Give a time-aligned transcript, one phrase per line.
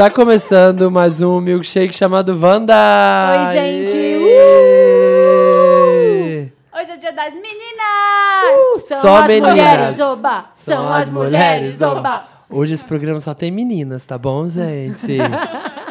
[0.00, 2.72] Tá começando mais um milkshake chamado Wanda!
[3.48, 3.92] Oi, gente!
[3.98, 4.40] Êêêê!
[6.74, 8.82] Hoje é dia das meninas!
[8.88, 9.50] São Só as meninas.
[9.50, 10.46] mulheres, oba!
[10.54, 12.26] São, as mulheres, oba!
[12.48, 15.18] Hoje esse programa só tem meninas, tá bom, gente?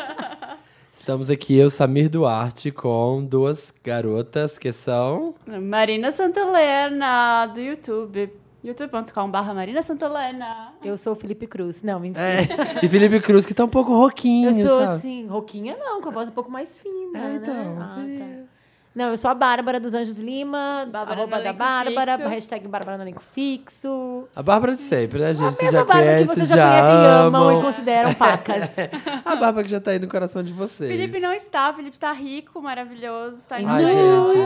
[0.91, 5.35] Estamos aqui, eu, Samir Duarte, com duas garotas que são.
[5.45, 8.31] Marina Santelena, do YouTube.
[8.69, 10.73] youtube.com.br Marina Santelena.
[10.83, 11.81] Eu sou o Felipe Cruz.
[11.83, 12.23] Não, mentira.
[12.25, 14.97] É, e Felipe Cruz, que tá um pouco roquinho, eu sou sabe?
[14.97, 17.19] assim, roquinha não, com a voz um pouco mais fina.
[17.19, 17.75] É, então, Né?
[17.79, 18.19] Ah, é.
[18.19, 18.49] tá.
[18.95, 22.29] Não, eu sou a Bárbara dos Anjos Lima, Bárbara arroba da elenco Bárbara, fixo.
[22.29, 24.27] hashtag Bárbara no elenco fixo.
[24.35, 25.43] A Bárbara de sempre, né, gente?
[25.45, 27.59] a Vocês mesma já Bárbara que conhecem, vocês já, já conhecem e amam amam.
[27.59, 28.63] e consideram pacas.
[29.23, 30.89] A Bárbara que já tá aí no coração de vocês.
[30.91, 34.37] Felipe não está, Felipe está rico, maravilhoso, está em Ai, Nova gente.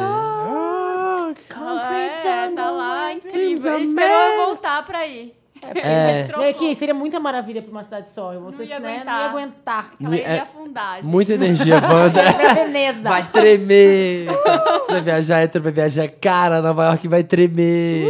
[1.54, 3.74] Concrete É, jungle, tá lá, incrível.
[3.76, 5.34] Ele esperou eu voltar pra ir.
[5.76, 6.28] É.
[6.40, 8.34] E aqui, seria muita maravilha pra uma cidade só.
[8.38, 9.14] Vocês, ia né, aguentar.
[9.16, 9.92] não ia aguentar.
[10.04, 11.06] Ela ia É, afundar, gente.
[11.06, 12.22] Muita energia, Wanda.
[12.54, 13.02] Veneza.
[13.02, 14.26] Vai tremer.
[14.28, 16.10] Você vai viajar, entra, vai viajar.
[16.20, 18.08] Cara, Nova York vai tremer.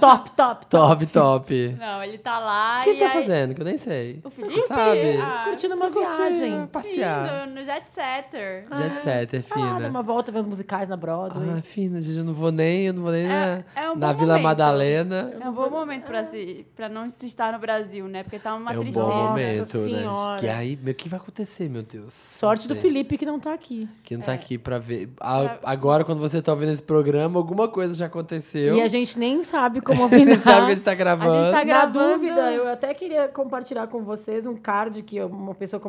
[0.00, 0.66] Top, top, top.
[0.66, 1.76] Top, top.
[1.78, 3.12] Não, ele tá lá O que ele tá aí...
[3.12, 3.54] fazendo?
[3.54, 4.20] Que eu nem sei.
[4.24, 4.54] O Felipe?
[4.60, 5.16] Você sabe?
[5.20, 6.66] Ah, Curtindo uma viagem.
[6.72, 7.28] passear.
[7.28, 8.66] Sim, no, no Jet Setter.
[8.74, 9.88] Jet Setter, Ah, dá fina.
[9.88, 11.48] uma volta ver os musicais na Broadway.
[11.58, 13.96] Ah, fina, gente, eu não vou nem, eu não vou nem É- na, é um
[13.96, 14.44] na bom Vila momento.
[14.44, 15.32] Madalena.
[15.40, 18.22] É um bom momento pra, se, pra não se estar no Brasil, né?
[18.22, 19.04] Porque tá uma é um tristeza.
[19.06, 20.36] bom momento, né?
[20.38, 22.12] Que aí, meu, o que vai acontecer, meu Deus?
[22.14, 22.76] Sorte do.
[22.76, 23.88] Felipe que não tá aqui.
[24.04, 25.08] Que não tá aqui pra ver.
[25.20, 28.76] A- agora, quando você tá ouvindo esse programa, alguma coisa já aconteceu.
[28.76, 31.32] E a gente nem sabe como Você sabe que a gente tá gravando.
[31.32, 32.14] A gente tá Na gravando.
[32.14, 35.80] dúvida, eu até queria compartilhar com vocês um card que uma pessoa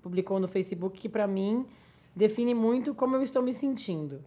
[0.00, 1.66] publicou no Facebook que pra mim
[2.14, 4.22] define muito como eu estou me sentindo.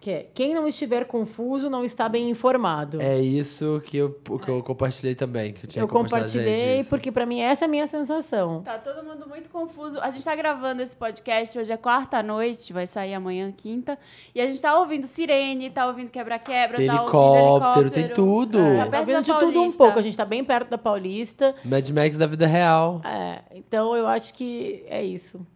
[0.00, 3.02] Que é, quem não estiver confuso não está bem informado.
[3.02, 5.52] É isso que eu, que eu compartilhei também.
[5.52, 6.88] Que eu tinha eu gente, compartilhei isso.
[6.88, 8.62] porque pra mim essa é a minha sensação.
[8.62, 10.00] Tá todo mundo muito confuso.
[10.00, 13.98] A gente tá gravando esse podcast hoje é quarta-noite, vai sair amanhã, quinta.
[14.34, 18.14] E a gente tá ouvindo sirene, tá ouvindo quebra-quebra, tá helicóptero, ouvindo tem helicóptero.
[18.14, 18.58] tudo.
[18.58, 19.98] É, Tá perto vendo da de tudo um pouco.
[19.98, 21.54] A gente tá bem perto da Paulista.
[21.62, 23.02] Mad Max da vida real.
[23.04, 25.46] É, então eu acho que é isso.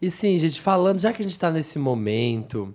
[0.00, 2.74] E sim, gente, falando, já que a gente tá nesse momento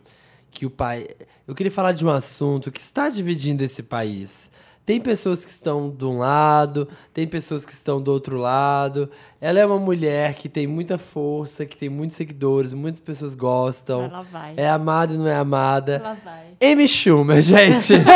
[0.58, 1.08] que o pai.
[1.48, 4.50] Eu queria falar de um assunto que está dividindo esse país.
[4.86, 9.10] Tem pessoas que estão de um lado, tem pessoas que estão do outro lado.
[9.40, 14.06] Ela é uma mulher que tem muita força, que tem muitos seguidores, muitas pessoas gostam.
[14.06, 14.54] Ela vai.
[14.56, 16.02] É amada e não é amada.
[16.04, 16.72] Ela vai.
[16.72, 17.94] Amy Schumer, gente.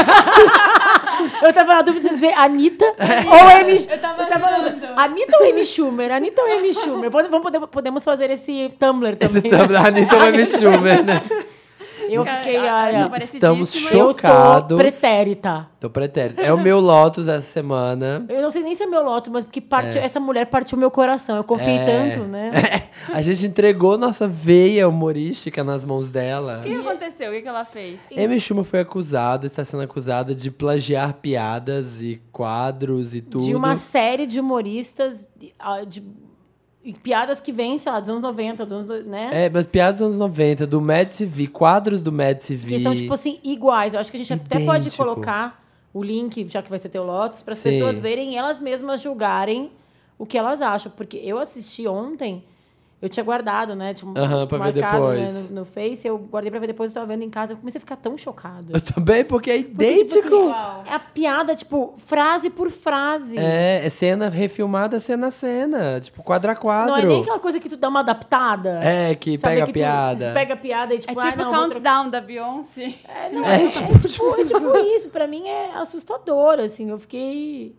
[1.43, 2.85] Eu tava na dúvida de dizer Anitta
[3.27, 4.85] ou Amy Eu tava, Eu tava achando.
[4.99, 6.11] Anitta ou Amy Schumer?
[6.11, 7.11] Anitta ou Amy Schumer?
[7.11, 9.41] Pode- Vamos poder, podemos fazer esse Tumblr também.
[9.45, 11.21] Esse a Anitta ou Amy Schumer, né?
[12.13, 13.53] Eu fiquei, olha, parecidíssima.
[13.53, 14.67] Estamos eu chocados.
[14.69, 15.67] tô pretérita.
[15.79, 16.41] Tô pretérito.
[16.41, 18.25] É o meu Lotus essa semana.
[18.29, 20.91] Eu não sei nem se é meu loto, mas porque parte, essa mulher partiu meu
[20.91, 21.35] coração.
[21.37, 21.85] Eu confiei É.
[22.11, 22.51] tanto, né?
[23.11, 26.59] A gente entregou nossa veia humorística nas mãos dela.
[26.59, 27.31] O que aconteceu?
[27.31, 28.09] O que, ela fez?
[28.15, 33.45] Amy Schumer foi acusada, está sendo acusada de plagiar piadas e quadros e tudo.
[33.45, 35.51] De uma série de humoristas, de,
[35.87, 36.03] de-
[36.83, 39.29] e piadas que vêm, sei lá, dos anos 90, dos anos, né?
[39.31, 42.77] É, mas piadas dos anos 90, do Mad TV, quadros do Mad TV.
[42.77, 43.93] Que são, tipo assim, iguais.
[43.93, 45.03] Eu acho que a gente até pode Idêntico.
[45.03, 48.59] colocar o link, já que vai ser teu Lotus, para as pessoas verem e elas
[48.59, 49.71] mesmas julgarem
[50.17, 50.91] o que elas acham.
[50.95, 52.43] Porque eu assisti ontem,
[53.01, 53.93] eu tinha guardado, né?
[53.93, 55.49] Tipo, Aham, pra ver marcado, né, depois.
[55.49, 57.79] no, no Face, eu guardei pra ver depois, eu tava vendo em casa, eu comecei
[57.79, 58.73] a ficar tão chocada.
[58.73, 60.27] Eu também, porque é Porque, tipo idêntico.
[60.27, 60.83] assim, Igual.
[60.85, 63.37] é a piada, tipo, frase por frase.
[63.37, 65.99] É, é cena refilmada cena a cena.
[65.99, 66.91] Tipo, quadro a quadro.
[66.91, 68.79] Não é nem aquela coisa que tu dá uma adaptada.
[68.83, 70.29] É, que Sabe, pega que a piada.
[70.29, 72.93] tu pega a piada e tipo, É ah, tipo não, o vou countdown da Beyoncé.
[73.07, 75.09] É, não, É, é, tipo, é tipo, é tipo isso.
[75.09, 76.89] Pra mim é assustador, assim.
[76.89, 77.75] Eu fiquei.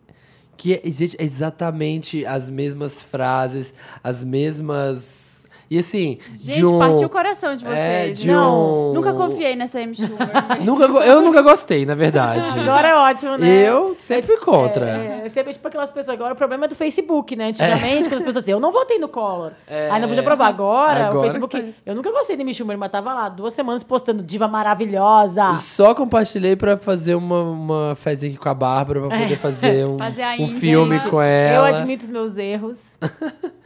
[0.63, 5.22] Que é exatamente as mesmas frases, as mesmas.
[5.71, 6.79] E assim, Gente, de um...
[6.79, 7.79] partiu o coração de vocês.
[7.79, 10.29] É, de não, um- nunca confiei nessa Amy Schumer.
[10.65, 12.47] Nunca, eu nunca gostei, na verdade.
[12.61, 13.47] Agora é ótimo, né?
[13.49, 14.87] Eu sempre fui contra.
[14.89, 16.15] É, é, sempre tipo aquelas pessoas.
[16.17, 17.47] Agora o problema é do Facebook, né?
[17.49, 19.53] Antigamente, quando as pessoas diziam, eu não votei no Collor.
[19.91, 20.49] Aí não podia provar.
[20.49, 21.03] Agora, É.
[21.05, 21.57] Agora o Facebook.
[21.61, 25.43] que- Eu nunca gostei de Amy Schumer, mas tava lá duas semanas postando diva maravilhosa.
[25.53, 29.87] Eu só compartilhei pra fazer uma, uma fezinha aqui com a Bárbara, pra poder fazer
[29.87, 31.69] um, Fazer um filme com Eu ela.
[31.69, 32.97] admito os meus erros.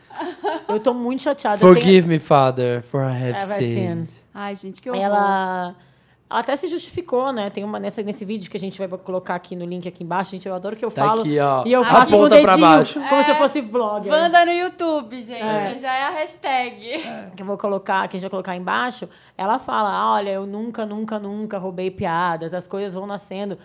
[0.69, 1.59] eu tô muito chateada.
[1.59, 4.09] Forgive me, Father, for I have tenho- Have I sinned.
[4.35, 5.03] Ai, gente, que horror.
[5.03, 5.75] Ela.
[6.29, 7.51] Ela até se justificou, né?
[7.51, 10.33] Tem uma nessa, nesse vídeo que a gente vai colocar aqui no link aqui embaixo.
[10.33, 11.21] Gente, eu adoro que eu Tá falo.
[11.21, 11.63] aqui, ó.
[11.65, 13.01] E eu faço com o dedinho, pra baixo.
[13.09, 14.13] como se eu fosse vlogger.
[14.13, 15.79] Wanda no YouTube, gente.
[15.79, 17.31] Já é a hashtag.
[17.37, 19.09] que eu vou colocar, que a gente vai colocar embaixo,
[19.39, 23.57] ela fala: "Ah, olha, eu nunca, nunca, nunca roubei piadas, as coisas vão nascendo.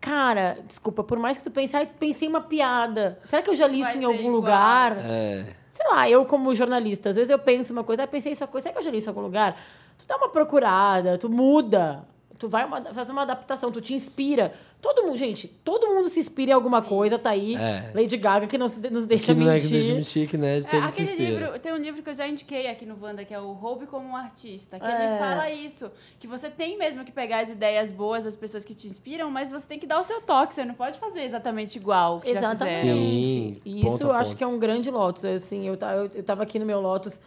[0.00, 3.18] Cara, desculpa, por mais que tu pense, ai, pensei em uma piada.
[3.24, 4.32] Será que eu já li Vai isso em algum igual.
[4.34, 4.96] lugar?
[5.00, 5.44] É.
[5.72, 8.64] sei lá, eu como jornalista, às vezes eu penso uma coisa, ah, pensei isso coisa,
[8.64, 9.56] será que eu já li isso em algum lugar?
[9.98, 12.02] Tu dá uma procurada, tu muda,
[12.40, 14.54] tu vai uma, fazer uma adaptação, tu te inspira.
[14.80, 17.54] Todo mundo, gente, todo mundo se inspira em alguma coisa, tá aí.
[17.54, 17.92] É.
[17.94, 19.78] Lady Gaga que não se, nos deixa que não é que mentir.
[19.82, 21.28] deixa mentir, que né, de É, se aquele inspira.
[21.46, 23.84] livro, tem um livro que eu já indiquei aqui no Wanda, que é o Roube
[23.86, 24.88] como um Artista, que É.
[25.10, 28.74] ele fala isso, que você tem mesmo que pegar as ideias boas das pessoas que
[28.74, 31.76] te inspiram, mas você tem que dar o seu toque, você não pode fazer exatamente
[31.76, 32.80] igual que já Exatamente.
[32.80, 32.96] fizeram.
[32.96, 34.38] Sim, E ponto isso eu acho ponto.
[34.38, 35.26] que é um grande Lotus.
[35.26, 37.20] Assim, eu, eu, eu tava aqui no meu Lotus,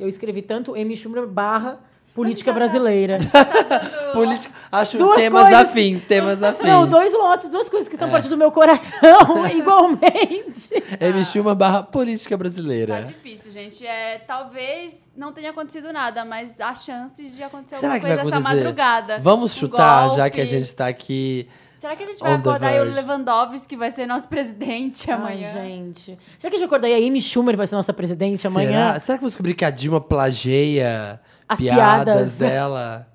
[0.00, 1.78] eu escrevi tanto Amy Schumer barra
[2.16, 3.18] política já tá- brasileira.
[4.12, 6.66] Política, acho Duas temas coisas- afins, temas afins.
[6.66, 7.96] Não, dois Lotus, duas coisas que É.
[7.96, 10.70] estão partindo do meu coração, igualmente.
[10.98, 11.24] M.
[11.24, 13.02] Schumer barra política Tá brasileira.
[13.02, 13.86] difícil, gente.
[13.86, 18.40] É, talvez não tenha acontecido nada, mas há chances de acontecer Será alguma coisa essa
[18.40, 19.18] madrugada.
[19.20, 20.30] Vamos Um chutar, já golpe.
[20.30, 21.48] que a gente está aqui.
[21.76, 22.84] Será que a gente vai acordar e o.
[22.84, 25.50] Lewandowski que vai ser nosso presidente amanhã?
[25.54, 26.18] Ai, gente.
[26.38, 28.88] Será que eu já acordei a Amy Schumer vai ser nossa presidente amanhã?
[28.88, 29.00] Será?
[29.00, 32.34] Será que eu vou descobrir que a Dilma plageia As piadas, piadas.
[32.34, 33.06] dela?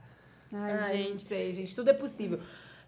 [0.53, 1.21] Ai, Ai, gente.
[1.21, 1.73] sei, gente.
[1.75, 2.39] Tudo é possível.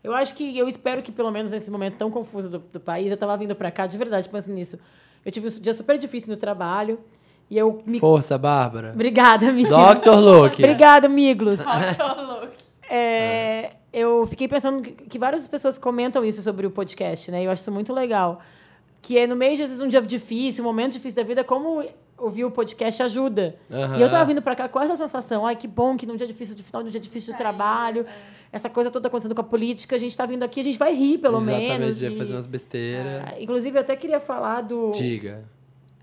[0.03, 3.09] Eu acho que, eu espero que pelo menos nesse momento tão confuso do, do país,
[3.09, 4.77] eu tava vindo pra cá, de verdade, pensando nisso.
[5.25, 6.99] Eu tive um dia super difícil no trabalho
[7.49, 7.99] e eu me...
[7.99, 8.91] Força, Bárbara.
[8.93, 9.69] Obrigada, amiga.
[9.69, 10.15] Dr.
[10.15, 10.61] Luke.
[10.61, 11.59] Obrigada, amigos.
[11.59, 12.53] Louco.
[12.95, 17.41] É, eu fiquei pensando que, que várias pessoas comentam isso sobre o podcast, né?
[17.41, 18.39] E eu acho isso muito legal.
[19.01, 21.43] Que é no meio de às vezes, um dia difícil, um momento difícil da vida,
[21.43, 21.83] como
[22.23, 23.55] ouvir o podcast ajuda.
[23.71, 23.97] Aham.
[23.97, 26.27] E eu tava vindo pra cá com essa sensação, ai, que bom que num dia
[26.27, 28.05] difícil, no final de um dia difícil de trabalho,
[28.51, 30.93] essa coisa toda acontecendo com a política, a gente tá vindo aqui, a gente vai
[30.93, 32.01] rir, pelo Exatamente, menos.
[32.01, 33.23] ia e- fazer umas besteiras.
[33.25, 35.43] Ah, Inclusive, eu até queria falar do, Diga.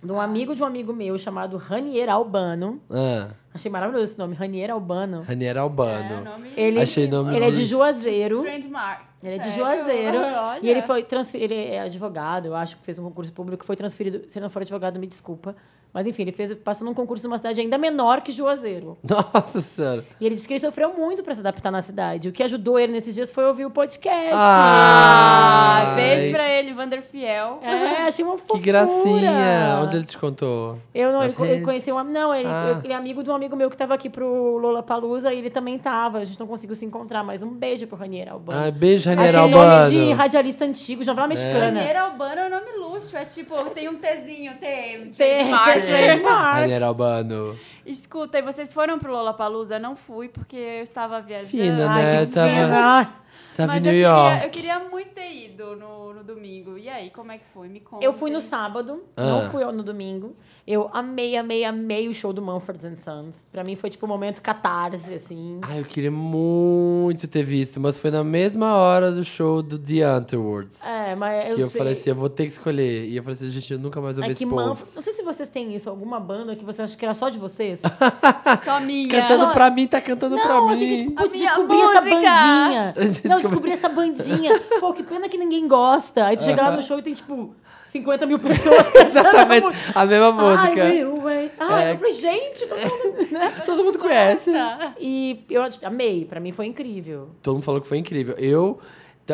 [0.02, 2.80] de um amigo de um amigo meu chamado Ranier Albano.
[2.90, 5.22] Ah, Achei maravilhoso esse nome, Ranier Albano.
[5.22, 6.24] Ranier É, Albano.
[6.24, 8.42] nome Ele, Achei nome ele é de- de Juazeiro.
[8.42, 9.10] Trademark.
[9.22, 9.58] Ele é de Sério?
[9.58, 10.18] Juazeiro.
[10.22, 10.60] Olha.
[10.62, 11.52] E ele foi transferido.
[11.52, 14.22] Ele é advogado, eu acho que fez um concurso público, foi transferido.
[14.28, 15.54] Se ele não for advogado, me desculpa.
[15.92, 18.96] Mas enfim, ele fez, passou num concurso numa cidade ainda menor que Juazeiro.
[19.08, 20.04] Nossa senhora.
[20.20, 22.28] E ele disse que ele sofreu muito pra se adaptar na cidade.
[22.28, 24.34] O que ajudou ele nesses dias foi ouvir o podcast.
[24.34, 25.94] Ah, Ai.
[25.96, 27.58] beijo pra ele, Vander Fiel.
[27.62, 28.60] É, achei uma Que fofura.
[28.62, 29.80] gracinha.
[29.82, 30.78] Onde ele te contou?
[30.94, 32.74] Eu não, ele, ele conheceu um, não, ele, Ah.
[32.76, 35.50] eu- ele é amigo de um amigo meu que tava aqui pro Lollapalooza e ele
[35.50, 36.18] também tava.
[36.18, 38.60] A gente não conseguiu se encontrar, mas um beijo pro Ranier Albano.
[38.60, 39.52] Ai, beijo, Ranier Achei nome
[39.90, 40.14] de Albano.
[40.14, 41.72] radialista antigo, de novela mexicana.
[41.72, 43.16] Maneira Albano é um nome luxo.
[43.16, 45.72] É tipo, tem um Tzinho, TM, Tem- trademark.
[45.74, 46.60] tem trademark.
[46.60, 47.56] Ranier Albano.
[47.84, 49.76] Escuta, e vocês foram pro Lollapalooza?
[49.76, 51.50] Eu não fui, porque eu estava viajando.
[51.50, 52.26] Fina, Ai, né?
[52.26, 53.12] que Tava,
[53.60, 54.30] tava em Mas New eu, York.
[54.30, 56.76] queria, eu queria muito ter ido no, no domingo.
[56.78, 57.68] E aí, como é que foi?
[57.68, 58.04] Me conta.
[58.04, 59.22] Eu fui no sábado, Ah.
[59.22, 60.34] não fui no domingo.
[60.66, 63.44] Eu amei, amei, amei o show do Mumford Sons.
[63.50, 65.58] Pra mim foi tipo um momento catarse, assim.
[65.62, 70.06] Ai, eu queria muito ter visto, mas foi na mesma hora do show do The
[70.16, 70.84] Underworlds.
[70.86, 71.78] É, mas eu que eu sei.
[71.78, 73.04] falei assim, eu vou ter que escolher.
[73.06, 74.86] E eu falei assim, gente, eu nunca mais vou ver É esse povo.
[74.94, 77.38] Não sei se vocês têm isso, alguma banda que você acha que era só de
[77.38, 77.80] vocês.
[78.64, 79.08] Só minha.
[79.08, 80.72] Cantando Só- pra mim, tá cantando pra Não, mim.
[80.72, 82.14] assim, que, tipo, A descobri essa música.
[82.16, 82.94] bandinha.
[83.28, 84.58] Não, Descobri- essa bandinha.
[84.80, 86.24] Pô, que pena que ninguém gosta.
[86.26, 87.54] Aí tu chega lá no show e tem, tipo,
[87.86, 88.86] 50 mil pessoas.
[88.94, 90.84] Exatamente, a mesma música.
[90.84, 91.52] Ai, will wait.
[91.58, 91.92] Ai, É.
[91.92, 93.52] eu falei, gente, todo mundo, né?
[93.66, 94.52] Todo mundo conhece.
[94.98, 97.30] E eu amei, pra mim foi incrível.
[97.42, 98.34] Todo mundo falou que foi incrível.
[98.38, 98.78] Eu,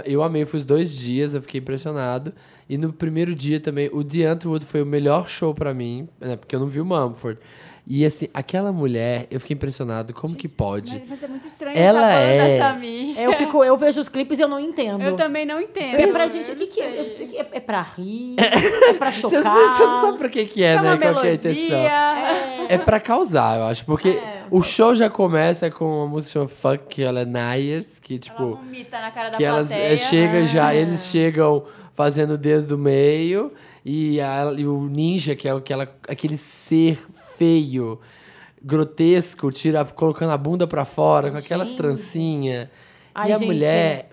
[0.05, 2.33] eu amei, foi os dois dias, eu fiquei impressionado.
[2.69, 6.35] E no primeiro dia também, o The Antwood foi o melhor show pra mim, né,
[6.37, 7.39] porque eu não vi o Mumford.
[7.89, 10.93] E assim, aquela mulher, eu fiquei impressionado, como que pode?
[10.99, 13.17] Mas, mas é muito estranho Ela essa banda, é- Samir.
[13.21, 15.01] Eu, fico, eu vejo os clipes e eu não entendo.
[15.05, 15.95] Eu também não entendo.
[16.01, 16.91] É pra gente, o que, que é?
[16.91, 16.99] sei.
[17.01, 19.53] Eu sei que é, é pra rir, é pra Você, chocar.
[19.55, 20.89] você não sabe pra que que é, Isso é né?
[20.89, 21.55] uma Qual que é a intenção.
[21.55, 22.67] melodia.
[22.69, 23.85] É pra causar, eu acho.
[23.85, 24.43] Porque É.
[24.51, 28.21] o show já começa com uma música chamada Fuck que ela é Nyers, que Ela
[28.21, 28.57] tipo...
[28.57, 29.93] vomita na cara da que elas plateia.
[29.93, 30.81] é, chegam já, É.
[30.81, 33.53] eles chegam fazendo o dedo do meio
[33.85, 36.99] e, a- e o ninja, que é aquela, aquele ser
[37.37, 38.01] feio,
[38.63, 41.77] grotesco, tira, colocando a bunda pra fora, com aquelas Gente.
[41.77, 42.69] trancinhas.
[43.15, 43.47] Ai, e a gente.
[43.47, 44.11] mulher.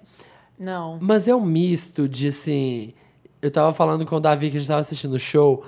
[0.57, 0.97] Não.
[1.01, 2.93] Mas é um misto de assim.
[3.41, 5.65] Eu tava falando com o Davi que a gente tava assistindo o show.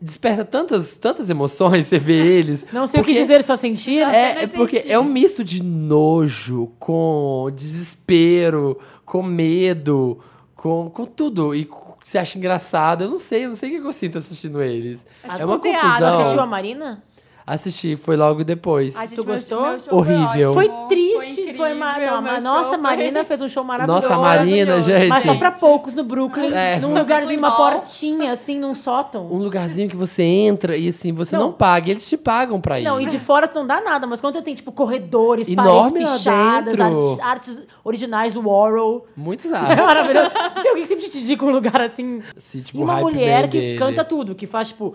[0.00, 2.64] Desperta tantas, tantas emoções você vê eles.
[2.72, 4.00] Não sei o que dizer, só sentir.
[4.00, 4.92] É, é porque sentir.
[4.92, 10.18] é um misto de nojo com desespero, com medo,
[10.54, 11.54] com, com tudo.
[11.54, 11.64] E
[12.04, 13.04] co- você acha engraçado.
[13.04, 15.04] Eu não sei, eu não sei o que eu sinto assistindo eles.
[15.22, 15.88] É, tipo uma um teatro.
[15.88, 16.20] confusão.
[16.20, 17.02] Assistiu a Marina?
[17.46, 18.96] Assisti, foi logo depois.
[18.96, 19.60] Ai, gente, Tu gostou?
[19.68, 20.54] meu show Horrível.
[20.54, 24.02] Foi ótimo, triste, foi, não, mas show nossa, foi- Marina fez um show maravilhoso.
[24.08, 25.08] Nossa, a Marina, gente.
[25.08, 26.78] Mas só pra poucos no Brooklyn, É.
[26.78, 29.26] num lugarzinho, uma portinha, assim, num sótão.
[29.30, 31.52] Um lugarzinho que você entra e assim, você não, Não.
[31.52, 32.84] paga, eles te pagam pra ir.
[32.84, 36.12] Não, e de fora tu não dá nada, mas quando tem, tipo, corredores, Enorme paredes
[36.22, 36.82] pichadas, dentro.
[37.10, 39.06] artes, artes originais do Warhol.
[39.14, 39.84] Muitos É artes.
[39.84, 40.30] maravilhoso.
[40.30, 42.22] Tem alguém que sempre te indica um lugar assim.
[42.62, 43.78] Tipo, e uma mulher que dele.
[43.78, 44.94] canta tudo, que faz, tipo,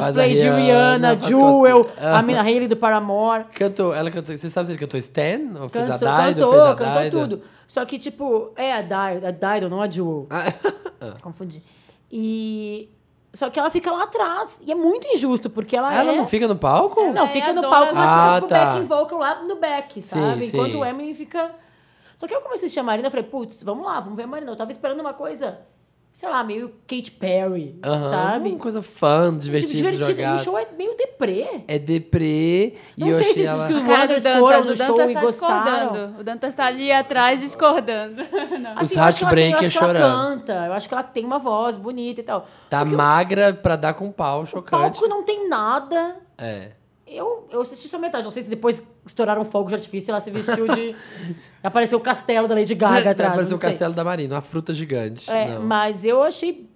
[0.00, 3.44] cosplay de Rihanna, Jewel, a mina Hailey do Paramore.
[3.54, 4.36] Cantou, ela cantou.
[4.36, 5.60] Você sabe se ele cantou Stan?
[5.60, 6.40] Ou fez a Cantou, Dido?
[6.40, 7.20] cantou, fez a cantou Dido?
[7.20, 7.42] tudo.
[7.68, 10.26] Só que, tipo, é a Dido, a Dido, não a Jewel.
[11.22, 11.62] Confundi.
[12.10, 12.88] E...
[13.34, 14.60] Só que ela fica lá atrás.
[14.62, 16.16] E é muito injusto, porque ela, Ela é...
[16.16, 17.00] não fica no palco?
[17.12, 18.64] Não, É, fica no palco, mas Ah, fica, tipo, tá.
[18.66, 20.42] backing vocal lá no back, sabe?
[20.42, 20.78] Sim, Enquanto sim.
[20.78, 21.50] o Eminem fica...
[22.14, 24.24] Só que eu comecei a assistir a Marina, eu falei, putz, vamos lá, vamos ver
[24.24, 24.52] a Marina.
[24.52, 25.58] Eu tava esperando uma coisa,
[26.12, 28.48] sei lá, meio Katy Perry, Aham, sabe?
[28.50, 30.10] Uma coisa fã, divertida, Tipo, divertido.
[30.10, 30.40] E jogada.
[30.40, 31.62] o show é meio deprê.
[31.66, 32.74] É deprê.
[32.96, 33.66] E Não eu sei achei se- ela...
[33.66, 35.64] se o- do Brothers foram Dantas, no o show Dantas e tá gostaram.
[35.64, 36.20] discordando.
[36.20, 38.22] O Dantas tá ali atrás discordando.
[38.60, 38.74] Não.
[38.74, 40.38] Os Assim, eu acho que ela tem- eu Heartbreaker acho que ela chorando.
[40.40, 42.46] canta, eu acho que ela tem uma voz bonita e tal.
[42.70, 44.70] Tá magra pra dar com pau, o chocante.
[44.70, 46.16] palco não tem nada.
[46.38, 46.70] É.
[47.06, 48.24] Eu, eu assisti só metade.
[48.24, 50.94] Não sei se depois estouraram fogo de artifício ela se vestiu de.
[51.62, 53.34] Apareceu o castelo da Lady Gaga atrás.
[53.34, 55.30] Pareceu não o castelo da Marina, uma fruta gigante.
[55.30, 55.62] É, Não.
[55.62, 56.70] mas eu achei.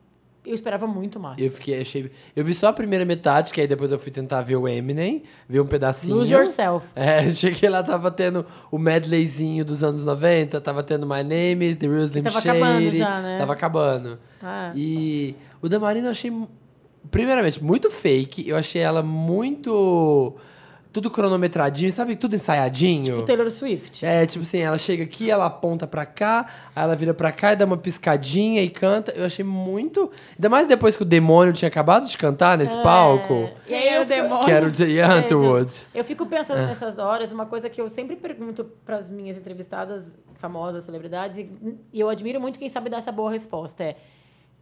[0.45, 1.41] Eu esperava muito mais.
[1.41, 2.09] Eu fiquei, achei.
[2.37, 5.25] Eu vi só a primeira metade, que aí depois eu fui tentar ver o Eminem,
[5.49, 6.19] ver um pedacinho.
[6.19, 6.87] Lose yourself.
[6.95, 11.77] É, cheguei lá, tava tendo o medleyzinho dos anos 90, tava tendo My Name is
[11.77, 12.59] The Real Slim Tava Shady.
[12.61, 13.39] acabando já, né?
[13.39, 14.19] Tava acabando.
[14.41, 14.73] Ah.
[14.77, 16.31] E o da Marina eu achei,
[17.11, 18.49] primeiramente, muito fake.
[18.49, 20.35] Eu achei ela muito.
[20.93, 22.17] Tudo cronometradinho, sabe?
[22.17, 23.19] Tudo ensaiadinho.
[23.19, 24.03] O Taylor Swift.
[24.07, 27.53] É, tipo assim, ela chega aqui, ela aponta pra cá, aí ela vira pra cá
[27.53, 29.13] e dá uma piscadinha e canta.
[29.13, 30.11] Eu achei muito.
[30.37, 32.63] Ainda mais depois que o demônio tinha acabado de cantar É.
[32.63, 33.51] nesse palco.
[33.69, 34.45] E aí era o demônio.
[34.47, 35.87] Que era o Jay Underwood.
[35.95, 36.67] Eu fico pensando É.
[36.67, 41.37] nessas horas, uma coisa que eu sempre pergunto pras minhas entrevistadas famosas, celebridades,
[41.93, 43.85] e eu admiro muito quem sabe dar essa boa resposta.
[43.85, 43.97] É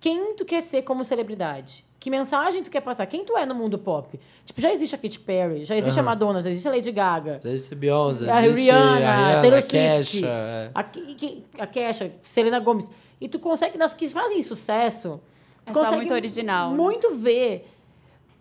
[0.00, 1.84] quem tu quer ser como celebridade?
[2.04, 3.06] Que mensagem tu quer passar?
[3.06, 4.20] Quem tu é no mundo pop?
[4.44, 7.40] Tipo, já existe a Katy Perry, já existe a Madonna, já existe a Lady Gaga.
[7.42, 10.26] Existe Beyoncé, A existe Rihanna, a Rihanna, Taylor a Kesha.
[10.26, 10.70] é.
[10.74, 12.90] a, Ke- Ke- a Kesha, Selena Gomez.
[13.18, 15.18] E tu consegue, das que fazem sucesso,
[15.64, 16.76] tu É só consegue muito original, né?
[16.76, 17.70] Muito ver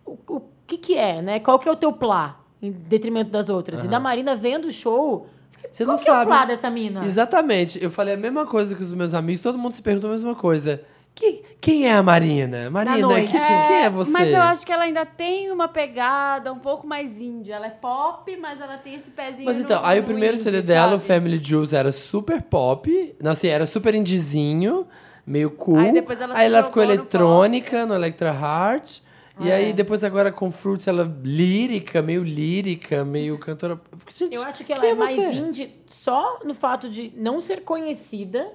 [0.05, 1.39] o, o que que é, né?
[1.39, 3.85] Qual que é o teu plá, em detrimento das outras.
[3.85, 5.25] E da Marina vendo o show,
[5.71, 6.25] Você não que é o sabe.
[6.27, 7.05] plá dessa mina?
[7.05, 7.81] Exatamente.
[7.81, 10.35] Eu falei a mesma coisa que os meus amigos, todo mundo se pergunta a mesma
[10.35, 10.83] coisa.
[11.15, 12.69] Que, quem é a Marina?
[12.71, 13.39] Marina, que- quem
[13.83, 14.11] é você?
[14.11, 17.53] Mas eu acho que ela ainda tem uma pegada um pouco mais índia.
[17.55, 20.33] Ela é pop, mas ela tem esse pezinho Mas no- então, aí o no primeiro
[20.33, 20.99] indie, CD dela, o?
[20.99, 23.15] Family Jewels, era super pop.
[23.21, 24.87] Não, assim, era super indizinho,
[25.25, 25.77] meio cool.
[25.77, 28.99] Aí depois ela se Aí ela ficou jogou no eletrônica no, Electra Heart.
[29.39, 29.53] E É.
[29.55, 33.79] aí depois agora com Fruits ela lírica, meio lírica, meio cantora.
[34.11, 35.31] Gente, Eu acho que ela quem é, mais você?
[35.31, 38.47] indie só no fato de não ser conhecida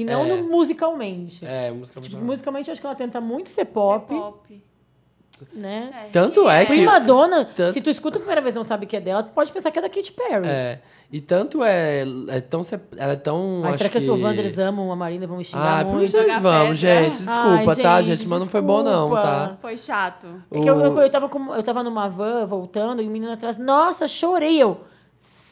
[0.00, 0.36] e não É.
[0.36, 1.44] no musicalmente.
[1.44, 4.62] É, música Tipo, musicalmente, eu acho que ela tenta muito ser Ser pop, pop.
[5.52, 5.90] né?
[6.12, 6.72] Tanto é que.
[6.72, 9.22] Prima Donna, Tanto- se tu escuta a primeira vez e não sabe que é dela,
[9.22, 10.46] tu pode pensar que é da Katy Perry.
[10.48, 10.80] É.
[11.10, 12.04] E tanto é.
[12.28, 12.60] é tão,
[12.96, 13.60] ela é tão.
[13.62, 15.84] Mas acho será que, que as Wanders amam a Marina e vão me xingar Ah,
[15.84, 16.10] por muito?
[16.10, 17.22] Jogar vão, gente?
[17.22, 18.28] Desculpa, Ai, tá, gente, gente?
[18.28, 19.56] Mas não foi bom, não, tá?
[19.60, 20.26] Foi chato.
[20.50, 23.32] É que eu, eu, eu, tava com, eu tava numa van voltando e o menino
[23.32, 24.62] atrás, nossa, chorei.
[24.62, 24.80] Eu,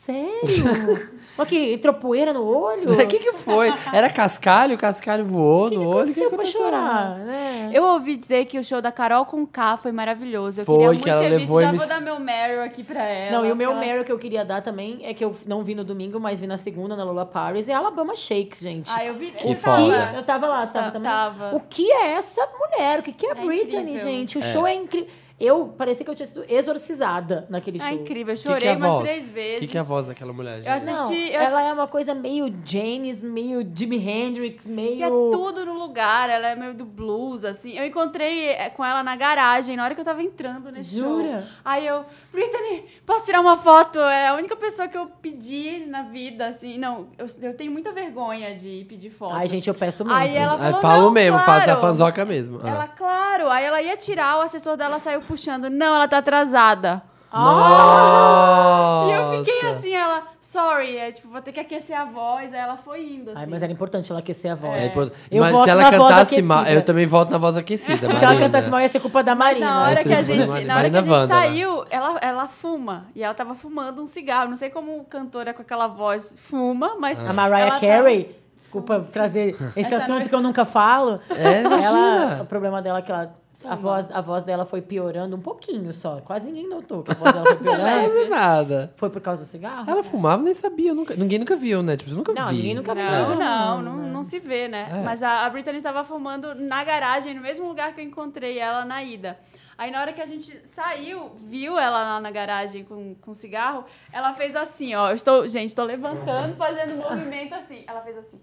[0.06, 1.16] sério?
[1.38, 2.90] Olha que entrou poeira no olho?
[2.94, 3.70] O que, que foi?
[3.92, 5.98] Era cascalho, o cascalho voou O que, no que olho.
[5.98, 7.70] aconteceu pra chorar, né?
[7.74, 10.62] Eu ouvi dizer que o show da Carol com K foi maravilhoso.
[10.62, 11.70] Eu Foi, queria muito que ela ter levou visto.
[11.72, 13.36] Já vou dar meu Meryl aqui pra ela.
[13.36, 15.62] Não, e o meu ela- Meryl que eu queria dar também é que eu não
[15.62, 18.90] vi no domingo, mas vi na segunda, na Lola Paris, é Alabama Shakes, gente.
[18.90, 19.32] Ah, eu vi.
[19.32, 20.12] Que eu tava.
[20.16, 21.10] Eu tava lá, tu tava Ta- também?
[21.10, 21.54] tava.
[21.56, 23.00] O que é essa mulher?
[23.00, 23.98] O que, que é, É Britney, incrível.
[24.02, 24.38] gente?
[24.38, 25.08] O show é incrível.
[25.38, 27.88] Eu parecia que eu tinha sido exorcizada naquele show.
[27.88, 28.34] É incrível.
[28.34, 29.04] Eu Que que é chorei a umas voz?
[29.10, 29.56] três vezes.
[29.56, 30.66] O que, que é a voz daquela mulher, gente?
[30.66, 34.96] Eu assisti- Não, eu ela assi- é uma coisa meio Janis, meio Jimi Hendrix, meio...
[34.96, 37.76] E é tudo no lugar, ela é meio do blues, assim.
[37.78, 41.42] Eu encontrei eh, com ela na garagem, na hora que eu tava entrando nesse Jura?
[41.42, 41.50] show.
[41.64, 43.98] Aí eu, Brittany, posso tirar uma foto?
[44.00, 46.78] É a única pessoa que eu pedi na vida, assim.
[46.78, 49.34] Não, eu, eu tenho muita vergonha de pedir foto.
[49.34, 50.18] Ai, gente, eu peço mesmo.
[50.18, 51.60] Aí ela Ah, falou, falo não, mesmo, claro.
[51.60, 52.58] faço a fanzoca mesmo.
[52.62, 52.68] Ah.
[52.70, 53.50] Ela, claro.
[53.50, 55.68] Aí ela ia tirar, o assessor dela saiu puxando.
[55.68, 57.02] Não, ela tá atrasada.
[57.32, 59.10] Nossa!
[59.10, 62.52] E eu fiquei assim, ela, sorry, é, tipo, vou ter que aquecer a voz.
[62.52, 63.40] Aí ela foi indo, assim.
[63.40, 64.82] Ai, mas era importante ela aquecer a voz.
[64.82, 68.08] É, pô, Eu mas se ela cantasse mal, eu também volto na voz aquecida.
[68.18, 69.70] Se ela cantasse mal, ia ser culpa da Mas Marina.
[69.70, 71.34] na hora que a gente, Marina na hora que a gente Wanda, né?
[71.42, 73.06] saiu, ela, ela fuma.
[73.14, 74.48] E ela tava fumando um cigarro.
[74.48, 77.22] Não sei como cantora com aquela voz fuma, mas.
[77.22, 81.20] A Mariah ela Carey, desculpa trazer esse Essa assunto não- que eu nunca falo.
[81.30, 82.42] É, Ela, imagina.
[82.42, 85.92] o problema dela é que ela, a, voz, a voz dela foi piorando um pouquinho
[85.94, 86.20] só.
[86.20, 88.28] Quase ninguém notou que a voz dela foi Não piorando.
[88.28, 88.92] nada.
[88.96, 89.90] foi por causa do cigarro?
[89.90, 90.94] Ela fumava, nem sabia.
[90.94, 91.96] Nunca, ninguém nunca viu, né?
[91.96, 92.56] Tipo, nunca Não, vi.
[92.56, 93.04] ninguém nunca viu.
[93.04, 94.88] Não, não, não, não se vê, né?
[94.90, 95.02] É.
[95.02, 98.84] Mas a, a Britney tava fumando na garagem, no mesmo lugar que eu encontrei ela
[98.84, 99.38] na ida.
[99.78, 103.84] Aí na hora que a gente saiu, viu ela lá na garagem com, com cigarro,
[104.10, 105.10] ela fez assim, ó.
[105.10, 107.84] Eu estou, gente, estou levantando, fazendo um movimento assim.
[107.86, 108.40] Ela fez assim.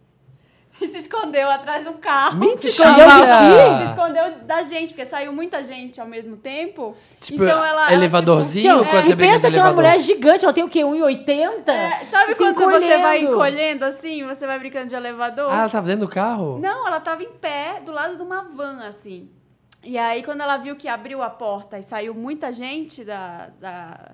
[0.82, 2.40] E se escondeu atrás de um carro.
[2.40, 2.68] Mentira!
[2.68, 3.78] escondeu de ti?
[3.78, 6.96] Se escondeu da gente, porque saiu muita gente ao mesmo tempo.
[7.20, 7.84] Tipo, então ela.
[7.84, 8.80] ela, elevadorzinho?
[8.80, 10.82] tipo, quando e pensa que é uma mulher gigante, ela tem o quê?
[10.82, 11.70] 1,80?
[11.70, 13.34] é, sabe quando você vai encolhendo.
[13.34, 15.52] encolhendo assim, você vai brincando de elevador?
[15.52, 16.60] Ah, ela tava dentro do carro?
[16.60, 19.30] Não, ela tava em pé do lado de uma van, assim.
[19.84, 24.12] E aí, quando ela viu que abriu a porta e saiu muita gente da, da,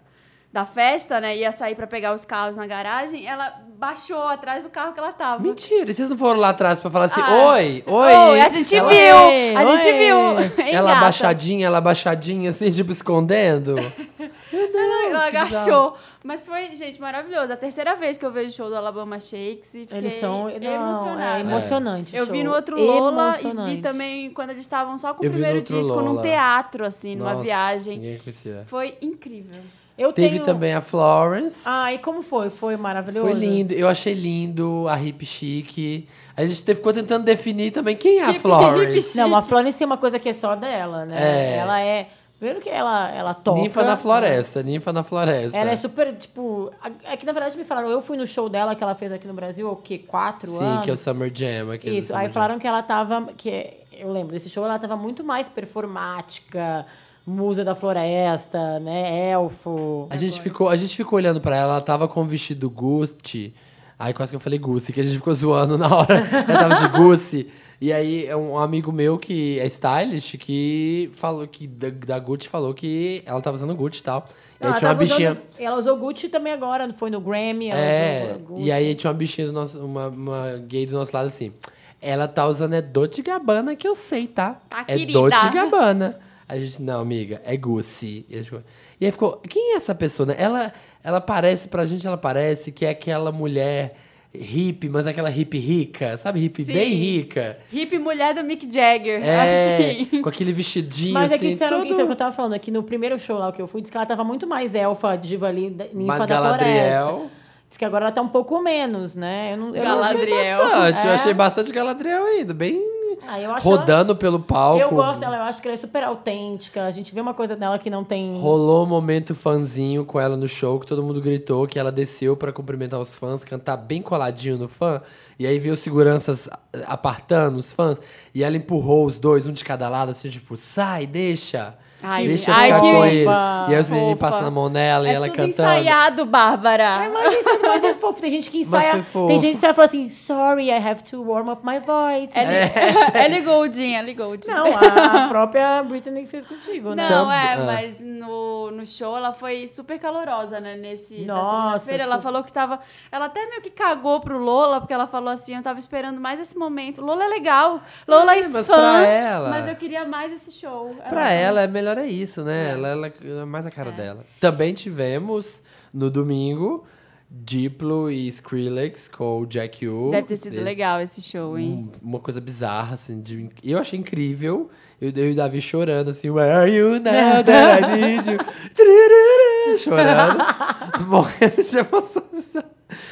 [0.52, 1.38] da festa, né?
[1.38, 5.14] Ia sair pra pegar os carros na garagem, ela baixou atrás do carro que ela
[5.14, 5.44] tava.
[5.44, 7.52] Mentira, e vocês não foram lá atrás pra falar assim, Ah.
[7.54, 8.14] oi, oi.
[8.16, 9.16] Oi, a gente ela, viu!
[9.16, 10.00] Oi, a gente oi.
[10.00, 10.16] viu!
[10.68, 10.98] Ela gata?
[10.98, 13.76] abaixadinha, ela abaixadinha, assim, tipo, escondendo.
[14.52, 15.28] Meu Deus, Ela bizarro.
[15.28, 15.98] agachou.
[16.24, 17.54] Mas foi, gente, maravilhoso.
[17.54, 20.46] A terceira vez que eu vejo o show do Alabama Shakes e fiquei Eles são
[20.46, 21.38] não, emocionada.
[21.38, 22.16] É emocionante.
[22.16, 25.26] Eu o vi no outro Lola e vi também quando eles estavam só com o
[25.26, 26.22] Eu no primeiro disco num Lola.
[26.24, 27.98] teatro, assim, numa Nossa, viagem.
[28.00, 28.64] Ninguém conhecia.
[28.66, 29.62] Foi incrível.
[30.00, 30.46] Eu Teve tenho...
[30.46, 31.66] também a Florence.
[31.68, 32.50] Ah, e como foi?
[32.50, 33.28] Foi maravilhoso?
[33.28, 36.08] Foi lindo, eu achei lindo a hip chique.
[36.38, 39.18] A gente teve, ficou tentando definir também quem é a Florence.
[39.18, 41.18] Não, a Florence tem uma coisa que é só dela, né?
[41.20, 41.58] É.
[41.58, 42.08] Ela é...
[42.38, 43.60] Primeiro que ela, ela toca...
[43.60, 45.58] Ninfa na floresta, ninfa na floresta.
[45.58, 46.72] Ela é super, tipo...
[47.04, 47.90] É que, na verdade, me falaram...
[47.90, 49.98] Eu fui no show dela que ela fez aqui no Brasil, o quê?
[49.98, 50.86] Quatro Sim, anos?
[50.86, 51.72] que é o Summer Jam.
[51.72, 52.34] aquele Isso, aí Jam.
[52.34, 53.34] falaram que ela tava.
[53.36, 56.86] Que, eu lembro desse show, ela tava muito mais performática,
[57.30, 59.32] musa da floresta, né?
[59.32, 60.08] Elfo.
[60.10, 63.54] A gente, ficou, a gente ficou olhando pra ela, ela tava com o vestido Gucci.
[63.98, 66.16] Aí quase que eu falei Gucci, que a gente ficou zoando na hora.
[66.48, 67.48] ela tava de Gucci.
[67.82, 72.50] E aí, é um amigo meu que é stylist, que falou que da, da Gucci
[72.50, 74.26] falou que ela tava usando Gucci e tal.
[74.60, 75.42] E aí Ela tinha uma tava usando- bichinha.
[75.60, 77.70] ela usou Gucci também agora, foi no Grammy.
[77.70, 78.64] Ela É, usou Gucci.
[78.64, 81.54] e aí tinha uma bichinha do nosso, uma, uma gay do nosso lado assim.
[82.02, 84.58] Ela tá usando é Dolce Gabbana que eu sei, tá?
[84.70, 85.14] Tá, é querida.
[85.14, 86.20] Dolce Gabbana.
[86.50, 88.26] A gente, não, amiga, é Gucci.
[88.28, 88.64] E, ficou-
[89.00, 90.36] e aí ficou, quem é essa pessoa, né?
[90.38, 93.96] Ela, ela parece, pra gente, ela parece que é aquela mulher
[94.34, 96.40] hippie, mas aquela hippie rica, sabe?
[96.40, 96.74] Hippie Sim.
[96.74, 97.60] bem rica.
[97.72, 99.24] Hip mulher do Mick Jagger.
[99.24, 100.22] É, Assim.
[100.22, 101.86] com aquele vestidinho Mas é assim, que sabe o todo...
[101.88, 103.92] que então, que eu tava falando aqui no primeiro show lá que eu fui, disse
[103.92, 106.66] que ela tava muito mais elfa, diva ali, ninfa mais da floresta.
[106.66, 107.30] Galadriel.
[107.70, 109.54] Diz que agora ela tá um pouco menos, né?
[109.54, 110.58] Eu não, eu Galadriel.
[110.58, 111.14] Bastante, eu É.
[111.14, 112.82] achei bastante Galadriel ainda, bem
[113.28, 114.80] Ah, eu acho ela- rodando pelo palco.
[114.82, 116.84] Eu gosto dela, eu acho que ela é super autêntica.
[116.86, 118.40] A gente vê uma coisa dela que não tem.
[118.40, 122.36] Rolou um momento fãzinho com ela no show, que todo mundo gritou que ela desceu
[122.36, 125.02] pra cumprimentar os fãs, cantar bem coladinho no fã.
[125.38, 126.50] E aí veio os seguranças
[126.86, 128.00] apartando os fãs.
[128.34, 131.76] E ela empurrou os dois, um de cada lado, assim, tipo, sai, deixa.
[132.02, 133.28] Ai, deixa eu ai, ficar com eles.
[133.70, 135.50] E aí os meninos passando a mão nela e É ela tudo cantando.
[135.50, 137.10] ensaiado, Bárbara.
[137.12, 138.22] Mas, isso é, mas é fofo.
[138.22, 138.92] Tem gente que ensaia.
[138.92, 139.28] foi fofo.
[139.28, 142.32] Tem gente que e fala assim: sorry, I have to warm up my voice.
[142.34, 144.48] Ellie, Ellie Goulding, Ellie Goulding.
[144.50, 147.08] Não, a própria Britney fez contigo, né?
[147.10, 147.64] Não, é, ah.
[147.66, 150.76] mas no, no show ela foi super calorosa, né?
[150.76, 152.04] Nesse na Nossa, segunda-feira.
[152.04, 152.80] Ela falou que tava.
[153.12, 156.40] Ela até meio que cagou pro Lola, porque ela falou assim: eu tava esperando mais
[156.40, 157.02] esse momento.
[157.02, 157.82] Lola é legal.
[158.08, 158.74] Lola é, É, mas fã.
[158.76, 160.96] pra ela- Mas eu queria mais esse show.
[161.10, 162.72] Pra ela, é melhor é isso, né?
[162.72, 164.26] Ela, ela é mais a cara dela.
[164.40, 165.62] Também tivemos,
[165.94, 166.86] no domingo,
[167.32, 170.10] Diplo e Skrillex com o Jack U.
[170.12, 171.90] Deve ter sido Eles- legal esse show, hein?
[172.04, 173.22] um- uma coisa bizarra, assim.
[173.22, 174.70] De, eu achei incrível.
[175.00, 178.38] Eu, eu e o Davi chorando, assim, Where are you now that I need you?
[179.78, 180.44] Chorando.
[181.08, 182.24] morrendo de emoção.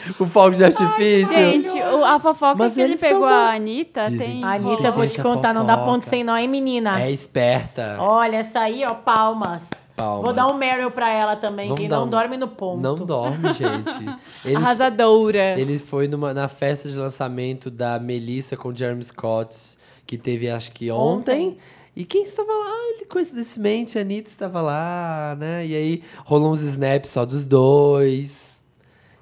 [0.20, 1.34] O fogo de artifício.
[1.34, 4.44] Gente, o- a fofoca Mas que ele pegou a Anitta Dizem tem.
[4.44, 7.02] A Tem Anitta, vou te essa contar, não dá ponto sem nó, hein, menina?
[7.02, 7.98] É esperta.
[8.00, 9.68] Olha, essa aí, ó, palmas.
[9.96, 10.26] Palmas.
[10.26, 12.80] Vou dar um Meryl pra ela também, Vamos que não um- dorme no ponto.
[12.80, 14.16] Não dorme, gente.
[14.46, 15.60] Eles, Arrasadora.
[15.60, 19.58] Ele foi numa, na festa de lançamento da Melissa com Jeremy Scott,
[20.06, 21.48] que teve acho que ontem.
[21.50, 21.58] Ontem.
[21.96, 22.72] E quem estava lá?
[22.96, 25.66] Ele, coincidentemente, a Anitta estava lá, né?
[25.66, 28.47] E aí rolou uns snaps só dos dois.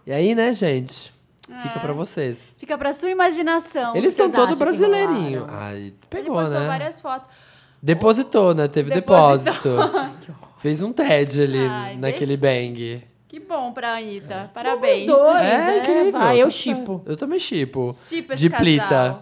[0.05, 1.11] E aí, né, gente?
[1.61, 1.79] Fica É.
[1.79, 2.37] pra vocês.
[2.57, 3.95] Fica pra sua imaginação.
[3.95, 5.45] Eles estão todo brasileirinho.
[5.49, 6.67] Ai, Ele pegou, postou né?
[6.67, 7.29] várias fotos.
[7.81, 8.67] Depositou, né?
[8.67, 9.77] Teve Depositou.
[9.77, 10.35] depósito.
[10.57, 13.03] Fez um TED ali Ai, naquele bang.
[13.27, 14.03] Que bom pra É.
[14.03, 14.49] Anitta.
[14.53, 15.09] Parabéns.
[15.09, 15.41] Os dois.
[15.43, 16.11] É, é, incrível.
[16.13, 17.03] vai, eu chipo.
[17.05, 17.89] Eu também chipo.
[17.89, 18.59] Esse De casal.
[18.59, 19.19] plita.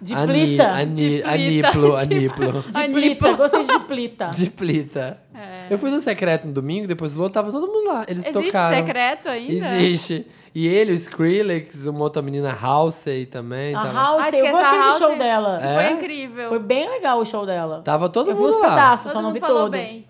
[0.00, 0.68] De Ani- plita.
[0.72, 1.22] Ani-.
[1.22, 2.62] Aniplo, aniplo.
[2.62, 2.92] De Anipo.
[3.24, 4.26] plita, gostei de plita.
[4.26, 5.18] De plita.
[5.34, 5.66] É.
[5.70, 8.04] Eu fui no secreto no domingo, depois do tava todo mundo lá.
[8.06, 8.76] Eles Existe tocaram.
[8.76, 9.74] secreto ainda?
[9.76, 10.26] Existe.
[10.54, 13.74] E ele, o Skrillex, uma outra menina, Halsey também.
[13.74, 15.60] A tava, House, Ah, eu gostei do show dela.
[15.62, 15.74] É?
[15.74, 16.48] Foi incrível.
[16.48, 17.82] Foi bem legal o show dela.
[17.84, 18.68] tava todo eu vi mundo os lá.
[18.70, 19.70] pedaços, Todo só não mundo vi falou todo.
[19.72, 20.06] bem.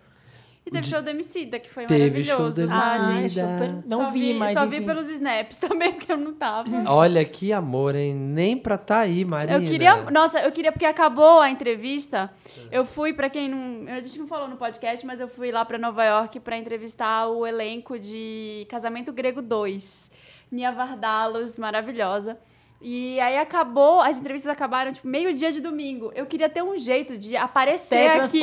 [0.66, 2.62] E teve show do Emicida, que foi Teve show maravilhoso.
[2.62, 3.40] do tá, Emicida.
[3.46, 3.52] gente?
[3.52, 6.68] super- Não Só vi, mas Só vi pelos snaps também, porque eu não tava.
[6.90, 8.16] Olha que amor, hein?
[8.16, 9.58] Nem pra tá aí, Marina.
[9.58, 10.10] Eu queria.
[10.10, 12.30] Nossa, eu queria, porque acabou a entrevista.
[12.72, 13.86] Eu fui, pra quem não.
[13.94, 17.28] A gente não falou no podcast, mas eu fui lá pra Nova York pra entrevistar
[17.28, 20.10] o elenco de Casamento Grego 2.
[20.50, 22.36] Nia Vardalos, maravilhosa.
[22.80, 26.12] E aí acabou, as entrevistas acabaram, tipo, meio-dia de domingo.
[26.14, 28.40] Eu queria ter um jeito de aparecer aqui.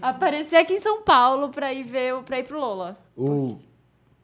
[0.00, 2.96] Aparecer aqui em São Paulo pra ir ver, o- pra ir pro Lola.
[3.16, 3.58] O,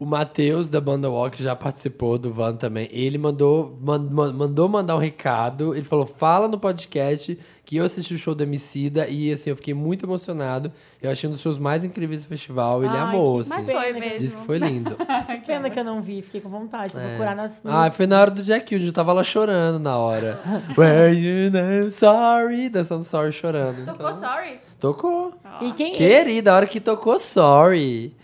[0.01, 2.89] o Matheus da banda Walk já participou do Van também.
[2.91, 5.75] Ele mandou, man- man- mandou mandar um recado.
[5.75, 9.57] Ele falou: fala no podcast que eu assisti o show do Emicida e assim, eu
[9.57, 10.73] fiquei muito emocionado.
[11.03, 12.83] Eu achei um dos shows mais incríveis do festival.
[12.83, 13.51] Ele Ai, amou, que- assim.
[13.51, 14.19] Mas foi mesmo.
[14.19, 14.97] Disse que foi lindo.
[15.31, 17.09] Que pena que eu não vi, fiquei com vontade de É.
[17.09, 17.61] procurar nas.
[17.65, 20.41] Ah, foi na hora do Jack Hughes, eu tava lá chorando na hora.
[20.79, 23.85] Where you know, sorry, dançando sorry chorando.
[23.85, 24.61] Tocou Então, Sorry?
[24.81, 25.35] tocou.
[25.61, 25.93] E quem.
[25.93, 28.15] Querida, a hora que tocou sorry.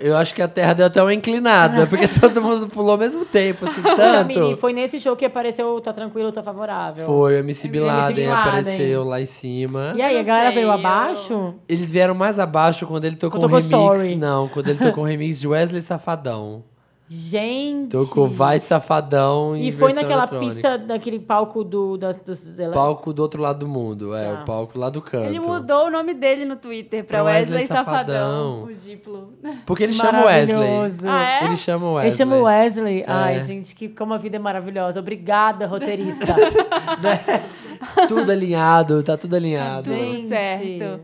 [0.00, 3.24] Eu acho que a terra deu até uma inclinada, porque todo mundo pulou ao mesmo
[3.24, 4.56] tempo, assim, tanto.
[4.58, 7.04] foi nesse show que apareceu Tá Tranquilo, Tá Favorável.
[7.04, 9.92] Foi, o MC Bin Laden apareceu lá em cima.
[9.96, 11.54] E aí, a galera veio abaixo?
[11.68, 13.70] Eles vieram mais abaixo quando ele tocou um Quando remix.
[13.70, 14.14] Sorry.
[14.16, 16.62] Não, quando ele tocou um remix de Wesley Safadão.
[17.10, 17.88] Gente.
[17.90, 20.52] Tocou Vai Safadão em E foi naquela eletrônica.
[20.52, 22.56] pista, daquele palco do, das, dos.
[22.74, 24.42] Palco do outro lado do mundo, é, Tá.
[24.42, 25.24] o palco lá do canto.
[25.24, 27.94] Ele mudou o nome dele no Twitter pra, Pra Wesley Wesley, Safadão.
[28.04, 28.62] Safadão.
[28.64, 29.32] O Diplo.
[29.64, 30.68] Porque ele chama Wesley.
[31.06, 31.44] Ah, é?
[31.46, 32.06] Ele chama Wesley.
[32.08, 33.00] Ele chama Wesley.
[33.00, 33.04] É.
[33.08, 35.00] Ai, gente, que, como a vida é maravilhosa.
[35.00, 36.34] Obrigada, roteirista.
[38.08, 39.84] Tudo alinhado, tá tudo alinhado.
[39.84, 40.28] Tudo O Gente.
[40.28, 41.00] certo.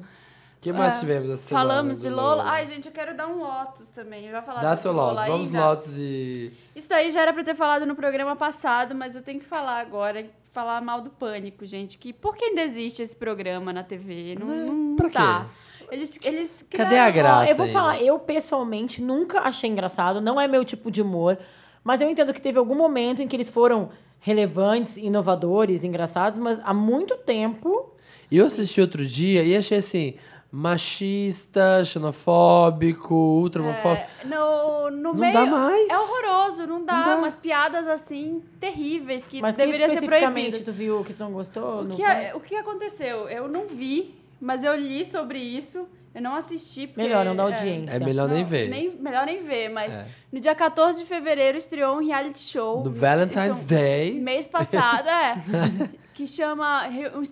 [0.64, 1.68] Que mais tivemos essa semana?
[1.68, 2.44] Falamos de do Lola.
[2.46, 4.24] Ai, gente, eu quero dar um Lotus também.
[4.24, 5.26] Eu já falar Dá seu Lola Lotus.
[5.26, 5.68] Vamos ainda.
[5.68, 6.52] Lotus e...
[6.74, 9.78] Isso daí já era pra ter falado no programa passado, mas eu tenho que falar
[9.78, 11.98] agora, falar mal do pânico, gente.
[11.98, 14.36] Que por que ainda existe esse programa na TV?
[14.40, 14.64] Não, Né?
[14.66, 15.14] não Pra quê?
[15.16, 15.46] tá.
[15.90, 17.50] Eles, eles Cadê a graça?
[17.50, 17.78] Eu vou ainda.
[17.78, 21.38] falar, eu pessoalmente nunca achei engraçado, não é meu tipo de humor,
[21.84, 26.58] mas eu entendo que teve algum momento em que eles foram relevantes, inovadores, engraçados, mas
[26.64, 27.94] há muito tempo.
[28.30, 30.14] E eu assisti outro dia e achei assim...
[30.54, 34.06] Machista, xenofóbico, ultramofóbico.
[34.22, 35.90] É, no, no Não meio, dá mais.
[35.90, 36.92] É horroroso, não dá.
[36.96, 37.16] Não dá.
[37.16, 40.62] Umas piadas assim terríveis que Mas deveriam que ser proibidas.
[40.62, 41.80] tu viu que tu não gostou?
[41.80, 42.14] O Não que, foi?
[42.14, 43.28] é- o que aconteceu?
[43.28, 45.88] Eu não vi, mas eu li sobre isso.
[46.14, 46.86] Eu não assisti.
[46.86, 47.96] Porque, Melhor, não dá é, audiência.
[47.96, 48.68] É melhor nem Não, ver.
[48.70, 50.06] nem- melhor nem ver, mas É.
[50.32, 52.84] no dia 14 de fevereiro estreou um reality show.
[52.84, 54.12] No Valentine's Isso- Day.
[54.20, 55.42] Mês passado, é.
[56.14, 56.82] que chama.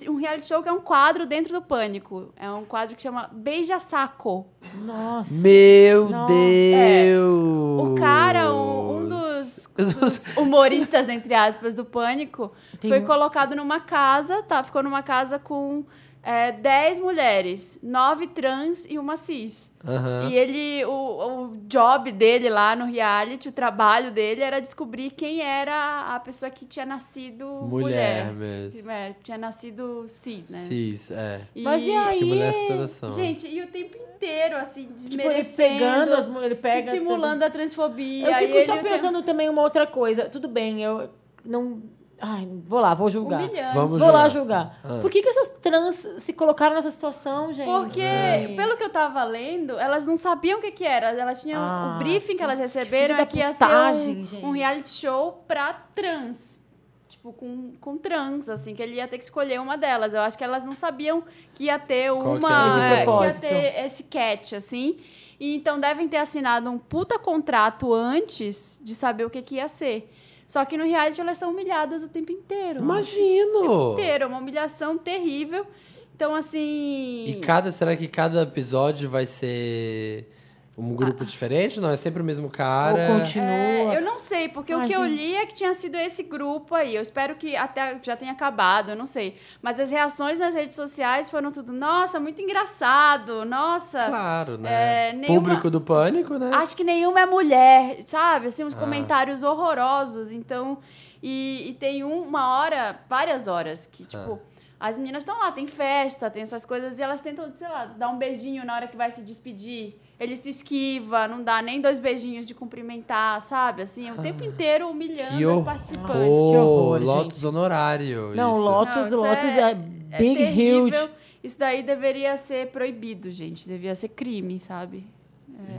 [0.09, 2.33] Um reality show que é um quadro dentro do pânico.
[2.37, 4.47] É um quadro que chama Beija Saco.
[4.75, 5.33] Nossa.
[5.33, 6.33] Meu Nossa.
[6.33, 7.92] Deus!
[7.92, 13.81] O cara, um, um dos, dos humoristas, entre aspas, do Pânico, Tem foi colocado numa
[13.81, 14.62] casa, tá?
[14.64, 15.85] Ficou numa casa com
[16.23, 19.75] é, 10 mulheres, 9 trans e uma cis.
[19.85, 20.29] Aham.
[20.31, 25.41] E ele, o, o job dele lá no reality, o trabalho dele era descobrir quem
[25.41, 28.33] era a pessoa que tinha nascido Mulher mulher.
[28.33, 28.89] mesmo.
[28.91, 30.59] É, tinha nascido cis, né?
[30.69, 31.41] Cis, é.
[31.57, 32.19] Mas e aí?
[32.21, 33.11] Que.
[33.11, 36.79] Gente, e o tempo inteiro, assim, Tipo, ele desmerecendo, pegando as mulheres, ele pega.
[36.79, 38.29] estimulando a transfobia.
[38.29, 40.27] Eu fico só ele o tempo- pensando também uma outra coisa.
[40.29, 41.11] Tudo bem, eu
[41.45, 41.83] não.
[42.25, 43.43] Ai, vou lá, vou julgar.
[43.43, 43.75] Humilhante.
[43.75, 44.79] Vamos Vou lá julgar.
[44.79, 44.99] julgar.
[44.99, 45.01] Ah.
[45.03, 47.67] Por que, que essas trans se colocaram nessa situação, gente?
[47.67, 48.55] Porque, É.
[48.55, 51.09] pelo que eu tava lendo, elas não sabiam o que que era.
[51.11, 51.61] Elas tinham...
[51.61, 54.45] Ah, o briefing que elas receberam filho é que ia ser putagem, um, gente.
[54.47, 56.63] um reality show pra trans.
[57.09, 60.15] Tipo, com, com trans, assim, que ele ia ter que escolher uma delas.
[60.15, 62.69] Eu acho que elas não sabiam que ia ter Qual que uma...
[62.69, 64.97] Esse é, que ia ter esse catch, assim.
[65.41, 69.67] E então devem ter assinado um puta contrato antes de saber o que que ia
[69.67, 70.09] ser.
[70.53, 72.81] Só que no reality elas são humilhadas o tempo inteiro.
[72.81, 73.95] Imagino!
[73.95, 75.67] inteiro, é uma humilhação terrível.
[76.15, 77.25] Então, assim.
[77.27, 80.29] E cada, será que cada episódio vai ser
[80.77, 81.81] um grupo diferente?
[81.81, 83.13] Não, é sempre o mesmo cara.
[83.13, 83.45] Ou continua.
[83.45, 85.17] É, eu não sei, porque Ah, o que eu gente.
[85.17, 86.95] li é que tinha sido esse grupo aí.
[86.97, 89.37] Eu espero que até já tenha acabado, eu não sei.
[89.61, 94.07] Mas as reações nas redes sociais foram tudo, nossa, muito engraçado, nossa.
[94.07, 95.11] Claro, né?
[95.11, 96.51] É, nenhuma- Público do pânico, né?
[96.55, 98.47] Acho que nenhuma é mulher, sabe?
[98.47, 98.79] Assim, uns Ah.
[98.81, 100.33] comentários horrorosos.
[100.33, 100.79] Então,
[101.23, 104.07] e, e tem um- uma hora, várias horas, que, Ah.
[104.07, 104.41] tipo,
[104.81, 108.09] as meninas estão lá, tem festa, tem essas coisas, e elas tentam, sei lá, dar
[108.09, 109.97] um beijinho na hora que vai se despedir.
[110.20, 113.83] Ele se esquiva, não dá nem dois beijinhos de cumprimentar, sabe?
[113.83, 115.37] Assim, o tempo inteiro humilhando.
[115.37, 115.64] Que as horror!
[115.64, 116.22] participantes.
[116.22, 117.07] Que horror, gente.
[117.07, 118.33] Lotus honorário.
[118.35, 118.61] Não, isso.
[118.62, 119.79] Lotus, Não, Lotus é- é,
[120.12, 121.05] É big, terrível.
[121.05, 121.11] huge.
[121.42, 123.68] Isso daí deveria ser proibido, gente.
[123.68, 125.05] Devia ser crime, sabe?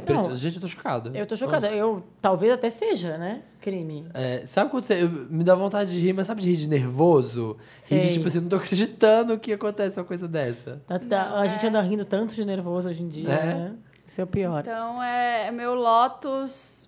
[0.02, 0.32] Impressionante.
[0.32, 0.38] Não.
[0.38, 1.12] Gente, eu tô chocado.
[1.16, 1.68] Eu tô chocada.
[1.70, 3.42] Eu talvez até seja, né?
[3.62, 4.06] Crime.
[4.14, 5.04] É, sabe quando você.
[5.04, 7.58] eu- me dá vontade de rir, mas sabe de rir de nervoso?
[7.90, 8.14] Rir de Sei.
[8.14, 10.82] tipo assim, não tô acreditando que acontece uma coisa dessa.
[10.88, 11.50] Tá- tá- Não, a é.
[11.50, 13.46] gente anda rindo tanto de nervoso hoje em dia, É.
[13.46, 13.74] né?
[14.14, 14.60] Isso é o pior.
[14.60, 16.88] Então, é, é meu Lotus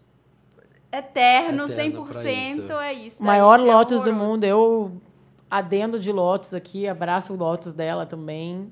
[0.91, 3.23] eterno, Eterno 100%, pra é isso.
[3.23, 4.43] O maior daí, é Lotus do mundo.
[4.43, 5.01] Eu
[5.49, 8.71] adendo de Lotus aqui, abraço o Lotus dela também.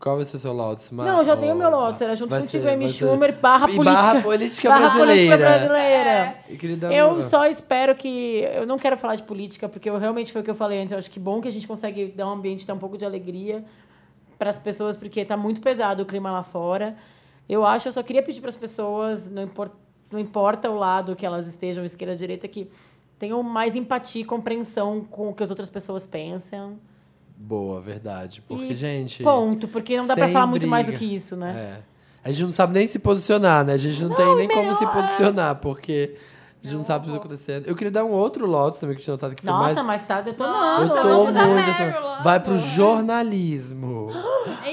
[0.00, 0.90] Qual vai ser o seu Lotus?
[0.90, 2.02] Ma- Não, eu já dei o meu Lotus.
[2.02, 3.84] Era junto vai contigo, ser- ser- Schumer, barra política.
[3.84, 5.36] barra política barra brasileira.
[5.36, 5.36] política
[5.68, 6.34] brasileira.
[6.48, 8.40] Eu dar Eu só espero que.
[8.52, 10.90] Eu não quero falar de política, porque eu realmente foi o que eu falei antes.
[10.90, 13.04] Eu acho que bom que a gente consegue dar um ambiente, dar um pouco de
[13.04, 13.64] alegria
[14.36, 16.96] para as pessoas, porque tá muito pesado o clima lá fora.
[17.50, 19.74] Eu acho, eu só queria pedir para as pessoas, não importa,
[20.12, 22.70] não importa o lado que elas estejam, esquerda, direita, que
[23.18, 26.78] tenham mais empatia e compreensão com o que as outras pessoas pensam.
[27.36, 28.40] Boa, verdade.
[28.40, 29.24] Porque, E gente.
[29.24, 31.82] Ponto, porque não dá para falar muito mais do que isso, né?
[31.84, 31.90] É.
[32.22, 33.72] A gente não sabe nem se posicionar, né?
[33.72, 36.16] A gente não, tem nem como se posicionar, porque
[36.62, 37.66] a gente não, sabe o que tá acontecendo.
[37.66, 39.86] Eu queria dar um outro Lotus também que eu tinha notado que foi Nossa, mais.
[39.86, 40.86] mas tá Eu detonando.
[40.86, 42.04] Nossa, tô eu dar muito.
[42.04, 42.20] Lá.
[42.22, 44.08] Vai pro jornalismo.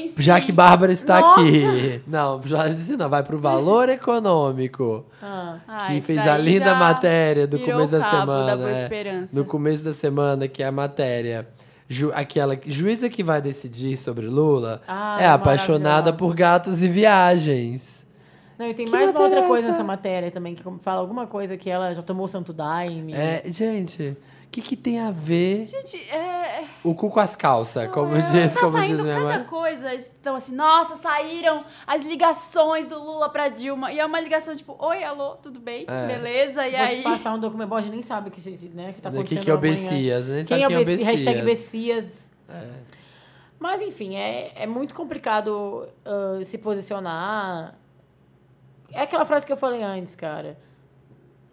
[0.08, 0.22] Si.
[0.24, 1.42] Já que Bárbara está Nossa!
[1.42, 2.02] aqui.
[2.08, 3.10] Não, jornalismo não.
[3.10, 5.06] Vai pro valor econômico.
[5.22, 5.58] Ah.
[5.68, 8.46] Ah, que isso fez a linda matéria do começo da semana.
[8.46, 8.82] Da Boa é.
[8.84, 9.38] Esperança.
[9.38, 11.48] no começo da semana, que é a matéria.
[11.90, 17.97] Ju, aquela juíza que vai decidir sobre Lula Ah, é apaixonada por gatos e viagens.
[18.58, 19.72] Não, e tem Que mais uma outra é coisa essa?
[19.78, 23.14] nessa matéria também, que fala alguma coisa que ela já tomou o Santo Daime.
[23.14, 26.64] É, gente, o que, que tem a ver Gente, é...
[26.84, 27.88] o cu com as calças?
[27.92, 29.44] Como é, diz, tá como diz minha cada mãe.
[29.44, 29.94] coisa.
[29.94, 33.92] Então, assim, nossa, saíram as ligações do Lula pra Dilma.
[33.92, 35.86] E é uma ligação, tipo, oi, alô, tudo bem?
[35.88, 36.08] É.
[36.08, 36.68] Beleza?
[36.68, 36.98] E Vou aí...
[36.98, 37.70] te passar um documento.
[37.70, 39.54] Bom, a gente nem sabe o que, né, que tá O acontecendo que, que é
[39.54, 39.58] o.
[39.58, 40.30] Bessias?
[40.30, 42.06] Nem Quem sabe é quem é o o Bessi- Hashtag Bessias.
[42.06, 42.32] Bessias.
[43.60, 47.76] Mas, enfim, é, é muito complicado ah, se posicionar.
[48.92, 50.58] É aquela frase que eu falei antes, cara.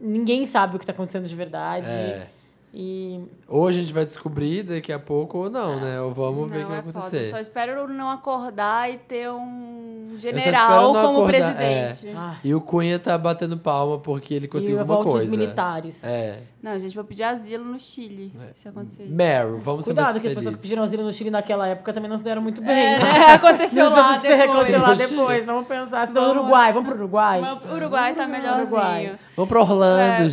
[0.01, 1.87] Ninguém sabe o que tá acontecendo de verdade.
[1.87, 2.29] É.
[2.77, 6.01] E Ou a gente vai descobrir daqui a pouco ou não, né?
[6.01, 6.99] Ou vamos ver o que vai é foda.
[6.99, 7.21] acontecer.
[7.27, 12.13] Eu só espero não acordar e ter um general como acordar- presidente.
[12.17, 15.27] ah, E o Cunha tá batendo palma porque ele conseguiu a alguma coisa.
[15.27, 16.03] dos militares.
[16.03, 16.39] É.
[16.61, 18.53] Não, gente, vou pedir asilo no Chile, É.
[18.57, 19.07] se acontecer.
[19.09, 22.11] Meryl, vamos ser Cuidado, que as pessoas que pediram asilo no Chile naquela época também
[22.11, 22.71] não se deram muito bem.
[22.71, 23.05] É, né?
[23.21, 23.27] né?
[23.35, 25.11] Aconteceu lá se Aconteceu lá depois.
[25.11, 25.45] depois.
[25.47, 26.07] Vamos pensar.
[26.09, 26.73] Se no Vamos- Uruguai.
[26.73, 27.41] Vamos pro Uruguai?
[27.41, 28.63] Mas O Uruguai tá melhorzinho.
[28.67, 29.17] Uruguai.
[29.37, 30.29] Vamos pra Orlando,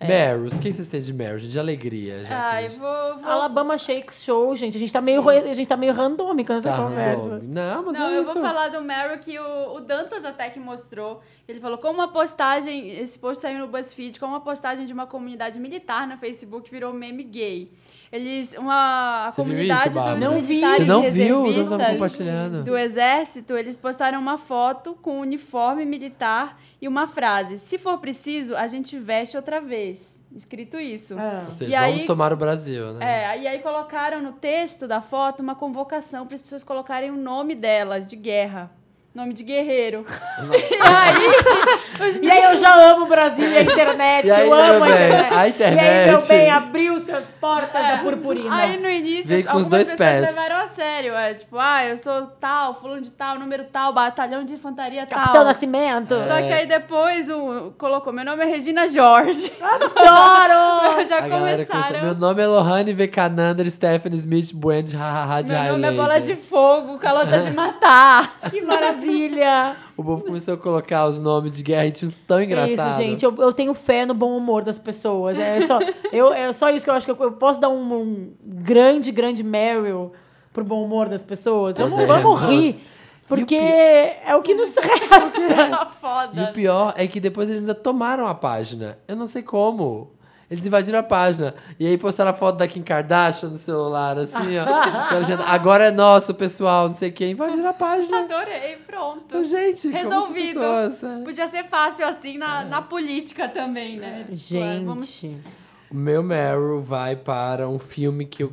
[0.00, 0.36] É.
[0.36, 1.38] o que vocês têm de Meryl?
[1.38, 1.50] gente?
[1.50, 2.50] De alegria, já.
[2.50, 3.18] Ai, gente vou...
[3.18, 3.28] vou...
[3.28, 4.76] Alabama Shake Show, gente.
[4.76, 7.40] A gente tá meio, a gente tá meio randômica nessa tá conversa.
[7.42, 8.32] Não, mas Não, é eu isso.
[8.34, 11.20] vou falar do Meryl que o, o Dantas até que mostrou.
[11.48, 15.06] Ele falou como uma postagem, esse post saiu no BuzzFeed, como uma postagem de uma
[15.06, 17.72] comunidade militar no Facebook virou meme gay.
[18.10, 21.42] Eles, uma a Você viu comunidade isso, dos Não militares Você não viu?
[21.42, 27.76] Reservistas do exército, eles postaram uma foto com um uniforme militar e uma frase: "Se
[27.78, 30.20] for preciso, a gente veste outra vez".
[30.34, 31.18] Escrito isso.
[31.18, 31.42] É.
[31.46, 33.24] Ou seja, E aí- vamos tomar o Brasil, né?
[33.34, 37.16] É, e aí colocaram no texto da foto uma convocação para as pessoas colocarem o
[37.16, 38.70] nome delas de guerra.
[39.14, 40.04] Nome de guerreiro.
[40.38, 44.26] e aí, os E aí eu já amo o Brasil e a internet.
[44.26, 45.32] E aí, eu amo a internet.
[45.32, 48.54] a E aí, internet- meu bem, abriu-se as portas da purpurina.
[48.54, 50.20] Aí no início, Vem com os algumas dois pessoas pés.
[50.36, 51.14] levaram a sério.
[51.14, 55.32] É, tipo, ah, eu sou tal, fulano de tal, número tal, batalhão de infantaria Capitão
[55.32, 55.44] tal.
[55.46, 56.14] Nascimento.
[56.14, 56.24] É.
[56.24, 59.50] Só que aí depois o, colocou, meu nome é Regina Jorge.
[59.60, 61.02] Adoro!
[61.08, 61.82] Já A começaram.
[61.82, 62.02] começou.
[62.02, 66.36] Meu nome é Lohane Vekanander Stephanie Smith Buend Hahaha de Meu nome é bola de
[66.36, 68.38] fogo, calota de matar.
[68.48, 68.97] Que maravilha!
[69.96, 72.92] O povo começou a colocar os nomes de guerra e tinha uns tão É engraçados.
[72.98, 73.24] isso, gente.
[73.24, 75.38] Eu, eu tenho fé no bom humor das pessoas.
[75.38, 75.78] É só,
[76.12, 79.10] eu, é só isso que eu acho que eu, eu posso dar um, um grande,
[79.12, 80.12] grande Meryl
[80.52, 81.76] pro bom humor das pessoas.
[81.78, 82.22] Vamos, Podemos.
[82.22, 82.80] vamos rir.
[83.28, 85.68] Porque é o que nos resta.
[85.70, 86.40] Tá foda.
[86.40, 88.98] E o pior é que depois eles ainda tomaram a página.
[89.06, 90.12] Eu não sei como.
[90.50, 91.54] Eles invadiram a página.
[91.78, 94.64] E aí postaram a foto da Kim Kardashian no celular, assim, ó.
[95.46, 97.28] Agora é nosso, pessoal, não sei o quê.
[97.28, 98.20] Invadiram a página.
[98.20, 99.24] Adorei, pronto.
[99.26, 100.60] Então, gente, Resolvido.
[100.60, 101.22] pessoas, é.
[101.22, 104.26] Podia ser fácil assim na, na política também, né?
[104.32, 104.84] Gente.
[104.84, 105.22] Vamos...
[105.90, 108.52] O meu Meryl vai para um filme que eu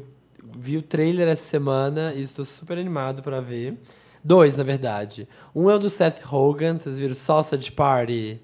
[0.58, 3.77] vi o trailer essa semana e estou super animado pra ver.
[4.23, 5.27] Dois, na verdade.
[5.53, 8.39] Um é o do Seth Rogen, vocês viram Sausage Party?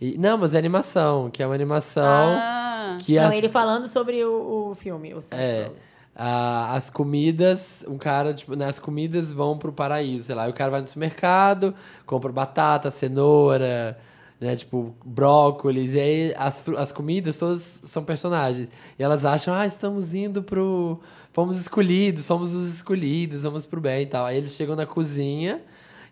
[0.00, 3.88] E, não, mas é animação, que é uma animação Ah, que Não, as, ele falando
[3.88, 5.14] sobre o, o filme.
[5.14, 5.70] O é,
[6.14, 10.46] a- as comidas, um cara, tipo, né, as comidas vão pro paraíso, sei lá.
[10.48, 11.74] E o cara vai no supermercado,
[12.06, 13.98] compra batata, cenoura,
[14.40, 15.94] né, tipo, brócolis.
[15.94, 18.68] E aí as, as comidas todas são personagens.
[18.98, 21.00] E elas acham, ah, estamos indo pro.
[21.32, 24.26] Fomos escolhidos, somos os escolhidos, vamos pro bem e tal.
[24.26, 25.62] Aí eles chegam na cozinha.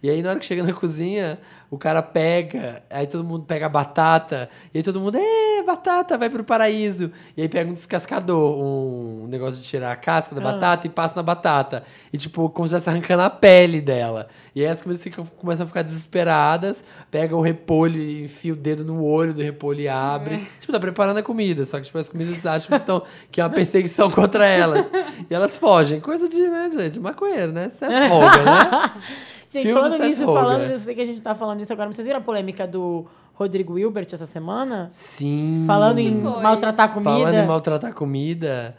[0.02, 1.38] E aí, na hora que chega na cozinha,
[1.70, 6.18] o cara pega, aí todo mundo pega a batata, e aí todo mundo, é, batata,
[6.18, 7.12] vai pro paraíso.
[7.36, 11.14] E aí pega um descascador, um negócio de tirar a casca da batata e passa
[11.14, 11.84] na batata.
[12.12, 14.26] E tipo, como se estivesse arrancando a pele dela.
[14.52, 18.56] E aí as crianças ficam, começam a ficar desesperadas, pega o repolho e enfia o
[18.56, 20.38] dedo no olho do repolho e abre.
[20.58, 23.44] Tipo, tá preparando a comida, só que tipo, as comidas acham que, tão, que é
[23.44, 24.90] uma perseguição contra elas.
[25.30, 26.00] E elas fogem.
[26.00, 27.66] Coisa de, né, gente, maconheiro, né?
[27.66, 28.92] Isso é folga, né?
[29.50, 30.42] Gente, Filme do falando nisso, Rogen.
[30.42, 32.66] falando, eu sei que a gente tá falando isso agora, mas vocês viram a polêmica
[32.68, 34.86] do Rodrigo Hilbert essa semana?
[34.90, 35.64] Sim.
[35.66, 36.40] Falando em foi?
[36.42, 37.10] maltratar comida.
[37.10, 38.76] Falando em maltratar comida.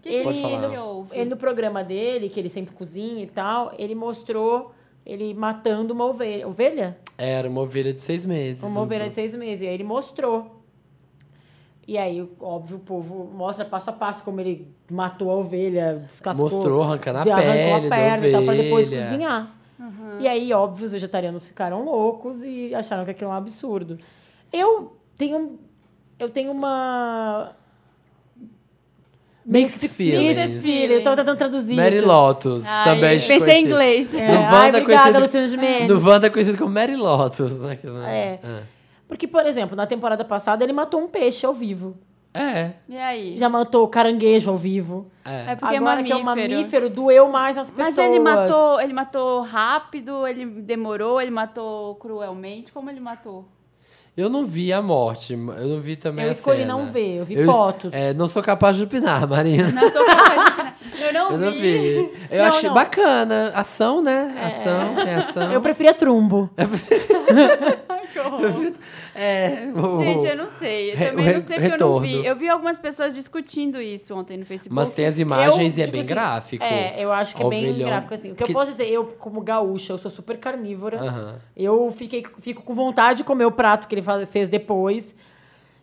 [0.00, 0.70] Que Ele- Pode falar.
[0.70, 1.10] que houve?
[1.12, 4.72] Ele, no programa dele, que ele sempre cozinha e tal, ele mostrou
[5.04, 6.48] ele matando uma ovelha.
[6.48, 6.96] Ovelha?
[7.18, 8.62] Era uma ovelha de seis meses.
[8.62, 9.62] Uma Um- ovelha de seis meses.
[9.62, 10.62] E aí ele mostrou.
[11.86, 16.50] E aí, óbvio, o povo mostra passo a passo como ele matou a ovelha, descascou.
[16.50, 19.02] Mostrou, arrancando a arrancou pele a da perna e tal, pra depois ovelha.
[19.76, 20.20] Cozinhar.
[20.22, 23.98] E aí, óbvio, os vegetarianos ficaram loucos e acharam que aquilo é um absurdo.
[24.52, 25.58] Eu tenho,
[26.18, 27.52] eu tenho uma...
[29.44, 30.36] Mixed feelings.
[30.36, 30.98] Mixed feelings.
[30.98, 32.06] Eu tava tentando traduzir Mary isso.
[32.06, 34.12] Lotus, Ai, também pensei em inglês.
[34.12, 35.88] É, No ai, obrigada, Luciano Gimenez.
[35.88, 37.78] No Wanda é conhecido como Mary Lotus, né?
[38.08, 38.38] É.
[38.42, 38.62] Ah.
[39.06, 41.96] Porque, por exemplo, na temporada passada ele matou um peixe ao vivo.
[42.36, 42.72] É.
[42.88, 43.38] E aí?
[43.38, 45.06] Já matou caranguejo ao vivo.
[45.24, 45.52] É.
[45.52, 46.54] É porque Agora é que é um mamífero.
[46.54, 47.96] mamífero, doeu mais nas pessoas.
[47.96, 52.72] Mas ele matou, ele matou rápido, ele demorou, ele matou cruelmente.
[52.72, 53.44] Como ele matou?
[54.16, 56.72] Eu não vi a morte, eu não vi também Eu a escolhi cena.
[56.72, 57.92] não ver, eu vi fotos.
[57.92, 59.70] É, não sou capaz de opinar, Marina.
[59.70, 60.76] Não sou capaz de opinar.
[60.98, 61.60] Eu não, Eu não vi.
[61.60, 62.10] vi.
[62.30, 62.74] Eu Não, achei não.
[62.74, 63.52] bacana.
[63.54, 64.34] Ação, né?
[64.42, 65.52] Ação, tem ação.
[65.52, 66.48] Eu preferia trumbo.
[69.16, 70.92] É, o- Gente, eu não sei.
[70.92, 72.00] Eu também não sei porque eu não retorno.
[72.06, 72.26] vi.
[72.26, 74.74] Eu vi algumas pessoas discutindo isso ontem no Facebook.
[74.74, 76.64] Mas tem as imagens Eu, e é tipo bem assim, gráfico.
[76.64, 78.32] É, eu acho que é bem gráfico assim.
[78.32, 80.98] O que, Que- eu posso dizer, eu, como gaúcha, eu sou super carnívora.
[81.00, 81.36] Aham.
[81.56, 85.14] Eu fiquei, fico com vontade de comer o prato que ele faz- fez depois.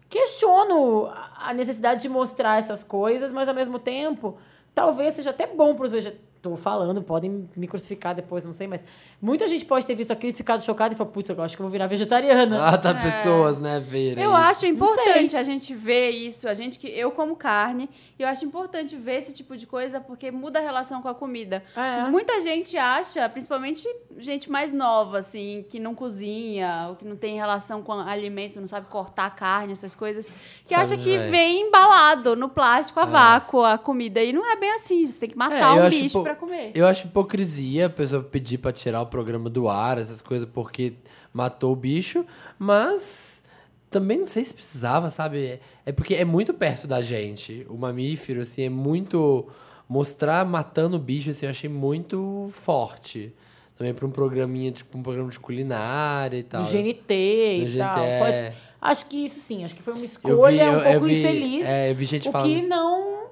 [0.10, 4.38] Questiono a- a necessidade de mostrar essas coisas, mas ao mesmo tempo,
[4.74, 6.33] talvez seja até bom para os vegetarianos.
[6.44, 8.84] Tô falando, podem me crucificar depois, não sei, mas
[9.22, 11.62] muita gente pode ter visto aquilo e ficado chocada e falou, putz, eu acho que
[11.62, 12.68] eu vou virar vegetariana.
[12.68, 14.40] Ah, tá, pessoas, né, verem Eu isso.
[14.42, 18.44] acho importante a gente ver isso, a gente que eu como carne, e eu acho
[18.44, 21.64] importante ver esse tipo de coisa porque muda a relação com a comida.
[21.78, 22.10] É.
[22.10, 27.38] Muita gente acha, principalmente gente mais nova assim, que não cozinha, ou que não tem
[27.38, 30.28] relação com alimento, não sabe cortar carne, essas coisas,
[30.66, 31.30] que Sabe, acha que é.
[31.30, 35.30] vem embalado no plástico a vácuo a comida e não é bem assim, você tem
[35.30, 36.72] que matar É, um acho bicho pra comer.
[36.76, 40.94] Eu acho hipocrisia a pessoa pedir pra tirar o programa do ar, essas coisas, porque
[41.34, 42.26] matou o bicho,
[42.58, 43.44] mas
[43.90, 45.60] também não sei se precisava, sabe?
[45.86, 47.66] É porque é muito perto da gente.
[47.70, 49.48] O mamífero, assim, é muito.
[49.88, 53.34] Mostrar matando o bicho, assim, eu achei muito forte.
[53.78, 56.64] Também pra um programinha, tipo, um programa de culinária e tal.
[56.64, 58.00] Do GNT e GNT, tal.
[58.04, 58.20] é.
[58.52, 60.92] Foi- acho que isso sim, acho que foi uma Eu escolha vi- eu- um eu
[60.92, 61.66] pouco vi- infeliz.
[61.68, 63.24] é, eu vi gente o falando- que não.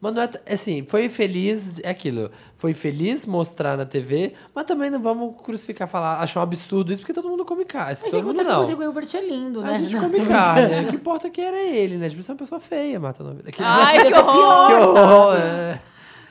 [0.00, 2.30] Mas não é, assim, foi feliz, é aquilo.
[2.56, 7.02] Foi feliz mostrar na TV, mas também não vamos crucificar, falar, achar um absurdo isso,
[7.02, 7.90] porque todo mundo come carne.
[7.90, 8.60] Mas todo mundo que o não.
[8.60, 9.72] Rodrigo Hilbert é lindo, né?
[9.72, 10.62] A gente Não, come carne.
[10.68, 10.86] brincando.
[10.86, 12.08] O que importa é que era ele, né?
[12.08, 13.50] Tipo, você é uma pessoa feia, mata a vida.
[13.58, 14.66] Ai, que horror!
[14.68, 15.36] que horror!
[15.36, 15.80] é.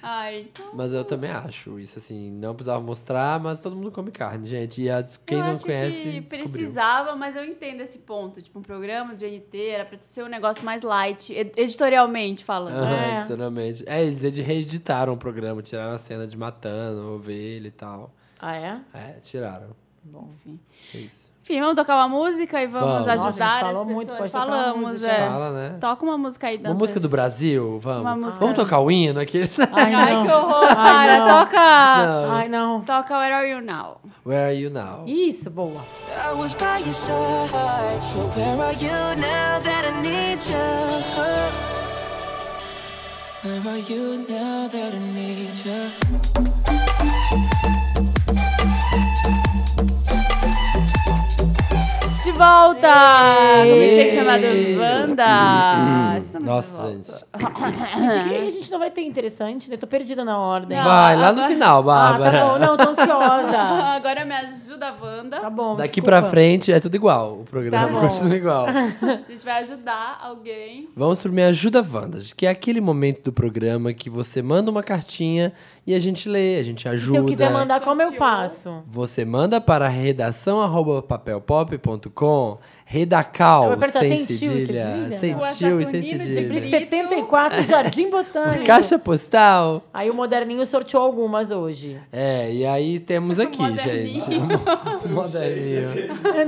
[0.02, 4.12] Ai, então Mas eu também acho isso, assim, não precisava mostrar, mas todo mundo come
[4.12, 4.82] carne, gente.
[4.82, 8.42] E a- quem eu não acho conhece, que precisava, mas eu entendo esse ponto.
[8.42, 12.76] Tipo, um programa de GNT era pra ser um negócio mais light, ed- editorialmente falando.
[12.78, 13.18] Aham, É.
[13.20, 13.84] editorialmente.
[13.88, 18.14] É, eles ed- reeditaram o programa, tiraram a cena de matando, ovelha e tal.
[18.40, 18.82] Ah, é?
[18.94, 19.76] É, tiraram.
[20.04, 20.30] Bom.
[20.46, 20.60] Enfim.
[20.94, 21.29] É isso.
[21.50, 23.06] Enfim, vamos tocar uma música e vamos, Vamos.
[23.08, 24.20] Nossa, ajudar falou as muito, pessoas.
[24.20, 25.28] uma Falamos, é.
[25.28, 25.78] Fala, né?
[25.82, 26.78] Toca uma música aí, Uma Dantas.
[26.80, 28.02] música do Brasil, vamos.
[28.02, 29.50] Uma música- Vamos tocar o hino aqui?
[29.74, 31.18] Ai, Ai, que horror, Ai, para.
[31.18, 31.28] não.
[31.28, 31.58] Toca...
[32.06, 32.32] Não.
[32.36, 32.82] Ai, não.
[32.82, 33.98] Toca Where Are You Now?
[34.24, 35.06] Where are you now?
[35.08, 35.84] Isso, boa.
[36.08, 38.00] I was by your side.
[38.00, 40.56] So where are you now that I need you?
[43.44, 45.90] Where are you now that I need you?
[52.40, 52.88] Volta!
[53.66, 54.44] Com um milkshake chamado!
[54.80, 56.18] Wanda.
[56.18, 57.10] Estamos de Nossa, gente.
[58.00, 59.76] Gente, que a gente não vai ter interessante, né?
[59.78, 60.78] Tô perdida na ordem.
[60.78, 60.84] Não.
[60.86, 62.40] Vai, lá no agora- final, Ah, Bárbara.
[62.40, 62.60] tá bom.
[62.60, 63.58] Não, tô ansiosa.
[64.00, 65.40] Agora me ajuda, Wanda.
[65.40, 66.22] Tá bom, Daqui desculpa.
[66.22, 67.40] pra frente é tudo igual.
[67.42, 68.66] O programa Tá continua igual.
[68.70, 70.90] A gente vai ajudar alguém.
[70.96, 74.84] Vamos pro Me Ajuda Wanda, que é aquele momento do programa que você manda uma
[74.84, 75.52] cartinha
[75.86, 77.18] e a gente lê, a gente Se ajuda.
[77.20, 78.84] eu quiser mandar, como eu faço?
[78.88, 80.60] Você manda para redação
[81.08, 82.58] papelpop.com com
[82.92, 85.12] Redacal, Eu vou apertar, sem tem cedilha.
[85.12, 86.48] Sem tio e sem de cedilha.
[86.48, 86.70] brilho.
[86.72, 88.66] 74, Jardim Botânico.
[88.66, 89.84] Caixa postal.
[89.94, 92.00] Aí o Moderninho sorteou algumas hoje.
[92.12, 94.20] É, e aí temos aqui, Moderninho.
[94.20, 94.36] gente.
[95.06, 95.90] um Moderninho.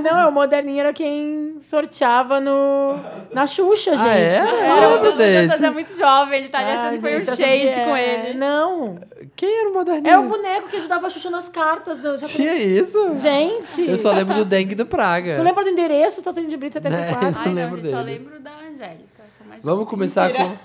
[0.03, 2.95] Não, é o Moderninho era quem sorteava no,
[3.31, 4.01] na Xuxa, gente.
[4.01, 4.35] Ah, é?
[4.37, 5.41] Era o desse.
[5.47, 7.95] Dantas é muito jovem, ele tá Ah, achando que foi um gente, eu shade com
[7.95, 8.39] é, ele.
[8.39, 8.95] Não,
[9.35, 10.11] Quem era o Moderninho?
[10.11, 12.03] é o boneco que ajudava a Xuxa nas cartas.
[12.03, 13.15] Eu já Tinha isso?
[13.17, 15.35] Gente, Eu só lembro do dengue do Praga.
[15.35, 16.30] tu lembra do endereço?
[16.31, 17.21] Tatuinho de Brito 74?
[17.21, 17.33] Né?
[17.37, 18.17] Ai, Eu não, lembro gente, só dele.
[18.19, 19.21] lembro da Angélica.
[19.47, 19.85] Vamos jovem.
[19.85, 20.59] começar Mentira.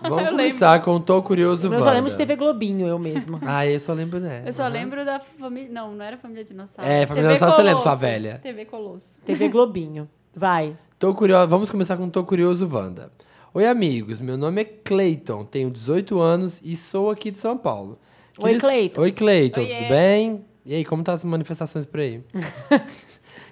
[0.00, 0.08] com.
[0.08, 1.84] Vamos começar com Tô Curioso Eu Wanda.
[1.84, 3.40] só lembro de TV Globinho, eu mesma.
[3.46, 4.46] Ah, eu só lembro dela.
[4.46, 5.70] Eu só lembro da família.
[5.70, 6.88] Não, não era família dinossauro.
[6.90, 8.40] É, família TV dinossauro você lembra, sua velha.
[8.42, 9.20] TV Colosso.
[9.24, 10.08] TV Globinho.
[10.34, 10.76] Vai.
[10.98, 11.48] Tô curioso.
[11.48, 13.10] Vamos começar com Tô Curioso Wanda.
[13.54, 14.20] Oi, amigos.
[14.20, 17.98] Meu nome é Cleiton, tenho 18 anos e sou aqui de São Paulo.
[18.38, 19.00] Oi, Cleiton.
[19.00, 20.44] Oi, Cleiton, tudo bem?
[20.64, 22.22] E aí, como tá as manifestações por aí?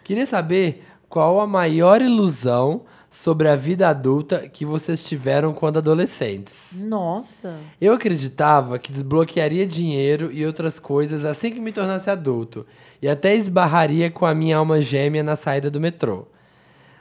[0.04, 0.84] Queria saber
[1.16, 6.84] qual a maior ilusão sobre a vida adulta que vocês tiveram quando adolescentes.
[6.84, 7.56] Nossa.
[7.80, 12.66] Eu acreditava que desbloquearia dinheiro e outras coisas assim que me tornasse adulto,
[13.00, 16.26] e até esbarraria com a minha alma gêmea na saída do metrô.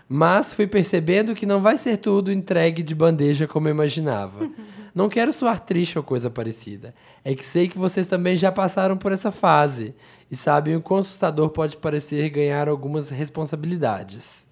[0.07, 4.49] Mas fui percebendo que não vai ser tudo entregue de bandeja como eu imaginava.
[4.95, 6.95] Não quero soar triste ou coisa parecida.
[7.23, 9.93] É que sei que vocês também já passaram por essa fase
[10.31, 14.47] e sabem o quão assustador pode parecer ganhar algumas responsabilidades.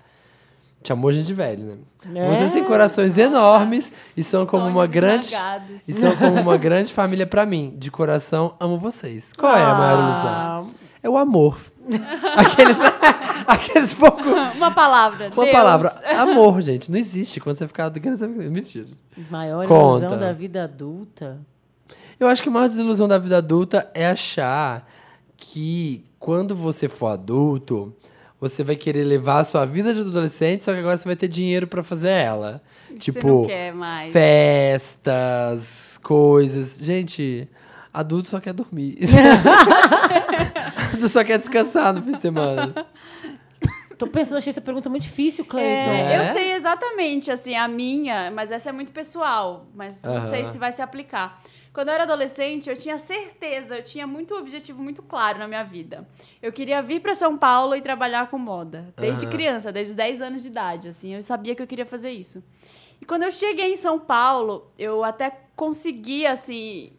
[0.85, 1.63] Chamou gente de velho,
[2.03, 2.19] né?
[2.21, 2.27] É.
[2.35, 5.81] Vocês têm corações enormes e são como uma Sonhos grande esmagados.
[5.87, 7.73] e são como uma grande família pra mim.
[7.77, 9.31] De coração, amo vocês.
[9.31, 10.27] Qual é a maior ilusão?
[10.29, 10.63] Ah,
[11.01, 11.57] É o amor.
[12.37, 12.77] Aqueles,
[13.47, 14.21] aqueles pouco.
[14.23, 15.29] Uma palavra.
[15.33, 15.51] Uma Deus.
[15.55, 15.89] palavra.
[16.17, 16.91] Amor, gente.
[16.91, 17.39] Não existe.
[17.39, 18.49] Quando você ficar grande, você fica.
[18.49, 18.87] Mentira.
[19.29, 20.05] Maior Conta.
[20.05, 21.39] ilusão da vida adulta.
[22.19, 24.87] Eu acho que a maior desilusão da vida adulta é achar
[25.35, 27.93] que quando você for adulto,
[28.39, 31.27] você vai querer levar a sua vida de adolescente, só que agora você vai ter
[31.27, 32.61] dinheiro pra fazer ela.
[32.89, 33.47] Você tipo,
[34.11, 36.77] festas, coisas.
[36.79, 37.47] Gente,
[37.93, 38.97] adulto só quer dormir.
[40.93, 42.73] adulto só quer descansar no fim de semana.
[43.97, 45.91] Tô pensando, achei essa pergunta muito difícil, Cleiton.
[45.91, 46.19] É, É?
[46.19, 50.27] Eu sei exatamente, assim, a minha, mas essa é muito pessoal, mas não Aham.
[50.27, 51.41] sei se vai se aplicar.
[51.71, 55.63] Quando eu era adolescente, eu tinha certeza, eu tinha muito objetivo muito claro na minha
[55.63, 56.07] vida.
[56.41, 59.31] Eu queria vir para São Paulo e trabalhar com moda, desde Aham.
[59.31, 62.43] criança, desde os 10 anos de idade, assim, eu sabia que eu queria fazer isso.
[63.01, 66.91] E quando eu cheguei em São Paulo, eu até consegui, assim,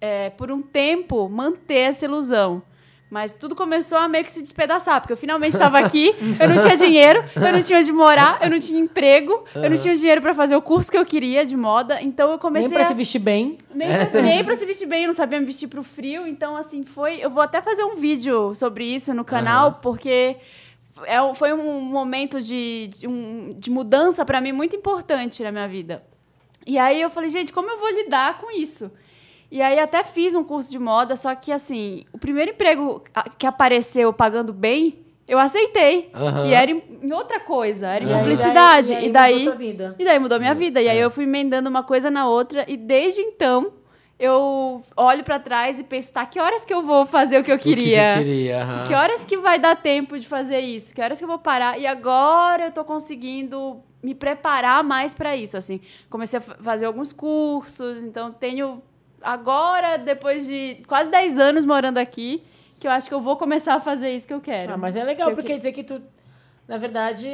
[0.00, 2.62] é, por um tempo, manter essa ilusão.
[3.10, 6.56] Mas tudo começou a meio que se despedaçar, porque eu finalmente estava aqui, eu não
[6.56, 10.22] tinha dinheiro, eu não tinha onde morar, eu não tinha emprego, eu não tinha dinheiro
[10.22, 12.88] para fazer o curso que eu queria de moda, então eu Nem comecei pra a...
[12.88, 13.58] se vestir bem.
[13.74, 16.24] Nem, É, pra, nem pra se vestir bem, eu não sabia me vestir pro frio.
[16.24, 17.16] Então, assim, foi.
[17.16, 20.36] Eu vou até fazer um vídeo sobre isso no canal, porque
[21.04, 25.66] é, foi um momento de, de, um- de mudança pra mim muito importante na minha
[25.66, 26.00] vida.
[26.64, 28.88] E aí eu falei, gente, como eu vou lidar com isso?
[29.50, 33.02] E aí até fiz um curso de moda, só que assim, o primeiro emprego
[33.38, 36.10] que apareceu pagando bem, eu aceitei.
[36.14, 36.46] Aham.
[36.46, 38.18] E era em, outra coisa, era em Aham.
[38.20, 38.94] publicidade.
[38.94, 39.94] E daí, mudou tua vida.
[39.98, 40.80] e daí mudou minha vida.
[40.80, 41.04] E aí É.
[41.04, 42.64] eu fui emendando uma coisa na outra.
[42.68, 43.72] E desde então,
[44.18, 47.50] eu olho pra trás e penso, tá, que horas que eu vou fazer o que
[47.50, 48.14] eu O que você queria?
[48.18, 48.62] queria.
[48.62, 48.84] aham.
[48.84, 50.94] Que horas que vai dar tempo de fazer isso?
[50.94, 51.78] Que horas que eu vou parar?
[51.78, 55.80] E agora eu tô conseguindo me preparar mais pra isso, assim.
[56.08, 58.82] Comecei a fa- fazer alguns cursos, então tenho
[59.22, 62.42] agora, depois de quase 10 anos morando aqui,
[62.78, 64.72] que eu acho que eu vou começar a fazer isso que eu quero.
[64.74, 66.00] Ah, mas é legal, Que porque quer dizer que tu,
[66.66, 67.28] na verdade,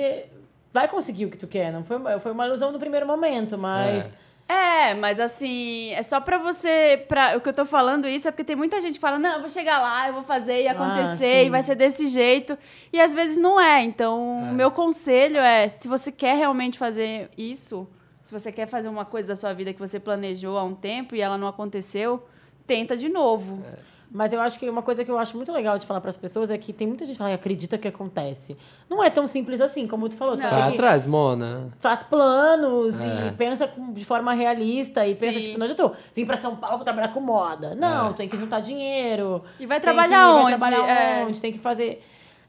[0.73, 1.73] vai conseguir o que tu quer.
[1.73, 4.05] Não foi, uma- foi uma ilusão no primeiro momento, mas.
[4.49, 7.05] É, mas assim, é só pra você.
[7.09, 9.35] Pra, o que eu tô falando isso é porque tem muita gente que fala: não,
[9.35, 11.47] eu vou chegar lá, eu vou fazer e Ah, acontecer, sim.
[11.47, 12.57] e vai ser desse jeito.
[12.93, 13.83] E às vezes não é.
[13.83, 17.89] Então, o meu conselho é: se você quer realmente fazer isso,
[18.27, 21.15] se você quer fazer uma coisa da sua vida que você planejou há um tempo
[21.15, 22.27] e ela não aconteceu,
[22.67, 23.63] tenta de novo.
[24.11, 26.17] Mas eu acho que uma coisa que eu acho muito legal de falar para as
[26.17, 28.57] pessoas é que tem muita gente que fala que acredita que acontece.
[28.91, 30.37] Não é tão simples assim, como tu falou.
[30.37, 31.69] Tu vai atrás, Mona.
[31.79, 33.29] faz planos É.
[33.29, 35.41] e pensa de forma realista e pensa, Sim.
[35.47, 35.95] tipo, não adiantou.
[36.13, 37.77] Vim pra São Paulo, vou trabalhar com moda.
[37.77, 38.13] Não, É.
[38.15, 39.41] tem que juntar dinheiro.
[39.61, 40.57] E vai trabalhar que, onde?
[40.59, 40.89] Vai trabalhar
[41.21, 41.25] É.
[41.25, 42.03] onde, tem que fazer...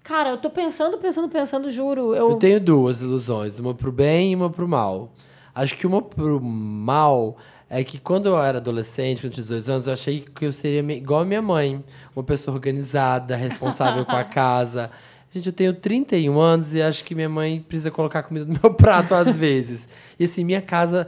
[0.03, 2.15] Cara, eu tô pensando, pensando, pensando, juro.
[2.15, 5.09] Eu, Eu tenho duas ilusões, uma pro bem e uma pro mal.
[5.57, 7.35] Acho que uma pro mal
[7.67, 11.21] é que quando eu era adolescente, com 18 anos, eu achei que eu seria igual
[11.21, 11.83] a minha mãe.
[12.15, 14.91] Uma pessoa organizada, responsável com a casa.
[15.31, 18.71] Gente, eu tenho 31 anos e acho que minha mãe precisa colocar comida no meu
[18.71, 19.89] prato às vezes.
[20.19, 21.07] E assim, minha casa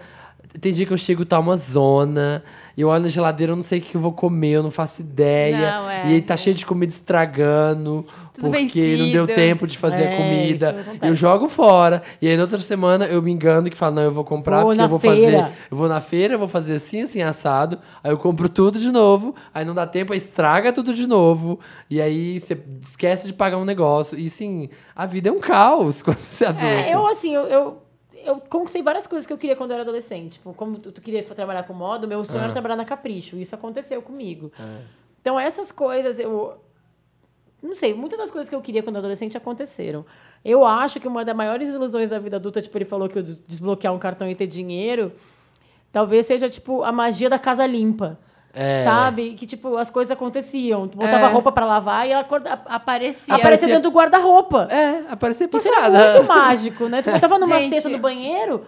[0.59, 2.43] Tem dia que eu chego, tá uma zona.
[2.75, 4.71] E eu olho na geladeira, eu não sei o que eu vou comer, eu não
[4.71, 5.71] faço ideia.
[5.71, 6.37] Não, é, e aí tá é.
[6.37, 8.05] cheio de comida estragando.
[8.33, 9.27] Tudo porque não deu vencido.
[9.27, 10.85] tempo de fazer É, a comida.
[11.01, 12.01] Eu jogo fora.
[12.21, 14.69] E aí na outra semana eu me engano que falo, não, eu vou comprar Vou
[14.69, 15.41] porque eu vou feira.
[15.41, 15.53] fazer.
[15.69, 17.77] Eu vou na feira, eu vou fazer assim, assim, assado.
[18.03, 19.35] Aí eu compro tudo de novo.
[19.53, 21.59] Aí não dá tempo, aí estraga tudo de novo.
[21.89, 24.17] E aí você esquece de pagar um negócio.
[24.17, 26.65] E sim, a vida é um caos quando você é adulto.
[26.65, 27.77] É, eu, assim, eu, eu,
[28.30, 30.34] eu conquistei várias coisas que eu queria quando eu era adolescente.
[30.34, 32.43] Tipo, como tu queria trabalhar com moda, meu sonho Ah.
[32.45, 33.38] era trabalhar na Capricho.
[33.38, 34.51] Isso aconteceu comigo.
[34.59, 34.82] É.
[35.21, 36.57] Então, essas coisas, eu...
[37.61, 40.05] Não sei, muitas das coisas que eu queria quando eu era adolescente aconteceram.
[40.45, 43.23] Eu acho que uma das maiores ilusões da vida adulta, tipo, ele falou que eu
[43.23, 45.11] des- desbloquear um cartão e ter dinheiro,
[45.91, 48.17] talvez seja, tipo, a magia da casa limpa.
[48.54, 48.84] É.
[48.84, 49.36] Sabe?
[49.36, 50.88] Que, tipo, as coisas aconteciam.
[50.88, 51.30] Tu botava É.
[51.30, 52.72] roupa pra lavar e ela acorda- Aparecia.
[52.72, 54.68] aparecia Aparecia- dentro do guarda-roupa.
[54.72, 56.12] É, Isso era passada.
[56.14, 57.02] muito mágico, né?
[57.02, 57.76] Tu botava numa Gente.
[57.76, 58.66] cesta no banheiro,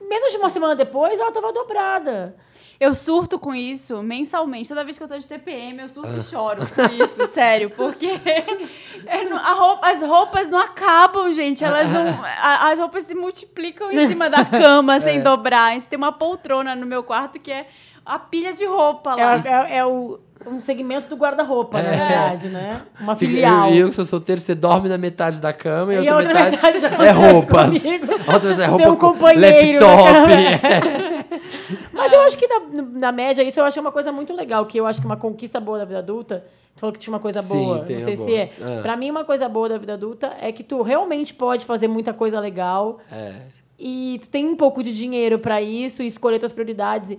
[0.00, 2.34] menos de uma semana depois, ela tava dobrada.
[2.80, 4.70] Eu surto com isso mensalmente.
[4.70, 6.18] Toda vez que eu tô de TPM, eu surto Ah.
[6.18, 7.68] e choro com isso, sério.
[7.70, 8.06] Porque
[9.06, 11.64] é roupa- as roupas não acabam, gente.
[11.64, 12.02] Elas não.
[12.42, 15.20] a- as roupas se multiplicam em cima da cama sem É.
[15.20, 15.78] dobrar.
[15.82, 17.66] Tem uma poltrona no meu quarto que é
[18.04, 19.42] a pilha de roupa É, lá.
[19.68, 21.96] é- é o, um segmento do guarda-roupa, na É.
[21.96, 22.82] verdade, né?
[23.00, 23.68] Uma filial.
[23.70, 26.34] Eu, eu que sou solteiro, você dorme na metade da cama e, E outra outra
[26.50, 27.82] metade, metade é roupas.
[27.82, 28.06] comigo.
[28.26, 30.32] A outra metade é roupa Tem um com companheiro na laptop.
[30.32, 31.30] é.
[31.92, 34.78] Mas eu acho que na, na média, isso eu acho uma coisa muito legal, que
[34.78, 36.44] eu acho que uma conquista boa da vida adulta.
[36.74, 37.78] Tu falou que tinha uma coisa Sim, boa.
[37.80, 38.26] tem não sei boa.
[38.28, 38.52] se é.
[38.60, 38.80] É.
[38.80, 42.12] Pra mim, uma coisa boa da vida adulta é que tu realmente pode fazer muita
[42.12, 42.98] coisa legal.
[43.12, 43.34] É.
[43.78, 47.16] e tu tem um pouco de dinheiro pra isso e escolher tuas prioridades.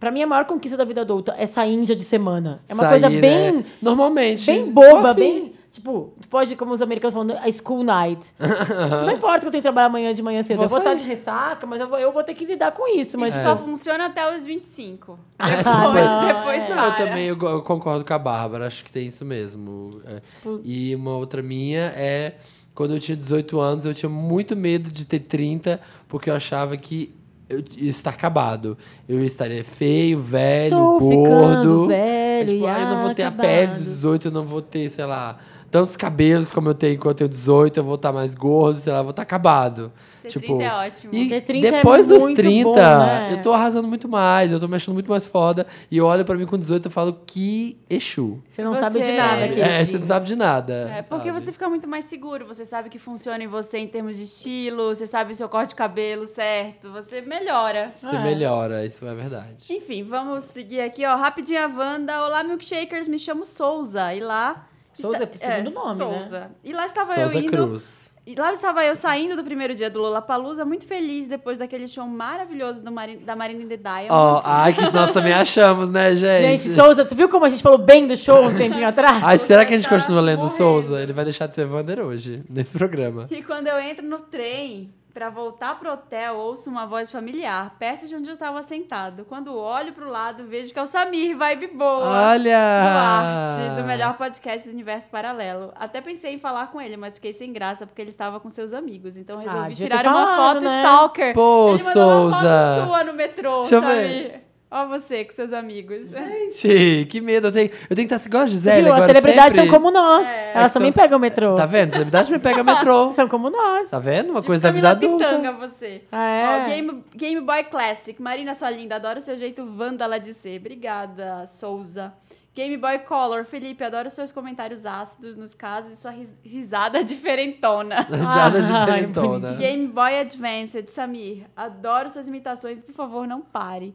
[0.00, 2.62] Pra mim, a maior conquista da vida adulta é sair em dia de semana.
[2.66, 3.64] É uma Sair, coisa bem, né?
[3.82, 4.46] Normalmente.
[4.46, 5.52] bem boba, bem.
[5.70, 8.32] Tipo, tu pode, como os americanos falam, a school night.
[8.40, 10.56] Tipo, não importa que eu tenho que trabalhar amanhã de manhã cedo.
[10.56, 11.00] Vou eu vou estar sair.
[11.00, 13.16] de ressaca, mas eu vou, eu vou ter que lidar com isso.
[13.18, 15.18] Mas Isso só funciona até os 25.
[15.38, 15.64] Ah, Depois,
[16.04, 16.74] não, depois é.
[16.74, 17.06] Não, eu para.
[17.06, 20.00] também eu, eu concordo com a Bárbara, acho que tem isso mesmo.
[20.06, 20.20] É.
[20.64, 22.34] E uma outra minha é
[22.74, 25.78] quando eu tinha 18 anos, eu tinha muito medo de ter 30,
[26.08, 27.14] porque eu achava que
[27.50, 28.78] eu ia estar acabado.
[29.08, 31.86] Eu estaria feio, velho, Estou ficando gordo.
[31.88, 33.46] velho É tipo, ah, eu não vou ter a acabado.
[33.46, 35.36] pele dos 18, eu não vou ter, sei lá,
[35.70, 38.92] tantos cabelos como eu tenho enquanto eu tenho 18, eu vou estar mais gordo, sei
[38.92, 39.92] lá, eu vou estar acabado.
[40.22, 41.14] Ter tipo, 30 é ótimo.
[41.14, 43.28] E Ter 30 é depois dos muito 30, bom, né?
[43.32, 45.66] eu tô arrasando muito mais, eu tô me achando muito mais foda.
[45.90, 48.42] E eu olho pra mim com 18 e falo, que Exu.
[48.48, 49.60] Você não Você- sabe de nada, É, Kate.
[49.60, 50.72] É, você não sabe de nada.
[50.94, 51.40] É, porque sabe?
[51.40, 54.94] você fica muito mais seguro, você sabe que funciona em você em termos de estilo,
[54.94, 57.90] você sabe o seu corte de cabelo certo, você melhora.
[57.94, 58.24] Você Ah, é.
[58.24, 59.56] melhora, isso é verdade.
[59.70, 61.14] Enfim, vamos seguir aqui, ó.
[61.16, 62.22] Rapidinho a Wanda.
[62.26, 64.12] Olá, milkshakers, me chamo Souza.
[64.14, 64.66] E lá.
[65.02, 66.14] Souza é segundo nome, né?
[66.18, 66.50] Souza.
[66.64, 67.50] E lá estava Souza eu indo.
[67.50, 68.00] Cruz.
[68.26, 72.06] E lá estava eu saindo do primeiro dia do Lollapalooza, muito feliz depois daquele show
[72.06, 74.10] maravilhoso do Mari- da Marina in the Diamonds.
[74.12, 76.62] Ó, ai, que nós também achamos, né, gente?
[76.62, 79.24] Gente, Souza, tu viu como a gente falou bem do show um tempinho atrás?
[79.24, 80.56] Ai, será que a gente tá continua lendo morrendo.
[80.56, 81.00] Souza?
[81.00, 83.26] Ele vai deixar de ser Wander hoje, nesse programa.
[83.30, 88.06] E quando eu entro no trem pra voltar pro hotel, ouço uma voz familiar, perto
[88.06, 89.24] de onde eu estava sentado.
[89.24, 92.30] Quando olho pro lado, vejo que é o Samir, vibe boa.
[92.30, 92.80] Olha!
[92.82, 95.72] Duarte, do melhor podcast do universo paralelo.
[95.76, 98.72] Até pensei em falar com ele, mas fiquei sem graça porque ele estava com seus
[98.72, 99.16] amigos.
[99.16, 100.76] Então resolvi Ah, tirar ter uma falado, foto né?
[100.78, 101.34] stalker.
[101.34, 102.38] Pô, ele mandou uma Souza.
[102.38, 103.96] foto sua no metrô, Deixa Samir.
[103.96, 104.49] ver.
[104.70, 106.10] Ó você com seus amigos.
[106.10, 107.48] Gente, que medo.
[107.48, 108.92] Eu tenho, eu tenho que estar igual a Gisele Viu?
[108.94, 109.68] As agora celebridades sempre.
[109.70, 110.24] são como nós.
[110.26, 110.52] É.
[110.54, 111.54] Elas É também são- pegam o metrô.
[111.56, 111.90] Tá vendo?
[111.90, 113.12] Celebridade me pega metrô.
[113.14, 113.90] São como nós.
[113.90, 114.30] Tá vendo?
[114.30, 115.26] Uma Tipo coisa da vida Camila adulta.
[115.28, 116.02] Pitanga, você.
[116.12, 116.44] É.
[116.46, 118.22] Ó, Game, Game Boy Classic.
[118.22, 118.94] Marina, sua linda.
[118.96, 120.60] Adoro o seu jeito vândala de ser.
[120.60, 122.12] Obrigada, Souza.
[122.54, 123.44] Game Boy Color.
[123.44, 128.06] Felipe, adoro seus comentários ácidos nos casos e sua ris- risada diferentona.
[128.08, 129.52] Ai, diferentona.
[129.54, 130.88] Game Boy Advanced.
[130.90, 132.82] Samir, adoro suas imitações.
[132.82, 133.94] Por favor, não pare.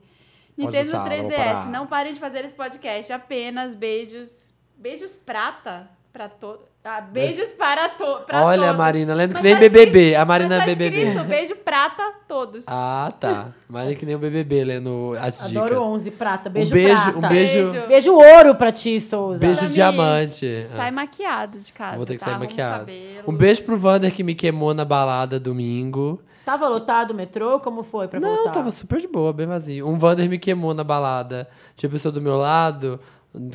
[0.58, 1.36] Nintendo usar, vou 3DS.
[1.36, 1.68] parar.
[1.70, 3.12] Não parem de fazer esse podcast.
[3.14, 4.53] Apenas beijos.
[4.78, 6.66] Beijos prata pra todos.
[6.88, 8.78] Ah, beijos para, to pra Olha, todos.
[8.78, 9.99] Marina, lembra Mas que nem tá BBB.
[10.01, 10.97] escrito- A Marina mas é tá BBB.
[11.01, 12.64] escrito beijo prata todos.
[12.68, 13.47] Ah, tá.
[13.68, 15.84] Marina que nem o BBB lendo as Adoro dicas.
[15.84, 16.47] 11 prata.
[16.49, 17.18] Beijo, beijo, prata.
[17.18, 17.88] um beijo, Beijo.
[17.88, 19.39] Beijo ouro pra ti, Souza.
[19.43, 20.68] beijo diamante.
[20.68, 21.97] Sai maquiado de casa.
[21.97, 22.26] Vou ter que tá?
[22.28, 22.80] sair maquiado.
[22.82, 23.24] cabelo.
[23.28, 26.22] Um beijo pro Vander que me queimou na balada domingo.
[26.45, 27.59] Tava lotado o metrô?
[27.59, 28.51] Como foi pra Não, voltar?
[28.51, 29.87] tava super de boa, bem vazio.
[29.87, 31.49] Um Vander me queimou na balada.
[31.75, 32.99] Tinha pessoa do meu lado,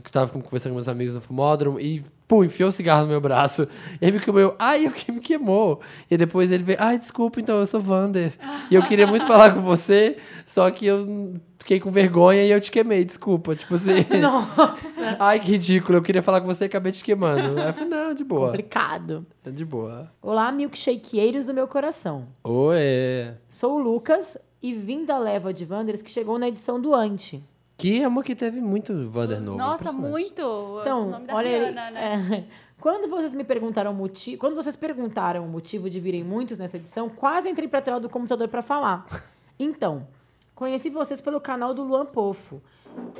[0.02, 3.20] que tava conversando com meus amigos no fumódromo, e, pum, enfiou o cigarro no meu
[3.20, 3.66] braço.
[4.00, 4.54] Ele me queimou.
[4.56, 5.80] Ai, eu que me queimou.
[6.08, 8.34] E depois ele veio, ai, desculpa, então, eu sou Vander.
[8.70, 10.16] E eu queria muito falar com você,
[10.46, 13.56] só que eu fiquei com vergonha e eu te queimei, desculpa.
[13.56, 14.06] Tipo assim.
[14.22, 15.98] Nossa, ai, que ridículo.
[15.98, 17.60] Eu queria falar com você e acabei te queimando.
[17.60, 18.46] Aí eu falei, não, de boa.
[18.46, 19.26] complicado.
[19.42, 20.08] Tá de boa.
[20.22, 22.28] Olá, milkshakeeiros do meu coração.
[22.44, 23.34] Oi.
[23.48, 27.42] Sou o Lucas, e vinda leva de Wanders que chegou na edição do Ante.
[27.80, 29.58] Que é uma que teve muito Wander novo.
[29.58, 30.42] Nossa, muito.
[30.42, 32.28] o Então, nome da olha, Rihanna, né?
[32.30, 32.44] é,
[32.78, 36.76] quando vocês me perguntaram o motivo, quando vocês perguntaram o motivo de virem muitos nessa
[36.76, 39.06] edição, quase entrei pra tela do computador pra falar.
[39.62, 40.08] Então,
[40.54, 42.62] conheci vocês pelo canal do Luan Pofo,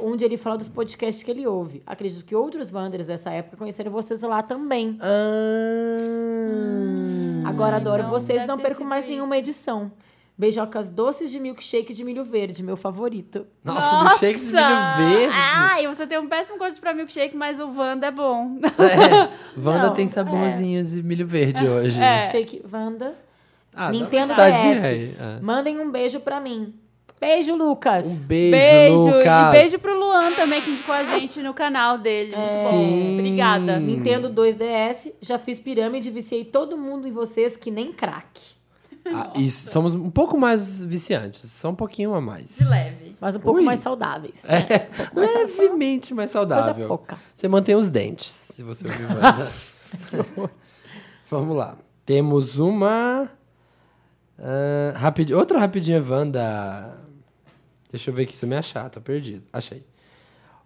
[0.01, 1.83] onde ele fala dos podcasts que ele ouve.
[1.87, 4.97] Acredito que outros Wanders dessa época conheceram vocês lá também.
[5.03, 6.01] Ah.
[7.49, 9.13] Agora adoro Então, vocês, não perco mais isso.
[9.13, 9.91] nenhuma edição.
[10.41, 13.47] Beijocas doces de milkshake de milho verde, meu favorito.
[13.63, 15.35] Nossa, milkshake de milho verde.
[15.37, 18.59] Ah, e você tem um péssimo gosto pra milkshake, mas o Wanda é bom.
[18.63, 19.29] É,
[19.63, 22.03] Wanda Não, tem saborzinho de milho verde hoje.
[22.03, 22.31] É.
[22.31, 23.15] Shake Wanda.
[23.77, 24.83] Ah, Nintendo DS.
[24.83, 25.41] aí, é.
[25.43, 26.73] Mandem um beijo pra mim.
[27.21, 28.07] Beijo, Lucas.
[28.07, 29.19] Um beijo, Beijo.
[29.19, 29.49] Lucas.
[29.49, 32.35] E beijo pro Luan também, que indicou a gente no canal dele.
[32.35, 32.71] Muito bom.
[32.71, 33.13] Sim.
[33.19, 33.79] Obrigada.
[33.79, 38.59] Nintendo 2DS, já fiz pirâmide, viciei todo mundo em vocês que nem crack.
[39.07, 42.57] Ah, isso, somos um pouco mais viciantes, só um pouquinho a mais.
[42.57, 43.17] De leve.
[43.21, 43.65] Mas um pouco Ui.
[43.65, 44.43] mais saudáveis.
[44.45, 44.67] né?
[44.69, 44.89] É,
[45.19, 46.89] levemente mais Coisa saudável.
[46.89, 47.19] pouca.
[47.35, 49.51] Você mantém os dentes, se você ouvir Wanda.
[51.31, 51.77] Vamos lá.
[52.05, 53.31] Temos uma.
[54.39, 55.31] ah, rapid...
[55.33, 56.97] Outra rapidinha, Wanda.
[57.91, 59.43] Deixa eu ver aqui se eu me achar, tô perdido.
[59.53, 59.85] Achei.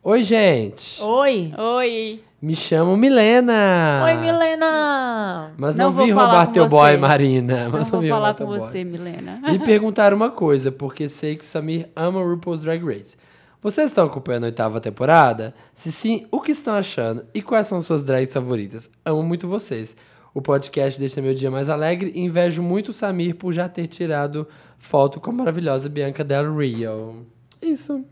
[0.07, 1.03] Oi, gente.
[1.03, 1.51] Oi.
[1.57, 2.21] Oi.
[2.43, 4.03] Me chamo Milena.
[4.05, 5.51] Oi, Milena.
[5.57, 6.77] Mas não, Não vou vim falar roubar com teu você.
[6.77, 7.65] boy, Marina.
[7.65, 8.61] Não Mas vou vim falar roubar com teu boy.
[8.61, 9.41] você, Milena.
[9.51, 13.17] Me perguntaram uma coisa, porque sei que o Samir ama o RuPaul's Drag Race.
[13.63, 15.55] Vocês estão acompanhando a oitava temporada?
[15.73, 17.25] Se sim, o que estão achando?
[17.33, 18.91] E quais são suas drags favoritas?
[19.07, 19.97] Amo muito vocês.
[20.35, 23.87] O podcast deixa meu dia mais alegre e invejo muito o Samir por já ter
[23.87, 24.47] tirado
[24.77, 27.27] foto com a maravilhosa Bianca Del Rio.
[27.63, 28.05] Isso.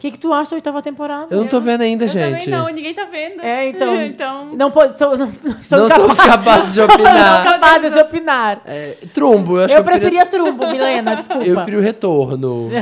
[0.00, 1.26] O que, que tu acha da oitava temporada?
[1.28, 2.46] Eu não tô vendo ainda, Eu gente.
[2.46, 3.42] também não, ninguém tá vendo.
[3.42, 3.94] É, então.
[4.02, 4.56] então.
[4.56, 5.30] Não, pode, sou, não,
[5.62, 7.44] sou Não somos capazes de Somos opinar.
[7.44, 8.62] capazes de opinar.
[8.64, 11.44] É, trumbo, eu acho Eu que eu preferia trumbo, Milena, desculpa.
[11.44, 12.70] Eu prefiro o retorno.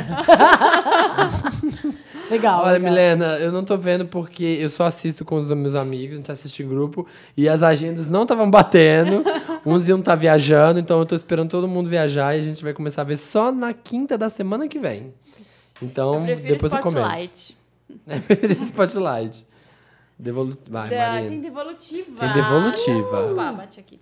[2.31, 2.61] Legal.
[2.61, 2.91] Olha, legal.
[2.91, 6.31] Milena, eu não tô vendo porque eu só assisto com os meus amigos, a gente
[6.31, 7.05] assiste em grupo,
[7.37, 9.25] e as agendas não estavam batendo,
[9.66, 12.73] uns iam estar viajando, então eu tô esperando todo mundo viajar e a gente vai
[12.75, 15.12] começar a ver só na quinta da semana que vem.
[15.81, 17.07] Então, Eu depois eu comento.
[17.09, 17.57] Spotlight.
[18.07, 19.47] É, prefiro Spotlight.
[20.18, 20.57] Devolu...
[20.68, 21.29] Vai, Da- Marina.
[21.31, 22.20] tem devolutiva.
[22.20, 23.33] Tem devolutiva.
[23.33, 24.01] Opa, bate aqui.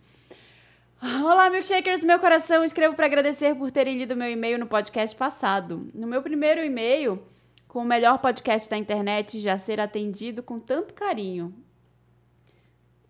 [1.02, 2.64] Olá, milkshakers, meu coração.
[2.64, 5.88] Escrevo para agradecer por terem lido meu e-mail no podcast passado.
[5.94, 7.22] No meu primeiro e-mail,
[7.68, 11.54] com o melhor podcast da internet já ser atendido com tanto carinho.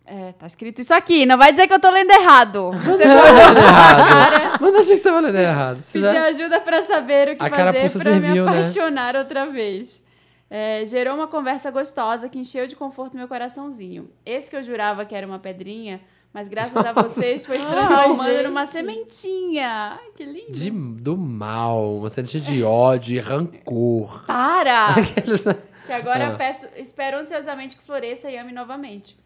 [0.09, 2.71] É, tá escrito isso aqui, não vai dizer que eu tô lendo errado.
[2.85, 4.57] Você Tá pode lendo errado.
[4.61, 5.81] Mas não achei que você tava lendo errado.
[5.83, 6.23] Você pedir já...
[6.27, 8.39] ajuda para saber o que A fazer para me né?
[8.39, 10.01] apaixonar outra vez.
[10.49, 14.09] É, gerou uma conversa gostosa que encheu de conforto meu coraçãozinho.
[14.25, 15.99] Esse que eu jurava que era uma pedrinha,
[16.33, 19.97] mas graças a vocês foi transformando numa sementinha.
[19.99, 20.51] Ai, que lindo.
[20.53, 24.23] De, do mal, uma sementinha de ódio e rancor.
[24.25, 24.87] Para!
[24.95, 25.43] Aqueles-
[25.85, 26.35] que agora Ah.
[26.35, 29.17] peço, espero ansiosamente que floresça e ame novamente.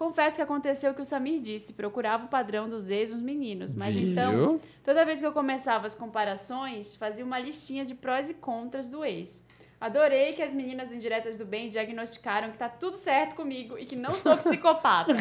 [0.00, 3.74] Confesso que aconteceu o que o Samir disse, procurava o padrão dos ex nos meninos,
[3.74, 4.60] mas então Viu?
[4.82, 9.04] Toda vez que eu começava as comparações, fazia uma listinha de prós e contras do
[9.04, 9.46] ex.
[9.78, 13.94] Adorei que as meninas Indiretas do Bem diagnosticaram que tá tudo certo comigo e que
[13.94, 15.12] não sou psicopata.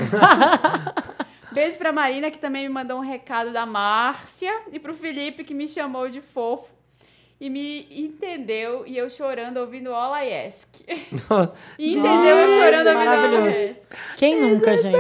[1.52, 5.54] Beijo pra Marina, que também me mandou um recado da Márcia, e pro Felipe, que
[5.54, 6.79] me chamou de fofo
[7.40, 10.76] e me entendeu, e eu chorando ouvindo All I Ask.
[11.80, 13.70] e entendeu eu chorando ouvindo All I maravilhoso.
[13.80, 13.92] Ask.
[14.18, 14.98] Quem nunca, gente?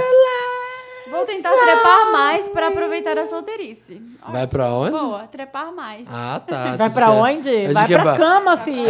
[1.10, 4.00] Vou tentar trepar mais pra aproveitar a solteirice.
[4.28, 4.92] Vai pra onde?
[5.02, 6.08] Boa, trepar mais.
[6.14, 6.76] Ah, tá.
[6.76, 7.50] Vai pra quer- onde?
[7.50, 8.88] eu Vai é pra ba- cama, filho.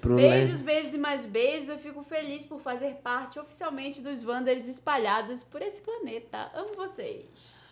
[0.00, 1.68] Pro Beijos, beijos e mais beijos.
[1.70, 6.50] Eu fico feliz por fazer parte oficialmente dos Wanderers espalhados por esse planeta.
[6.54, 7.24] Amo vocês.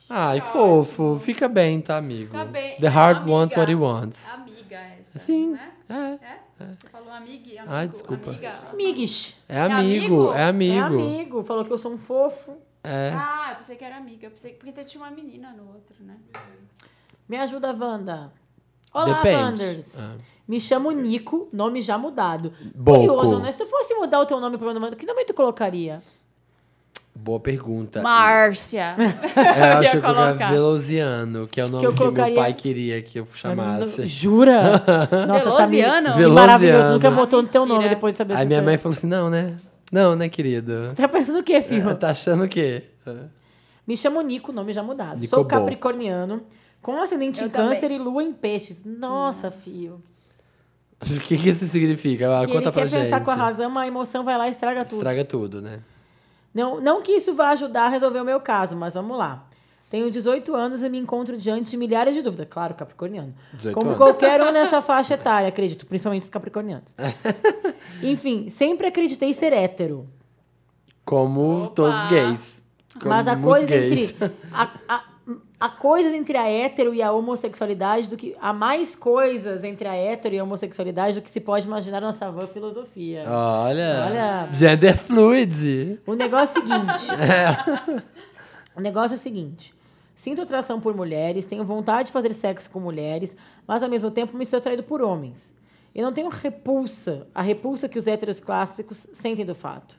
[0.08, 1.18] Ai, fofo.
[1.18, 2.30] Fica bem, tá, amigo?
[2.32, 2.76] Fica bem.
[2.78, 3.32] The heart Amiga.
[3.32, 4.28] wants what he wants.
[4.34, 5.18] Amiga essa.
[5.18, 5.56] Sim.
[5.88, 6.18] Não é?
[6.22, 6.34] É.
[6.60, 6.66] É?
[6.78, 8.30] Você falou amiga, amigo, Ai, desculpa.
[8.30, 8.52] Amiga.
[8.72, 9.34] Amigues.
[9.48, 10.84] É amigo, é É amigo.
[10.84, 11.42] amigo.
[11.42, 12.56] Falou que eu sou um fofo.
[12.82, 13.12] É.
[13.14, 14.26] Ah, eu pensei que era amiga.
[14.26, 16.16] Eu pensei porque tinha uma menina no outro, né?
[17.28, 18.30] Me ajuda, Wanda.
[18.92, 19.62] Olá, Depende.
[19.62, 19.98] Wanders.
[19.98, 20.16] Ah.
[20.46, 22.52] Me chamo Nico, nome já mudado.
[22.74, 23.06] Boco.
[23.16, 23.50] Curioso, né?
[23.50, 26.02] Se tu fosse mudar o teu nome pro meu nome, que nome tu colocaria?
[27.14, 28.02] Boa pergunta.
[28.02, 28.96] Márcia.
[28.98, 30.50] É, eu acho que eu colocar.
[30.50, 34.06] Velosiano, que é o nome eu que, meu pai queria que eu chamasse.
[34.08, 34.82] Jura?
[35.28, 36.34] Nossa, que Velociano.
[36.34, 36.92] maravilhoso.
[36.94, 39.56] Nunca botou no teu nome depois de saber Aí minha mãe falou assim: não, né?
[39.92, 40.92] Não, né, querido?
[40.96, 41.94] Tá pensando o quê, filho?
[41.94, 42.82] Tá achando o quê?
[43.86, 45.20] Me chamo Nico, nome já mudado.
[45.20, 45.48] Nico Sou bom.
[45.48, 46.42] capricorniano,
[46.82, 47.96] com ascendente Eu em câncer também.
[47.96, 48.82] e lua em peixes.
[48.84, 50.02] Nossa, filho.
[51.00, 52.40] O que, que isso significa?
[52.40, 53.04] Ah, que conta ele pra quer gente.
[53.04, 54.96] pensar com a razão, a emoção vai lá e estraga tudo.
[54.96, 55.80] Estraga tudo, né?
[56.54, 59.44] Não, não que isso vá ajudar a resolver o meu caso, mas vamos lá.
[59.90, 62.48] Tenho 18 anos e me encontro diante de milhares de dúvidas.
[62.50, 63.34] Claro, capricorniano.
[63.52, 63.98] 18 Como anos.
[63.98, 66.96] qualquer um nessa faixa etária, acredito, principalmente os capricornianos.
[68.02, 70.08] Enfim, sempre acreditei ser hétero.
[71.04, 71.74] Como Opa.
[71.74, 72.64] todos os gays.
[72.94, 74.10] Como Mas a coisa gays.
[74.12, 74.32] entre.
[74.52, 75.04] A, a,
[75.58, 78.36] há coisas entre a hétero e a homossexualidade do que.
[78.40, 82.12] Há mais coisas entre a hétero e a homossexualidade do que se pode imaginar na
[82.12, 83.24] savã filosofia.
[83.26, 84.48] Olha, Olha.
[84.52, 86.00] Gender fluid.
[86.06, 88.04] O negócio é o seguinte.
[88.76, 89.72] O negócio é o seguinte.
[90.16, 94.36] Sinto atração por mulheres, tenho vontade de fazer sexo com mulheres, mas ao mesmo tempo
[94.36, 95.54] me sou atraído por homens.
[95.94, 99.96] Eu não tenho repulsa, a repulsa que os héteros clássicos sentem do fato.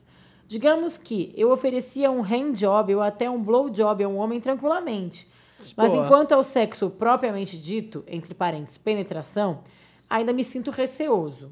[0.48, 5.28] Digamos que eu oferecia um handjob ou até um blowjob a um homem tranquilamente.
[5.76, 6.04] Mas Boa.
[6.04, 9.60] enquanto ao sexo propriamente dito, entre parênteses, penetração,
[10.08, 11.50] ainda me sinto receoso.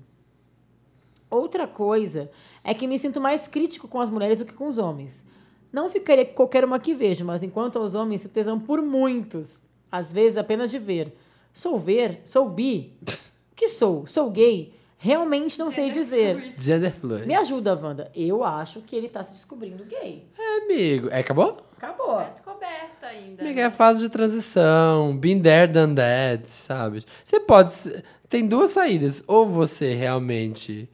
[1.29, 2.31] Outra coisa
[2.63, 5.25] é que me sinto mais crítico com as mulheres do que com os homens.
[5.73, 9.61] Não ficaria com qualquer uma que vejo, mas enquanto aos homens sinto tesão por muitos,
[9.91, 11.13] às vezes apenas de ver.
[11.53, 12.21] Sou ver?
[12.25, 12.97] Sou bi?
[13.03, 13.07] O
[13.57, 14.07] que sou?
[14.07, 14.73] Sou gay?
[15.05, 16.55] Realmente não sei dizer.
[16.57, 17.27] Gender fluid.
[17.27, 18.11] Me ajuda, Wanda.
[18.15, 20.27] Eu acho que ele tá se descobrindo gay.
[20.39, 21.11] É, amigo.
[21.11, 21.59] É, acabou?
[21.77, 22.19] Acabou.
[22.19, 23.43] É descoberta ainda.
[23.43, 25.15] Amigo, é fase de transição.
[25.15, 27.05] Been there, done that, sabe?
[27.23, 28.03] Você pode...
[28.31, 29.23] Tem duas saídas.
[29.27, 30.89] Ou você realmente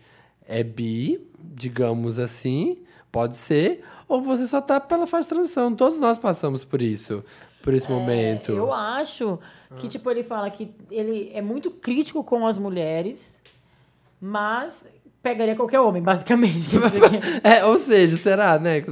[0.44, 2.78] é bi, digamos assim,
[3.12, 3.84] pode ser.
[4.08, 5.72] Ou você só tá pela fase de transição.
[5.72, 7.22] Todos nós passamos por isso.
[7.62, 8.50] Por esse momento.
[8.50, 9.38] É, Eu acho
[9.76, 13.40] que, tipo, ele fala que ele é muito crítico com as mulheres,
[14.20, 14.86] mas
[15.22, 16.68] pegaria qualquer homem, basicamente.
[16.68, 16.76] que-
[17.46, 18.82] É, ou seja, será, né?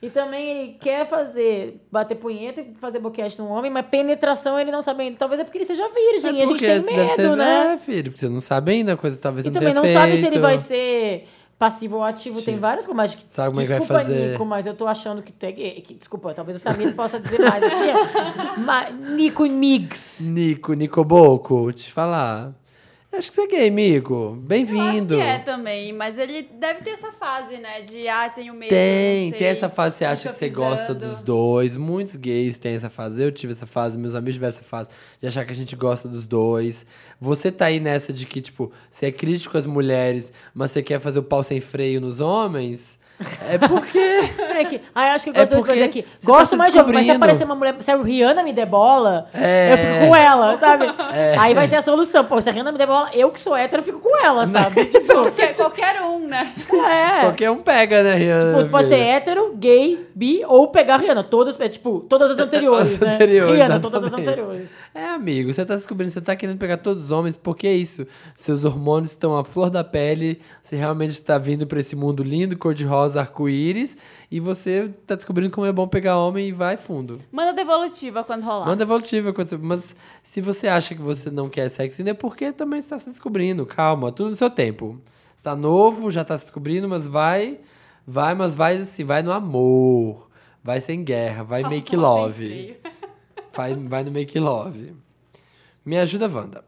[0.00, 4.70] E também ele quer fazer, bater punheta e fazer boquete num homem, mas penetração ele
[4.70, 5.16] não sabe ainda.
[5.18, 7.74] Talvez é porque ele seja virgem e a gente tem medo, ser, né?
[7.74, 10.16] É, filho, porque você não sabe ainda a coisa, talvez E não também não sabe
[10.18, 11.26] se ele vai ser
[11.58, 12.40] passivo ou ativo.
[12.40, 12.60] Tem Sim.
[12.60, 12.96] várias coisas.
[13.16, 14.30] Mas, Sabe como é que vai desculpa, fazer.
[14.30, 15.80] Nico, mas eu tô achando que tu é gay.
[15.80, 18.60] Que- Desculpa, talvez o Samir possa dizer mais aqui.
[18.64, 20.20] mas, Nico Mix.
[20.20, 22.52] Nico, Nico Boco, te falar.
[23.10, 24.14] Acho que você é gay, amigo.
[24.14, 25.16] Eu acho Bem-vindo.
[25.16, 27.80] que é também, mas ele deve ter essa fase, né?
[27.80, 28.68] De, ah, tenho medo.
[28.68, 31.14] Tem, sei, tem essa fase, você acha que você gosta pisando.
[31.14, 31.74] dos dois.
[31.74, 33.22] Muitos gays têm essa fase.
[33.22, 34.90] Eu tive essa fase, meus amigos tiveram essa fase
[35.20, 36.84] de achar que a gente gosta dos dois.
[37.18, 41.00] Você tá aí nessa de que, tipo, você é crítico às mulheres, mas você quer
[41.00, 42.97] fazer o pau sem freio nos homens.
[43.48, 43.98] É porque.
[43.98, 46.02] É que, ah, eu acho que eu É gosto das porque coisas aqui.
[46.02, 48.52] tá Gosto se mais de homem, mas se aparecer uma mulher, se a Rihanna me
[48.52, 49.72] der bola, É.
[49.72, 50.86] eu fico com ela, sabe?
[51.38, 52.24] Aí vai ser a solução.
[52.24, 54.46] Pô, se a Rihanna me der bola, eu que sou hétero, eu fico com ela,
[54.46, 54.84] sabe?
[54.98, 56.52] Tipo, Qualquer, qualquer um, né?
[56.72, 57.20] é.
[57.22, 58.58] Qualquer um pega, né, Rihanna?
[58.58, 61.24] Tipo, pode ser hétero, gay, bi ou pegar a Rihanna.
[61.24, 63.14] Todas, é, tipo, todas as anteriores, As né?
[63.14, 64.40] anteriores, Rihanna, todas as exatamente.
[64.40, 64.68] anteriores.
[64.94, 68.06] É, amigo, você tá descobrindo, você tá querendo pegar todos os homens, porque é isso.
[68.34, 72.56] Seus hormônios estão à flor da pele, você realmente tá vindo pra esse mundo lindo,
[72.56, 73.96] cor-de-rosa, arco-íris,
[74.30, 77.18] e você tá descobrindo como é bom pegar homem e vai fundo.
[77.32, 78.66] Manda devolutiva quando rolar.
[78.66, 82.14] Manda evolutiva, quando você- mas se você acha que você não quer sexo ainda, é
[82.14, 83.64] porque também está se descobrindo.
[83.66, 85.00] Calma, tudo no seu tempo.
[85.36, 87.58] Você tá novo, já tá se descobrindo, mas vai,
[88.06, 90.28] vai, mas vai assim, vai no amor,
[90.62, 92.76] vai sem guerra, vai make Sem love.
[93.54, 94.92] Vai, vai no Make Love.
[95.84, 96.64] Me ajuda, Wanda.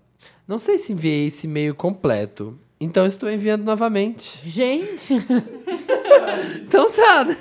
[0.49, 4.41] Não sei se enviei esse e-mail completo, então estou enviando novamente.
[4.49, 5.15] Gente,
[6.63, 7.37] Então tá, né?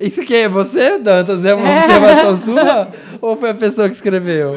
[0.00, 1.44] Isso aqui é você, Dantas?
[1.44, 2.92] É uma observação sua?
[3.20, 4.54] Ou foi a pessoa que escreveu?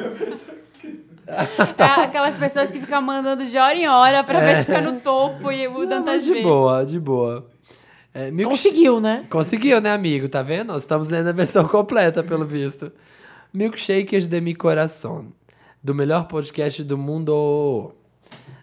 [1.27, 4.99] É aquelas pessoas que ficam mandando de hora em hora pra ver se fica no
[5.01, 5.85] topo e o É.
[5.85, 6.41] Dantas de vê.
[6.41, 7.45] boa, de boa.
[8.13, 9.25] É, milkshake- conseguiu, né?
[9.29, 10.29] Conseguiu, né, amigo?
[10.29, 10.67] Tá vendo?
[10.69, 12.91] Nós estamos lendo a versão completa, pelo visto.
[13.53, 15.27] Milkshakers de mi coração.
[15.83, 17.93] Do melhor podcast do mundo.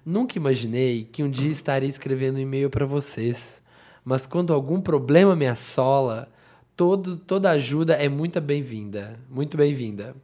[0.04, 3.62] Nunca imaginei que um dia estaria escrevendo um e-mail para vocês.
[4.04, 6.28] Mas quando algum problema me assola,
[6.76, 9.18] todo, toda ajuda é muito bem-vinda.
[9.30, 10.14] Muito bem-vinda.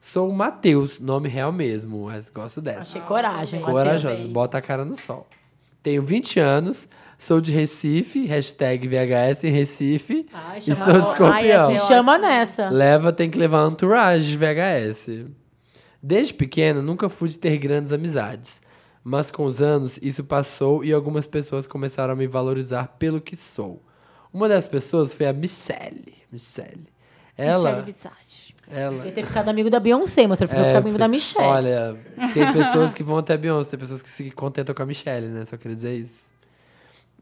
[0.00, 2.80] Sou o Matheus, nome real mesmo, mas gosto dessa.
[2.80, 3.78] Achei coragem, Matheus.
[3.78, 5.26] Corajoso, bota a cara no sol.
[5.82, 6.86] Tenho 20 anos,
[7.18, 11.72] sou de Recife, hashtag VHS em Recife, Ai, e chama- sou Ai, escorpião.
[11.74, 12.68] Se ser chama nessa.
[12.68, 15.26] Leva tem que levar entourage de VHS.
[16.02, 18.60] Desde pequeno, nunca fui de ter grandes amizades.
[19.04, 23.36] Mas com os anos, isso passou e algumas pessoas começaram a me valorizar pelo que
[23.36, 23.82] sou.
[24.32, 26.14] Uma das pessoas foi a Michelle.
[26.32, 26.86] Michelle.
[27.36, 28.54] Ela, Michelle Visage.
[28.70, 31.46] ela, Ia ter ficado amigo da Beyoncé, mas preferiu É, ficar amigo da Michelle.
[31.46, 31.96] Olha,
[32.32, 35.44] tem pessoas que vão até Beyoncé, tem pessoas que se contentam com a Michelle, né?
[35.44, 36.24] Só queria dizer isso.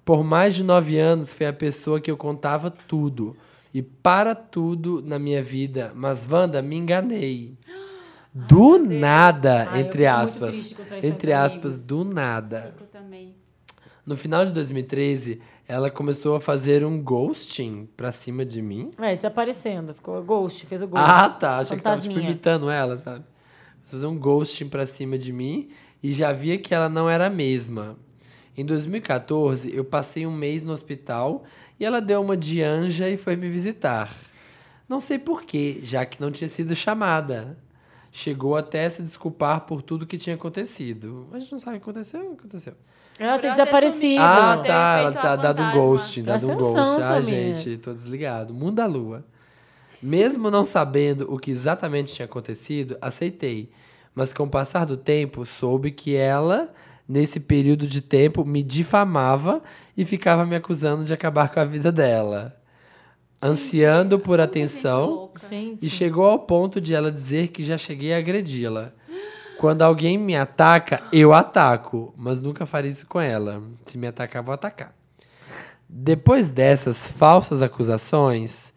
[0.05, 3.37] Por mais de nove anos, foi a pessoa que eu contava tudo.
[3.75, 5.93] E para tudo na minha vida.
[5.95, 7.57] Mas, Wanda, me enganei.
[8.35, 10.75] Do nada, Ai, entre aspas.
[11.03, 11.87] Entre aspas, amigos.
[11.87, 12.75] do nada.
[14.07, 18.91] No final de 2013, ela começou a fazer um ghosting pra cima de mim.
[18.99, 19.95] É, desaparecendo.
[19.95, 21.05] Ficou ghost, fez o ghost.
[21.07, 21.59] Ah, tá.
[21.59, 23.25] Achei que tava tipo, imitando ela, sabe?
[23.85, 25.71] Fazer um ghosting pra cima de mim
[26.03, 27.97] e já via que ela não era a mesma.
[28.57, 31.45] Em 2014, eu passei um mês no hospital
[31.79, 34.15] e ela deu uma de anja e foi me visitar.
[34.89, 37.57] Não sei porquê, já que não tinha sido chamada.
[38.15, 41.27] Chegou até a se desculpar por tudo que tinha acontecido.
[41.31, 42.75] Mas a gente não sabe o que aconteceu, aconteceu.
[43.19, 44.23] Ela Por tem ela ter desaparecido.
[44.23, 44.99] Ah, tá.
[44.99, 47.03] Ela tá a dado um ghosting, dado um ghost.
[47.03, 48.53] Ah, gente, tô desligado.
[48.53, 49.25] Mundo da lua.
[50.03, 53.71] Mesmo não sabendo o que exatamente tinha acontecido, aceitei.
[54.15, 56.71] Mas com o passar do tempo, soube que ela,
[57.09, 59.63] nesse período de tempo, me difamava
[59.97, 62.61] e ficava me acusando de acabar com a vida dela.
[63.43, 65.31] Ansiando por atenção.
[65.83, 68.93] E chegou ao ponto de ela dizer que já cheguei a agredi-la.
[69.59, 73.63] Quando alguém me ataca, eu ataco, mas nunca faria isso com ela.
[73.87, 74.95] Se me atacar, vou atacar.
[75.89, 78.73] Depois dessas falsas acusações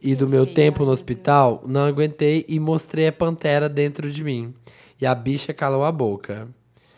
[0.00, 4.52] e do meu tempo no hospital, não aguentei e mostrei a pantera dentro de mim.
[5.00, 6.48] E a bicha calou a boca.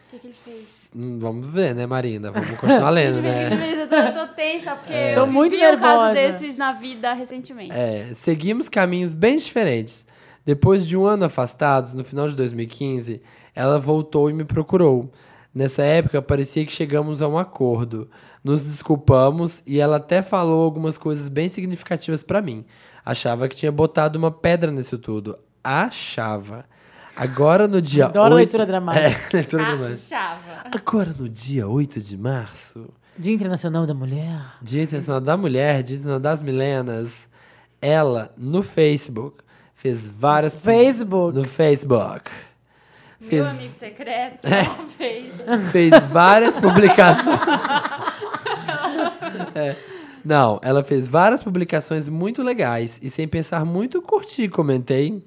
[0.08, 0.88] O que, que ele fez?
[0.96, 2.30] Hum, vamos ver, né, Marina?
[2.30, 3.50] Vamos continuar lendo, né?
[3.82, 6.12] Eu tô, eu tô tensa, porque Tô eu muito vi um caso nervosa.
[6.14, 7.72] desses na vida recentemente.
[7.72, 10.06] É, seguimos caminhos bem diferentes.
[10.46, 13.20] Depois de um ano afastados, no final de 2015,
[13.54, 15.10] ela voltou e me procurou.
[15.54, 18.08] Nessa época, parecia que chegamos a um acordo.
[18.42, 22.64] Nos desculpamos e ela até falou algumas coisas bem significativas pra mim.
[23.04, 25.38] Achava que tinha botado uma pedra nisso tudo.
[25.62, 26.64] Achava.
[27.18, 28.36] Agora no dia Adoro 8...
[28.36, 29.06] leitura dramática.
[29.06, 30.16] É, leitura dramática.
[30.16, 30.70] Achava.
[30.72, 32.88] Agora no dia 8 de março,
[33.18, 34.40] Dia Internacional da Mulher.
[34.62, 37.28] Dia Internacional da Mulher, Dia Internacional das Milenas,
[37.82, 39.42] ela, no Facebook,
[39.74, 40.54] fez várias...
[40.54, 41.36] Facebook.
[41.36, 42.30] No Facebook.
[43.20, 45.46] Meu Fez, amigo secreto, ela fez.
[45.72, 47.38] fez várias publicações.
[49.54, 49.76] É.
[50.24, 55.22] Não, ela fez várias publicações muito legais e sem pensar muito, curti, e comentei.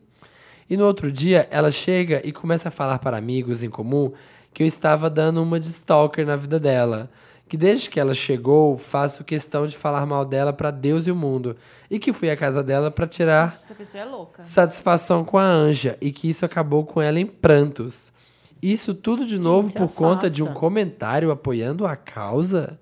[0.72, 4.14] E no outro dia, ela chega e começa a falar para amigos em comum
[4.54, 7.12] que eu estava dando uma de stalker na vida dela.
[7.50, 11.16] Que desde que ela chegou, faço questão de falar mal dela para Deus e o
[11.16, 11.58] mundo.
[11.90, 16.30] E que fui à casa dela para tirar é satisfação com a Anja e que
[16.30, 18.14] isso acabou com ela em prantos.
[18.62, 20.60] Isso tudo de novo se por conta de um afasta.
[20.62, 22.80] comentário apoiando a causa?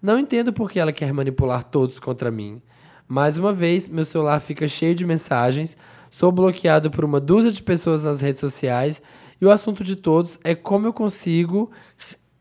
[0.00, 2.62] Não entendo por que ela quer manipular todos contra mim.
[3.08, 5.76] Mais uma vez, meu celular fica cheio de mensagens,
[6.14, 9.02] sou bloqueado por uma dúzia de pessoas nas redes sociais
[9.40, 11.72] e o assunto de todos é como eu consigo,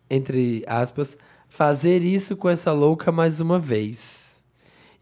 [0.07, 1.17] entre aspas,
[1.49, 4.35] fazer isso com essa louca mais uma vez.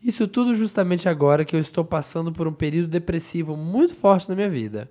[0.01, 4.35] Isso tudo justamente agora que eu estou passando por um período depressivo muito forte na
[4.35, 4.89] minha vida.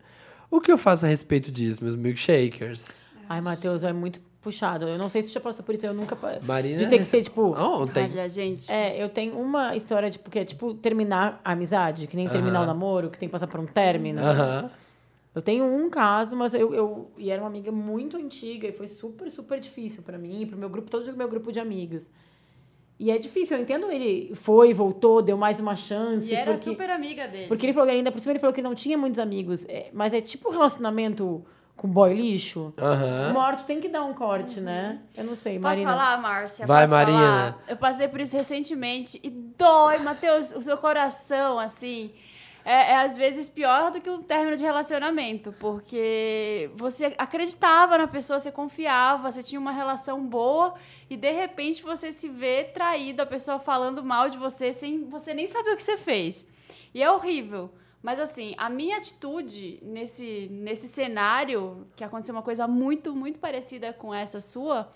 [0.51, 3.07] O que eu faço a respeito disso, meus milkshakers?
[3.31, 4.87] Ai, Matheus, é muito puxado.
[4.87, 5.87] Eu não sei se você já passou por isso.
[5.87, 6.17] Eu nunca...
[6.43, 7.57] Marina De ter que ser, tipo...
[7.57, 8.05] Ontem.
[8.05, 8.71] Olha, gente.
[8.71, 12.63] É, eu tenho uma história, tipo, que é tipo terminar a amizade, que nem terminar
[12.63, 14.21] o namoro, que tem que passar por um término.
[14.21, 14.71] Aham.
[15.33, 17.11] Eu tenho um caso, mas eu, eu.
[17.17, 20.69] E era uma amiga muito antiga e foi super, super difícil pra mim, pro meu
[20.69, 22.11] grupo, todo o meu grupo de amigas.
[22.99, 26.29] E é difícil, eu entendo ele foi, voltou, deu mais uma chance.
[26.29, 27.47] E era porque, super amiga dele.
[27.47, 29.65] porque ele falou que ainda por cima ele falou que não tinha muitos amigos.
[29.69, 31.43] é, mas é tipo um relacionamento
[31.81, 32.75] com boy lixo.
[33.35, 35.01] Hora tu tem que dar um corte, né?
[35.17, 35.91] Eu não sei, Posso Marina.
[35.91, 36.67] falar, Márcia?
[36.67, 37.19] Vai, Posso Marina.
[37.19, 37.65] falar?
[37.67, 42.13] Eu passei por isso recentemente e dói, Matheus, o seu coração, assim.
[42.67, 48.07] É, é às vezes pior do que um término de relacionamento, porque você acreditava na
[48.07, 50.75] pessoa, você confiava, você tinha uma relação boa
[51.09, 55.33] e de repente você se vê traído, a pessoa falando mal de você sem você
[55.33, 56.47] nem saber o que você fez.
[56.93, 57.71] E é horrível.
[58.03, 63.93] Mas assim, a minha atitude nesse, nesse cenário, que aconteceu uma coisa muito, muito parecida
[63.93, 64.91] com essa sua,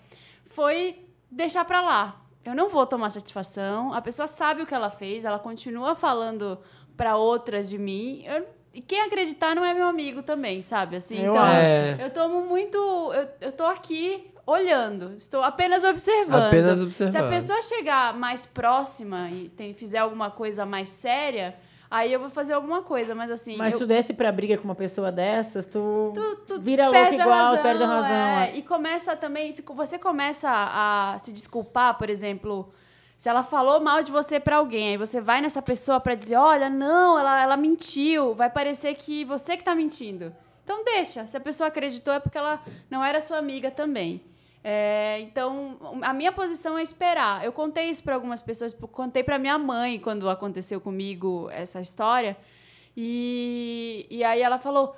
[0.47, 2.21] foi deixar pra lá.
[2.43, 3.93] Eu não vou tomar satisfação.
[3.93, 6.59] A pessoa sabe o que ela fez, ela continua falando
[6.97, 8.23] pra outras de mim.
[8.25, 10.95] Eu- e quem acreditar não é meu amigo também, sabe?
[10.97, 11.55] Assim, Eu então, acho.
[11.55, 11.97] É.
[11.99, 12.77] eu tomo muito.
[12.77, 16.43] Eu, eu tô aqui olhando, estou apenas observando.
[16.43, 17.29] Apenas Se a observando.
[17.29, 21.55] pessoa chegar mais próxima e tem- fizer alguma coisa mais séria,
[21.95, 23.55] aí eu vou fazer alguma coisa, mas assim.
[23.57, 26.89] Mas eu, se tu desce pra briga com uma pessoa dessas, tu, tu, tu vira
[26.89, 28.11] louco igual, razão, perde a razão.
[28.11, 28.51] é.
[28.51, 28.57] é.
[28.57, 32.71] E começa também, se você começa a se desculpar, por exemplo,
[33.17, 36.35] se ela falou mal de você pra alguém, aí você vai nessa pessoa pra dizer,
[36.35, 40.33] olha, não, ela, ela mentiu, vai parecer que você que tá mentindo.
[40.63, 44.21] Então deixa, se a pessoa acreditou é porque ela não era sua amiga também.
[44.67, 47.45] É, então, a minha posição é esperar.
[47.45, 51.79] Eu contei isso para algumas pessoas, tipo, contei para minha mãe quando aconteceu comigo essa
[51.79, 52.35] história.
[52.97, 54.95] E, e aí ela falou: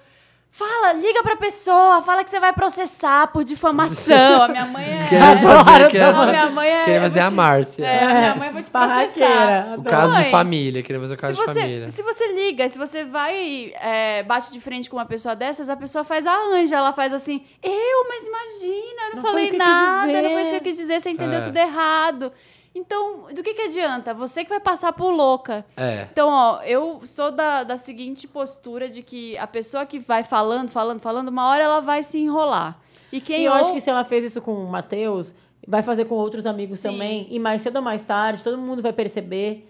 [0.57, 4.41] Fala, liga pra pessoa, fala que você vai processar por difamação.
[4.41, 5.21] A minha mãe é.
[5.21, 6.83] Adoro, fazer, querendo, Não, minha mãe é.
[6.85, 7.85] querendo fazer a Márcia.
[7.85, 9.75] É, a minha mãe vai te processar.
[9.77, 11.89] O caso de família, querendo fazer o caso Se de você, família.
[11.89, 15.75] se você liga, se você vai, é, bate de frente com uma pessoa dessas, a
[15.75, 20.07] pessoa faz a anja, ela faz assim, eu, mas imagina, eu não, Não falei nada,
[20.07, 21.43] não foi dizer." isso que eu quis dizer, você entendeu É.
[21.43, 22.31] tudo errado.
[22.77, 24.13] Então, do que, que adianta?
[24.13, 25.65] Você que vai passar por louca.
[25.75, 26.07] É.
[26.11, 30.69] Então, ó, eu sou da, da seguinte postura de que a pessoa que vai falando,
[30.69, 32.77] falando, falando, uma hora ela vai se enrolar.
[33.11, 35.33] E quem E eu ou- acho que se ela fez isso com o Matheus,
[35.67, 36.91] vai fazer com outros amigos Sim.
[36.91, 37.27] também.
[37.31, 39.67] E mais cedo ou mais tarde, todo mundo vai perceber.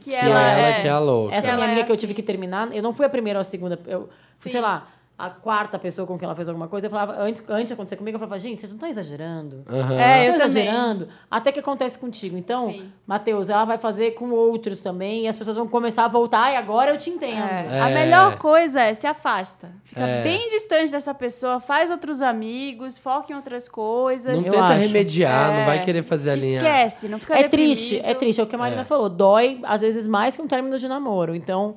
[0.00, 1.34] que Que ela, ela é, que é a louca.
[1.34, 2.00] Essa Ela minha é amiga que eu assim.
[2.00, 3.78] tive que terminar, eu não fui a primeira ou a segunda.
[3.86, 4.52] Eu fui, Sim.
[4.52, 4.88] sei lá,
[5.24, 6.88] a quarta pessoa com quem ela fez alguma coisa.
[6.88, 9.62] Eu falava, antes, antes de acontecer comigo, eu falava, gente, vocês não estão exagerando?
[9.70, 9.94] Aham.
[10.00, 11.08] É, eu exagerando?
[11.30, 12.36] Até que acontece contigo.
[12.36, 12.74] Então.
[13.06, 15.22] Matheus, ela vai fazer com outros também.
[15.24, 16.52] E as pessoas vão começar a voltar.
[16.52, 17.38] E agora eu te entendo.
[17.40, 17.68] É.
[17.70, 17.80] É.
[17.80, 19.70] A melhor coisa é se afasta.
[19.84, 20.22] Fica É.
[20.24, 24.38] bem distante dessa pessoa, faz outros amigos, foca em outras coisas.
[24.44, 24.80] Não Eu tenta acho.
[24.80, 25.66] remediar, não É.
[25.66, 26.56] vai querer fazer a linha.
[26.58, 28.10] Esquece, não fica É triste, deprimido.
[28.10, 28.40] é triste.
[28.40, 28.84] É o que a Marina É.
[28.84, 29.08] falou.
[29.08, 31.32] Dói, às vezes, mais que um término de namoro.
[31.34, 31.76] Então,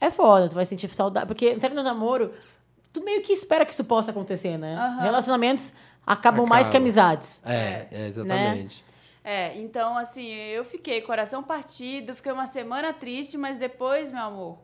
[0.00, 0.48] é foda.
[0.48, 1.26] Tu vai sentir saudade.
[1.26, 2.30] Porque um término de namoro,
[2.98, 4.74] tu meio que espera que isso possa acontecer, né?
[4.74, 5.02] Aham.
[5.02, 5.72] Relacionamentos
[6.06, 7.40] acabam mais que amizades.
[7.44, 8.84] É, é, exatamente.
[9.22, 14.58] É, então assim, eu fiquei coração partido, fiquei uma semana triste, mas depois, meu amor,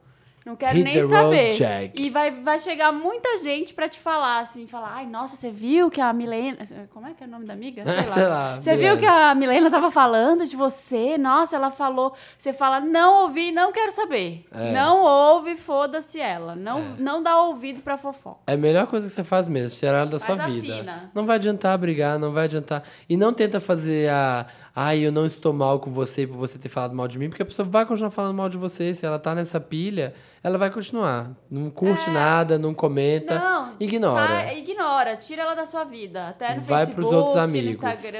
[0.45, 1.93] não quero Hit nem saber.
[1.95, 5.91] E vai, vai chegar muita gente pra te falar, assim, falar, ai, nossa, você viu
[5.91, 6.59] que a Milena.
[6.91, 7.85] Como é que é o nome da amiga?
[7.85, 8.13] Sei lá.
[8.13, 11.17] Sei lá, Você viu que a Milena tava falando de você?
[11.19, 12.13] Nossa, ela falou.
[12.37, 14.45] Você fala, não ouvi, não quero saber.
[14.53, 14.73] É.
[14.73, 16.55] Não ouve, foda-se ela.
[16.55, 18.41] Não, não dá ouvido pra fofoca.
[18.47, 20.75] É a melhor coisa que você faz mesmo, tirar ela da Faz sua vida.
[20.77, 21.11] fina.
[21.15, 22.83] Não vai adiantar brigar, não vai adiantar.
[23.09, 24.47] E não tenta fazer a.
[24.75, 27.43] Ai, eu não estou mal com você por você ter falado mal de mim, porque
[27.43, 28.95] a pessoa vai continuar falando mal de você.
[28.95, 31.31] Se ela tá nessa pilha, ela vai continuar.
[31.51, 33.35] Não curte nada, não comenta.
[33.35, 33.39] É.
[33.39, 34.27] Não, ignora.
[34.29, 36.27] sai- ignora, tira ela da sua vida.
[36.29, 37.79] Até no Vai Facebook, pros outros amigos.
[37.79, 38.19] no Instagram,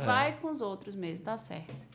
[0.00, 0.04] É.
[0.04, 1.86] vai com os outros mesmo, tá certo.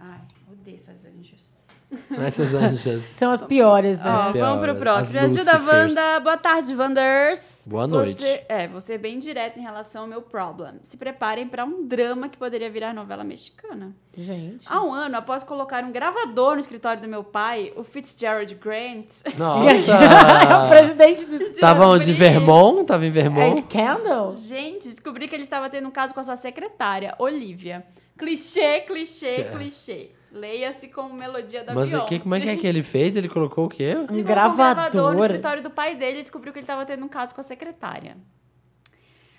[0.00, 1.53] Ai, odeio essas anjas.
[2.18, 3.02] Essas anjas.
[3.02, 4.04] São as piores, né?
[4.06, 5.20] Ó, As vamos pro piores, próximo.
[5.20, 5.58] Me ajuda.
[5.58, 6.20] Wanda.
[6.20, 7.64] Boa tarde, Wanders.
[7.66, 8.14] Boa noite.
[8.14, 10.74] Você, é, você é bem direto em relação ao meu problem.
[10.82, 13.94] Se preparem pra um drama que poderia virar novela mexicana.
[14.16, 14.64] Gente.
[14.68, 19.22] Há um ano, após colocar um gravador no escritório do meu pai, o Fitzgerald Grant,
[19.26, 20.68] é o Nossa!
[20.68, 21.52] presidente do...
[21.58, 22.12] Tava onde?
[22.12, 22.84] Vermont?
[22.86, 23.62] Tava em É Vermont?
[23.62, 24.36] Scandal?
[24.36, 27.84] Gente, descobri que ele estava tendo um caso com a sua secretária, Olivia.
[28.16, 30.10] Clichê, clichê, clichê.
[30.34, 32.04] Leia-se como melodia da Mas Beyoncé.
[32.06, 33.14] aqui, como é que é que ele fez?
[33.14, 33.94] Ele colocou o quê?
[33.94, 35.20] Um Ele colocou um gravador no gravador.
[35.26, 38.16] escritório do pai dele e descobriu que ele estava tendo um caso com a secretária.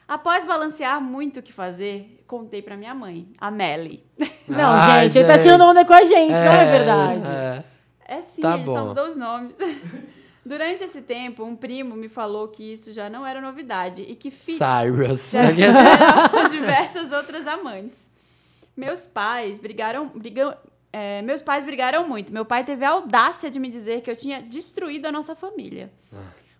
[0.08, 4.04] Após balancear muito o que fazer, contei pra minha mãe, a Melly.
[4.48, 7.22] Não, Ah, gente, ele tá tirando onda com a gente, não é verdade.
[7.28, 7.64] é.
[8.08, 8.88] É sim, Tá ele só bom.
[8.90, 9.58] mudou os nomes.
[10.46, 14.30] Durante esse tempo, um primo me falou que isso já não era novidade e que
[14.30, 15.32] Fitz Cyrus.
[15.32, 18.14] já tiveram diversas outras amantes.
[18.78, 20.56] Meus pais brigaram, brigam,
[20.98, 22.32] é, meus pais brigaram muito.
[22.32, 25.92] Meu pai teve a audácia de me dizer que eu tinha destruído a nossa família.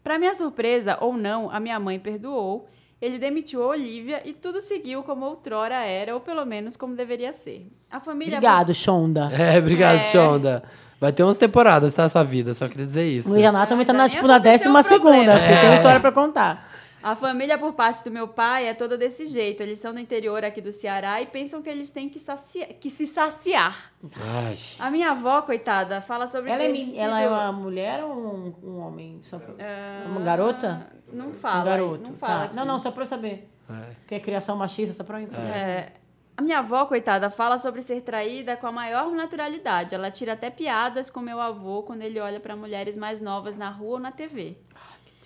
[0.04, 2.68] Para minha surpresa ou não, a minha mãe perdoou.
[3.02, 7.32] Ele demitiu a Olivia e tudo seguiu como outrora era, ou pelo menos como deveria
[7.32, 7.66] ser.
[7.90, 9.30] A família Obrigado, Shonda.
[9.32, 10.12] É, obrigado, É.
[10.12, 10.64] Shonda.
[11.00, 12.08] Vai ter umas temporadas, tá?
[12.10, 13.32] Sua vida, só queria dizer isso.
[13.32, 15.60] O Renato também tá Ainda na, tipo, na décima segunda, porque É.
[15.60, 16.72] tem uma história pra contar.
[17.06, 19.62] A família por parte do meu pai é toda desse jeito.
[19.62, 22.90] Eles são do interior aqui do Ceará e pensam que eles têm que, sacia- que
[22.90, 23.92] se saciar.
[24.20, 24.58] Ai.
[24.80, 28.56] A minha avó, coitada, fala sobre Ela é, sido- ela é uma mulher ou um,
[28.64, 29.20] um homem?
[29.22, 29.54] Só pra...
[29.60, 30.88] Ah, Uma garota?
[31.14, 31.60] Não Um fala.
[31.60, 32.10] aí, garoto.
[32.10, 32.48] Não fala.
[32.48, 32.54] Tá.
[32.56, 33.52] Não, não, só pra eu saber.
[33.70, 33.74] É.
[34.00, 35.42] Porque é criação machista, só pra eu entender.
[35.56, 35.94] É,
[36.36, 39.94] a minha avó, coitada, fala sobre ser traída com a maior naturalidade.
[39.94, 43.70] Ela tira até piadas com meu avô quando ele olha pra mulheres mais novas na
[43.70, 44.58] rua ou na TV.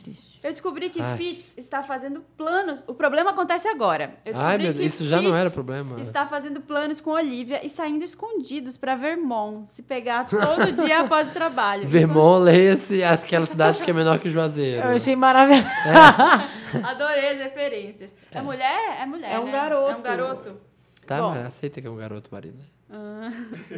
[0.04, 0.40] Triste.
[0.42, 1.18] Eu descobri que Ai.
[1.18, 2.84] Fitz está fazendo planos.
[2.88, 4.16] O problema acontece agora.
[4.26, 6.00] Eu descobri Ai, meu que Deus, isso já não era problema.
[6.00, 11.30] Está fazendo planos com Olivia e saindo escondidos pra Vermont, se pegar todo dia após
[11.30, 11.88] o trabalho.
[11.88, 14.88] Vermont, leia-se aquela cidade que é menor que Juazeiro.
[14.88, 15.68] Eu achei maravilhoso.
[16.84, 18.16] Adorei as referências.
[18.32, 19.02] É, mulher?
[19.02, 19.34] É mulher.
[19.34, 19.52] É um né?
[19.52, 19.92] garoto.
[19.92, 20.58] É um garoto.
[21.06, 21.30] Tá, Bom.
[21.32, 22.60] mas aceita que é um garoto, marido.
[22.92, 23.32] Ah.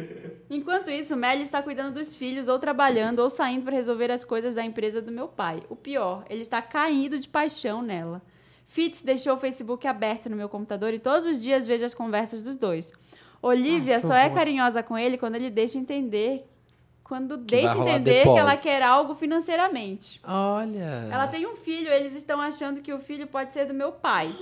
[0.50, 4.54] Enquanto isso, Melly está cuidando dos filhos, ou trabalhando, ou saindo para resolver as coisas
[4.54, 5.62] da empresa do meu pai.
[5.68, 8.22] O pior, ele está caindo de paixão nela.
[8.66, 12.42] Fitz deixou o Facebook aberto no meu computador e todos os dias vejo as conversas
[12.42, 12.90] dos dois.
[13.42, 16.48] Olivia que só é carinhosa com ele quando ele deixa entender.
[17.04, 18.62] Quando deixa rolar entender que ela depósito.
[18.62, 20.18] quer algo financeiramente.
[20.24, 21.08] Olha.
[21.10, 24.34] Ela tem um filho, eles estão achando que o filho pode ser do meu pai.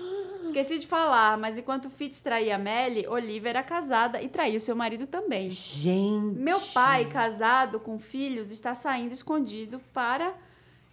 [0.43, 4.75] Esqueci de falar, mas enquanto Fitz traía a Melly, Olivia era casada e traiu seu
[4.75, 5.51] marido também.
[5.51, 6.39] Gente.
[6.39, 10.35] Meu pai, casado com filhos, está saindo escondido para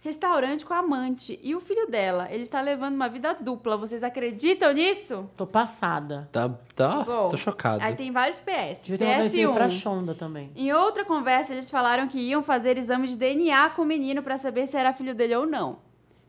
[0.00, 1.38] restaurante com a amante.
[1.42, 3.76] E o filho dela, ele está levando uma vida dupla.
[3.76, 5.28] Vocês acreditam nisso?
[5.36, 6.28] Tô passada.
[6.32, 7.82] Tá, tá, Bom, tô chocado.
[7.82, 8.84] Aí tem vários PS.
[8.86, 9.70] Devia ter um negocinho pra PS1.
[9.70, 10.50] Shonda também.
[10.54, 14.36] Em outra conversa, eles falaram que iam fazer exame de DNA com o menino pra
[14.36, 15.78] saber se era filho dele ou não.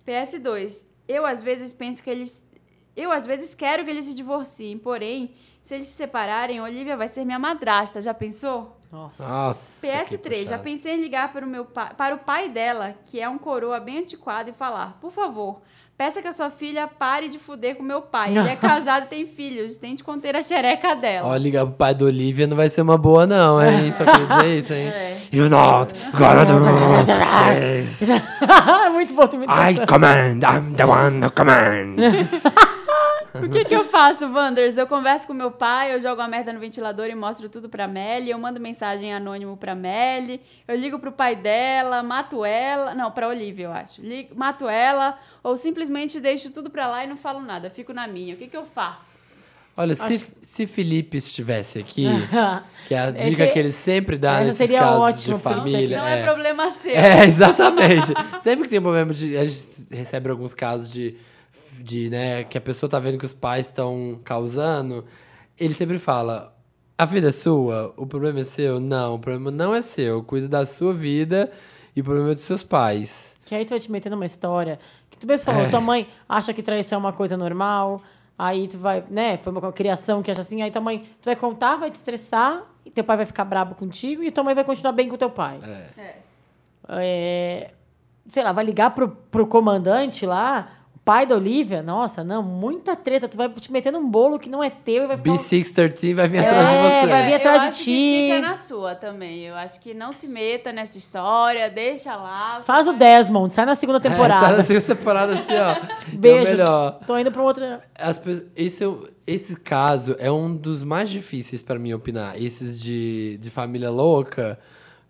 [0.05, 0.87] PS2.
[1.07, 2.47] Eu às vezes penso que eles.
[2.95, 7.07] Eu às vezes quero que eles se divorciem, porém, se eles se separarem, Olivia vai
[7.07, 8.01] ser minha madrasta.
[8.01, 8.77] Já pensou?
[8.91, 9.27] Nossa.
[9.27, 9.87] Nossa.
[9.87, 13.19] que PS3, já pensei em ligar para o, meu pai, para o pai dela, que
[13.19, 15.61] é um coroa bem antiquado, e falar: por favor,
[15.95, 18.35] peça que a sua filha pare de fuder com meu pai.
[18.35, 21.27] Ele é casado e tem filhos, tente conter a xereca dela.
[21.27, 23.93] Ó, ligar pro pai do Olivia não vai ser uma boa, não, hein?
[23.95, 24.87] Só queria dizer isso, hein?
[24.87, 25.17] É.
[25.31, 27.05] You're not gonna do
[27.59, 28.09] this.
[28.09, 32.31] É Muito bom tu me I command, I'm the one who commands.
[33.33, 34.77] O que, que eu faço, Wanders?
[34.77, 37.87] Eu converso com meu pai, eu jogo a merda no ventilador e mostro tudo pra
[37.87, 42.95] Melly, eu mando mensagem anônimo pra Melly, eu ligo pro pai dela, mato ela.
[42.95, 44.01] Não, pra Olivia, eu acho.
[44.01, 48.07] Ligo, mato ela, ou simplesmente deixo tudo pra lá e não falo nada, fico na
[48.07, 48.33] minha.
[48.33, 49.29] O que, que eu faço?
[49.77, 52.05] Olha, se, se Felipe estivesse aqui,
[52.85, 55.97] que é a Esse- dica que ele sempre dá nesses seria casos ótimo, de família.
[55.99, 56.93] não é, problema seu.
[56.95, 58.11] É, exatamente.
[58.41, 59.37] Sempre que tem um problema de.
[59.37, 61.15] A gente recebe alguns casos de,
[61.83, 65.05] de né, que a pessoa tá vendo que os pais estão causando.
[65.57, 66.55] Ele sempre fala:
[66.97, 68.79] a vida é sua, o problema é seu?
[68.79, 70.23] Não, o problema não é seu.
[70.23, 71.51] Cuida da sua vida
[71.95, 73.35] e o problema é dos seus pais.
[73.45, 75.69] Que aí tu vai te meter numa história que tu mesmo falou, É.
[75.69, 78.01] tua mãe acha que traição é uma coisa normal,
[78.37, 81.35] aí tu vai, né, foi uma criação que acha assim, aí tua mãe, tu vai
[81.35, 84.63] contar, vai te estressar, e teu pai vai ficar brabo contigo, e tua mãe vai
[84.63, 85.59] continuar bem com teu pai.
[85.63, 86.01] É.
[86.01, 86.15] É.
[86.89, 87.71] É,
[88.27, 90.69] sei lá, vai ligar pro, pro comandante lá,
[91.09, 94.63] pai da Olivia, nossa, não, muita treta, tu vai te meter num bolo que não
[94.63, 95.31] é teu e vai ficar...
[95.31, 97.07] um- B613 vai vir É, atrás de você.
[97.07, 97.85] vai vir eu atrás de acho ti.
[97.91, 99.39] Que fica na sua também.
[99.39, 102.61] Eu acho que não se meta nessa história, deixa lá.
[102.61, 104.57] Faz o Desmond, sai na segunda É, sai temporada.
[104.57, 105.87] na segunda temporada assim, ó.
[106.13, 106.43] Beijo.
[106.51, 106.99] Melhor.
[107.07, 107.81] Tô indo pra outra...
[107.95, 108.21] As
[108.55, 108.83] esse,
[109.25, 112.39] esse caso é um dos mais difíceis para mim opinar.
[112.39, 114.59] Esses de, de família louca,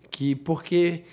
[0.10, 1.04] que porque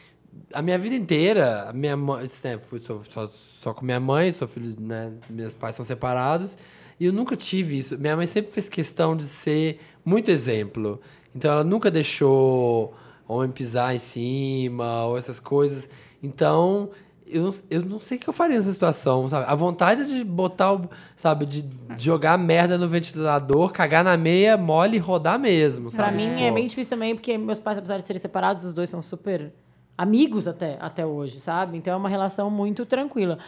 [0.52, 3.30] a minha vida inteira, a minha mãe, né, fui só, só,
[3.60, 6.56] só com minha mãe, sou filho, né, meus pais são separados,
[6.98, 7.98] e eu nunca tive isso.
[7.98, 11.00] Minha mãe sempre fez questão de ser muito exemplo.
[11.34, 12.94] Então ela nunca deixou
[13.28, 15.88] homem pisar em cima ou essas coisas.
[16.22, 16.90] Então,
[17.26, 19.44] eu não, eu não sei o que eu faria nessa situação, sabe?
[19.46, 21.68] A vontade de botar o, sabe, de,
[21.98, 26.02] jogar merda no ventilador, cagar na meia, mole e rodar mesmo, sabe?
[26.02, 28.72] Pra mim Tipo, é bem difícil também, porque meus pais, apesar de serem separados, os
[28.72, 29.52] dois são super
[29.96, 31.76] amigos até, até hoje, sabe?
[31.78, 33.38] Então é uma relação muito tranquila.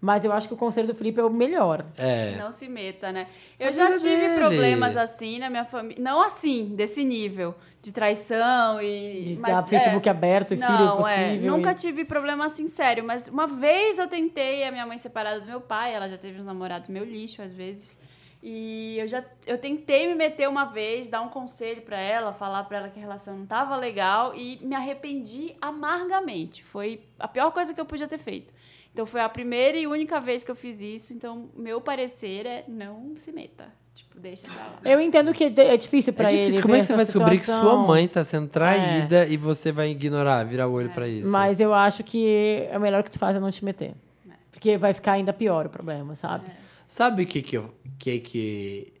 [0.00, 1.84] Mas eu acho que o conselho do Felipe é o melhor.
[1.96, 2.36] É.
[2.36, 3.26] Não se meta, né?
[3.58, 4.34] A Eu já tive dele.
[4.36, 6.02] problemas assim na minha família.
[6.02, 7.54] Não assim, desse nível.
[7.80, 9.34] De traição e.
[9.34, 11.56] De mas, dar Facebook aberto e filho não, é, possível.
[11.56, 15.40] Nunca e- tive problema assim sério, mas uma vez eu tentei a minha mãe separada
[15.40, 17.98] do meu pai, ela já teve uns namorados meu lixo às vezes.
[18.42, 22.64] E eu já eu tentei me meter uma vez, dar um conselho pra ela, falar
[22.64, 26.62] pra ela que a relação não tava legal e me arrependi amargamente.
[26.62, 28.52] Foi a pior coisa que eu podia ter feito.
[28.92, 32.64] Então foi a primeira e única vez que eu fiz isso, então meu parecer é
[32.68, 33.66] não se meta.
[33.94, 34.78] Tipo, deixa pra lá.
[34.84, 36.38] Eu entendo que é difícil É pra ele.
[36.38, 36.62] difícil.
[36.62, 39.72] Como é que você vai descobrir que situação, sua mãe está sendo traída e você
[39.72, 41.30] vai ignorar, virar o olho pra isso?
[41.30, 43.94] Mas eu acho que é melhor que tu faz é não te meter.
[44.50, 46.44] Porque vai ficar ainda pior o problema, sabe?
[46.86, 48.92] Sabe o que que eu, que que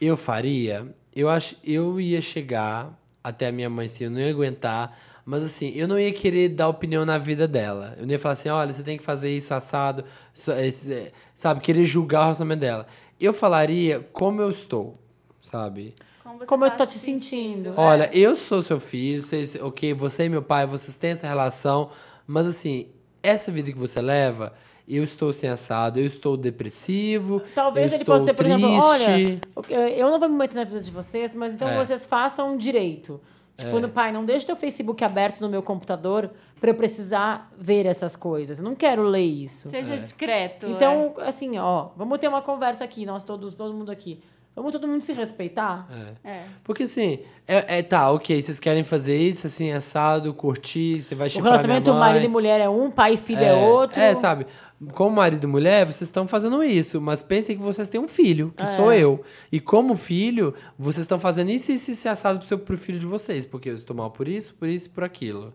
[0.00, 0.94] eu faria?
[1.14, 5.42] Eu acho eu ia chegar até a minha mãe assim, eu não ia aguentar, mas
[5.42, 7.94] assim, eu não ia querer dar opinião na vida dela.
[7.98, 11.60] Eu não ia falar assim, olha, você tem que fazer isso assado, esse- é, sabe,
[11.60, 12.86] querer julgar o relacionamento dela.
[13.20, 14.98] Eu falaria como eu estou,
[15.42, 15.94] sabe?
[16.22, 17.74] Como, Como eu tá tô se te sentindo.
[17.76, 21.90] Olha, eu sou seu filho, vocês, ok, você e meu pai, vocês têm essa relação,
[22.26, 22.88] mas assim,
[23.22, 24.52] essa vida que você leva,
[24.88, 27.42] eu estou sem assado, eu estou depressivo.
[27.54, 29.40] Talvez eu ele estou possa ser, por exemplo, triste.
[29.54, 31.76] olha, eu não vou me meter na vida de vocês, mas então É.
[31.76, 33.20] vocês façam direito.
[33.56, 37.86] Tipo, no pai, não deixa teu Facebook aberto no meu computador pra eu precisar ver
[37.86, 38.58] essas coisas.
[38.60, 39.66] Eu não quero ler isso.
[39.66, 40.66] Seja discreto.
[40.68, 44.20] Então, assim, ó, vamos ter uma conversa aqui, nós todos, todo mundo aqui.
[44.54, 45.88] Vamos todo mundo se respeitar?
[46.24, 46.30] É.
[46.30, 46.42] é.
[46.64, 51.28] Porque assim, é, é, tá, ok, vocês querem fazer isso, assim, assado, curtir, você vai
[51.28, 52.00] O chifrar minha relacionamento mãe.
[52.00, 54.00] marido e mulher é um, pai e filho é, outro.
[54.00, 54.46] É, sabe?
[54.92, 58.52] Como marido e mulher, vocês estão fazendo isso, mas pensem que vocês têm um filho,
[58.56, 58.76] que É.
[58.76, 59.22] sou eu.
[59.50, 62.98] E como filho, vocês estão fazendo isso e isso, isso assado pro, seu, pro filho
[62.98, 65.52] de vocês, porque eu estou mal por isso, por isso e por aquilo.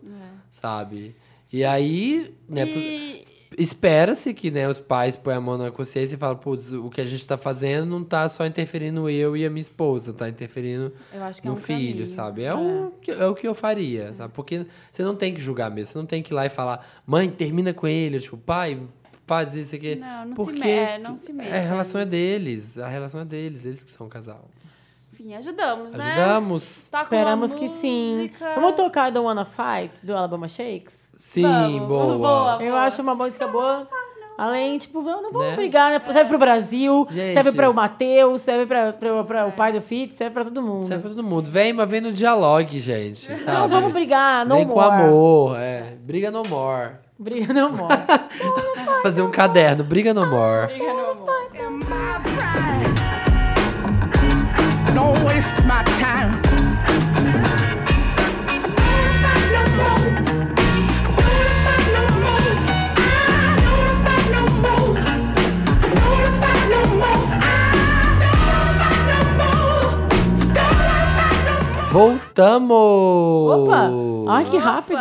[0.50, 1.14] Sabe?
[1.52, 3.24] E aí, né, E-
[3.56, 7.00] espera-se que né, os pais põem a mão na consciência e falam, putz, o que
[7.00, 10.92] a gente tá fazendo não tá só interferindo eu e a minha esposa, tá interferindo
[11.12, 12.06] é no um filho, caminho.
[12.08, 12.42] sabe?
[12.44, 14.32] É, O, que- é o que eu faria, sabe?
[14.34, 16.86] Porque você não tem que julgar mesmo, você não tem que ir lá e falar,
[17.06, 18.80] mãe, termina com ele, tipo, pai,
[19.26, 19.96] faz isso aqui.
[19.96, 23.20] Não, não se Porque me- é, não se meta A relação é deles, a relação
[23.20, 24.44] é deles, eles que são um casal.
[25.12, 26.04] Enfim, ajudamos, né?
[26.12, 26.88] Ajudamos?
[26.90, 28.16] Tá com Esperamos que sim.
[28.18, 31.08] música- Vamos tocar Don't Wanna Fight, do Alabama Shakes?
[31.16, 32.16] Sim, Vamos, boa.
[32.16, 32.62] boa.
[32.62, 33.86] Eu acho uma música boa.
[34.36, 35.54] Além, tipo, vamos, não vamos Né?
[35.56, 36.00] brigar, né?
[36.12, 37.32] Serve pro Brasil, Gente.
[37.34, 40.84] serve para o Matheus, serve para o pai do Fit, serve pra todo mundo.
[40.86, 41.48] Serve pra todo mundo.
[41.48, 43.56] Vem, mas vem no dialogue, gente, sabe?
[43.56, 45.94] Não vamos brigar, não Vem com amor, é.
[46.00, 46.94] Briga no more.
[47.18, 47.94] Briga não more.
[49.02, 50.66] Fazer um caderno, briga no more.
[50.66, 51.50] Briga no amor.
[52.24, 52.94] pride.
[54.94, 56.43] Don't waste my time.
[71.94, 72.72] Voltamos!
[72.72, 73.88] Opa!
[74.28, 74.98] Ai, que rápido!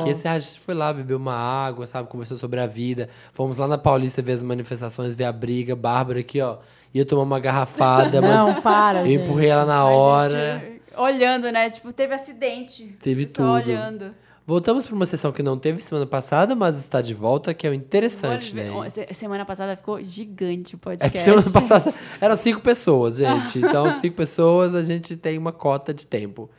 [0.00, 2.08] Aqui esse a gente foi lá, bebeu uma água, sabe?
[2.08, 3.08] Conversou sobre a vida.
[3.32, 5.76] Fomos lá na Paulista ver as manifestações, ver a briga.
[5.76, 6.56] Bárbara aqui, ó.
[6.92, 9.22] Ia tomar uma garrafada, Não, mas para, eu gente.
[9.22, 10.60] empurrei ela na hora.
[10.96, 11.70] olhando, né?
[11.70, 12.98] Tipo, teve acidente.
[13.00, 13.52] Teve Só tudo.
[13.70, 14.12] olhando.
[14.46, 17.70] Voltamos para uma sessão que não teve semana passada, mas está de volta, que é
[17.70, 18.70] o interessante, né?
[18.90, 21.22] se- Semana passada ficou gigante o É, podcast.
[21.22, 23.58] semana passada eram cinco pessoas, gente.
[23.58, 26.50] Então, cinco pessoas, a gente tem uma cota de tempo.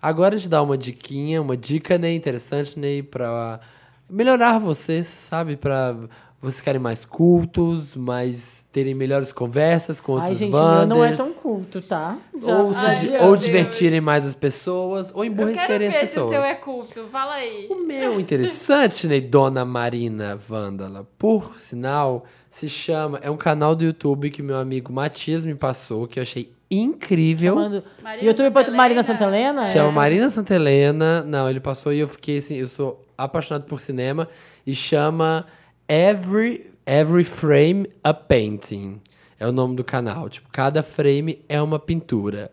[0.00, 3.58] Agora a gente dá uma diquinha, uma dica, né, interessante, né, pra
[4.08, 5.56] melhorar vocês, sabe?
[5.56, 5.96] Pra
[6.44, 11.12] vocês ficarem mais cultos, mais terem melhores conversas com outros Ai, gente, meu não é
[11.12, 12.18] tão culto, tá?
[12.42, 16.06] Ou, se Ai, di- ou divertirem mais as pessoas, ou Eu quero emborrecerem as ver
[16.06, 16.30] se o pessoas.
[16.30, 17.04] seu é culto.
[17.10, 17.68] Fala aí.
[17.70, 23.18] O meu interessante, né, Dona Marina Vândala, por sinal, se chama.
[23.22, 27.54] É um canal do YouTube que meu amigo Matias me passou, que eu achei incrível.
[27.54, 27.84] Chamando...
[28.02, 28.76] Marina YouTube Santelena.
[28.76, 29.64] Marina Santelena?
[29.66, 29.92] Chama É.
[29.92, 31.22] Marina Santelena.
[31.22, 34.28] Não, ele passou e eu fiquei assim, eu sou apaixonado por cinema.
[34.66, 35.46] E chama
[35.88, 39.00] Every, Every Frame a Painting.
[39.38, 40.28] É o nome do canal.
[40.28, 42.50] Tipo, cada frame é uma pintura.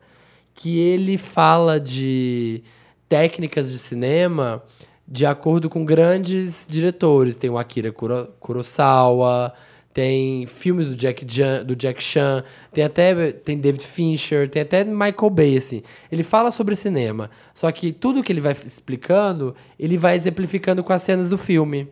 [0.53, 2.63] Que ele fala de
[3.07, 4.63] técnicas de cinema
[5.07, 7.35] de acordo com grandes diretores.
[7.35, 9.53] Tem o Akira Kuro- Kurosawa,
[9.93, 14.83] tem filmes do Jack, Chan, do Jack Chan, tem até tem David Fincher, tem até
[14.85, 15.81] Michael Bay, assim.
[16.11, 20.93] Ele fala sobre cinema, só que tudo que ele vai explicando, ele vai exemplificando com
[20.93, 21.89] as cenas do filme.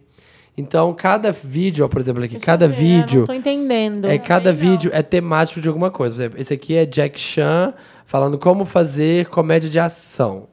[0.60, 4.06] Então, cada vídeo, ó, por exemplo, aqui, Deixa cada eu ver, vídeo Não tô entendendo.
[4.06, 6.14] é, cada vídeo é temático de alguma coisa.
[6.16, 7.74] Por exemplo, esse aqui é Jack Chan
[8.06, 10.48] falando como fazer comédia de ação.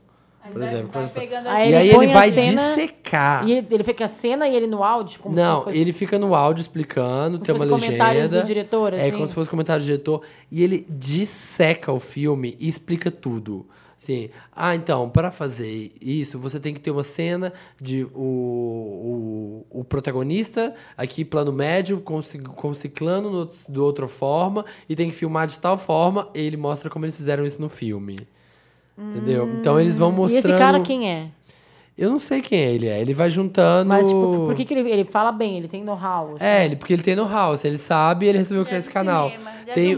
[0.53, 3.49] Por vai- exemplo, vai pegando Aí e aí ele vai cena dissecar.
[3.49, 5.19] E ele, ele fica a cena e ele no áudio?
[5.19, 5.78] Como Não, se fosse...
[5.78, 8.41] ele fica no áudio explicando, tem se uma legenda.
[8.41, 9.11] do diretor, É assim?
[9.11, 10.23] como se fosse comentário do diretor.
[10.51, 13.66] E ele disseca o filme e explica tudo.
[13.98, 19.81] Assim, ah, então, para fazer isso, você tem que ter uma cena de o, o,
[19.81, 22.20] o protagonista, aqui plano médio, com,
[22.55, 26.59] com ciclano no, do outra forma, e tem que filmar de tal forma, e ele
[26.59, 28.18] mostra como eles fizeram isso no filme.
[28.98, 29.48] Entendeu?
[29.59, 30.39] Então eles vão E mostrando.
[30.39, 31.28] esse cara quem é?
[31.98, 33.01] Eu não sei quem ele é.
[33.01, 33.89] Ele vai juntando.
[33.89, 35.56] Mas, tipo, por que, que ele, ele fala bem?
[35.56, 36.35] Ele tem know-how?
[36.36, 36.44] assim?
[36.44, 38.93] É, ele, porque ele tem know-how, assim, ele sabe e ele resolveu criar é esse
[38.93, 39.31] canal.
[39.31, 39.97] cinema, é tem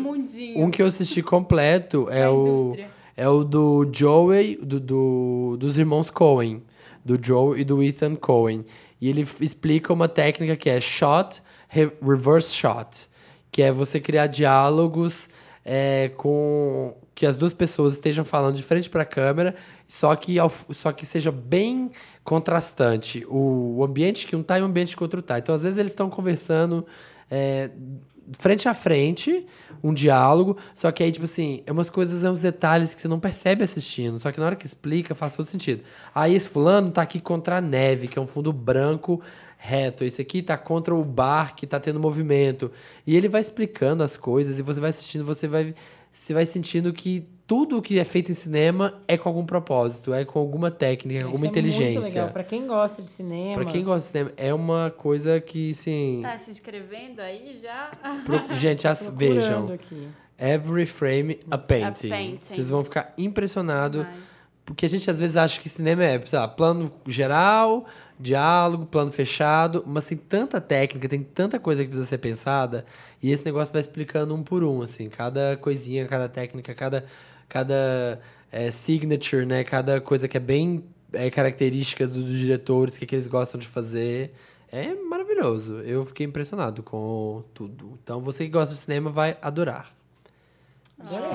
[0.57, 2.98] um que eu assisti completo é o indústria.
[3.19, 6.63] É o do Joey, do, do- dos irmãos Coen,
[7.05, 8.65] do Joe e do Ethan Coen.
[9.01, 13.09] E ele explica uma técnica que é shot re- reverse shot,
[13.51, 15.29] que é você criar diálogos
[15.65, 19.57] é, com que as duas pessoas estejam falando de frente para a câmera,
[19.89, 20.37] só que
[20.73, 21.91] só que seja bem
[22.23, 25.39] contrastante o, o ambiente que um tá e o ambiente que o outro tá.
[25.39, 26.87] Então às vezes eles estão conversando
[27.29, 27.71] é,
[28.33, 29.47] frente a frente,
[29.83, 33.09] um diálogo, só que aí, tipo assim, é umas coisas, é uns detalhes que você
[33.09, 35.83] não percebe assistindo, só que na hora que explica faz todo sentido.
[36.15, 39.21] Aí esse fulano tá aqui contra a neve, que é um fundo branco
[39.59, 40.05] reto.
[40.05, 42.71] Esse aqui tá contra o bar que tá tendo movimento.
[43.07, 45.75] E ele vai explicando as coisas e você vai assistindo, você vai,
[46.13, 50.23] você vai sentindo que tudo que é feito em cinema é com algum propósito, é
[50.23, 52.01] com alguma técnica, Isso alguma é inteligência.
[52.01, 52.29] Muito legal.
[52.29, 53.55] Pra quem gosta de cinema.
[53.55, 56.21] Pra quem gosta de cinema, é uma coisa que, assim.
[56.23, 57.91] Tá se inscrevendo aí já?
[58.27, 59.73] pro- Gente, as, vejam.
[59.73, 60.09] Aqui.
[60.39, 62.11] Every frame a painting.
[62.11, 62.39] painting.
[62.55, 64.07] Vocês vão ficar impressionados.
[64.67, 67.87] Porque a gente às vezes acha que cinema é, sei lá, plano geral,
[68.21, 72.85] diálogo, plano fechado, mas tem tanta técnica, tem tanta coisa que precisa ser pensada,
[73.23, 77.07] e esse negócio vai explicando um por um, assim, cada coisinha, cada técnica, cada,
[77.49, 78.21] cada
[78.53, 83.15] é, signature, né, cada coisa que é bem é, característica dos diretores, o que, que
[83.15, 84.35] eles gostam de fazer,
[84.71, 85.81] É maravilhoso.
[85.81, 87.99] Eu fiquei impressionado com tudo.
[88.03, 89.91] Então, você que gosta de cinema vai adorar.
[90.99, 91.29] Adorei.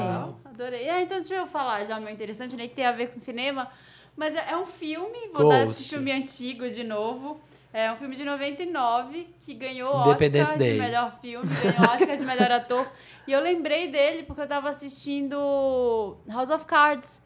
[0.45, 0.89] Adorei.
[0.89, 3.69] Ah, então deixa eu falar já meu interessante, nem que tem a ver com cinema.
[4.15, 5.81] Mas é é um filme, vou dar Ghost.
[5.81, 7.39] esse filme antigo de novo.
[7.73, 10.73] É um filme de 99 que ganhou Oscar Day.
[10.73, 12.87] de melhor filme, ganhou o Oscar de melhor ator.
[13.27, 17.21] E eu lembrei dele porque eu tava assistindo House of Cards.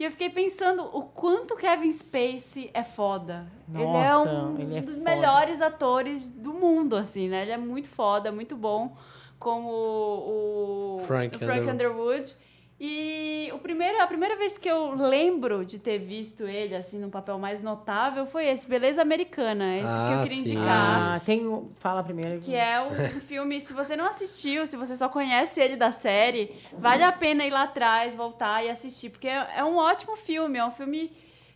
[0.00, 3.46] E eu fiquei pensando o quanto Kevin Spacey é foda.
[3.72, 5.10] ele é Nossa, um ele é dos foda.
[5.10, 7.42] melhores atores do mundo, assim, né?
[7.42, 8.96] Ele é muito foda, muito bom.
[9.38, 11.70] Como o, o Frank o Frank Underwood.
[11.70, 12.36] Underwood.
[12.84, 17.10] E o primeiro, a primeira vez que eu lembro de ter visto ele, assim, num
[17.10, 19.76] papel mais notável, foi esse, Beleza Americana.
[19.76, 20.40] Esse que eu Ah, queria sim.
[20.40, 20.66] indicar.
[21.16, 21.46] Ah, tem.
[21.46, 22.40] um- Fala primeiro.
[22.40, 26.56] Que é um filme, se você não assistiu, se você só conhece ele da série,
[26.76, 30.58] vale a pena ir lá atrás, voltar e assistir, porque é é um ótimo filme,
[30.58, 31.12] é um filme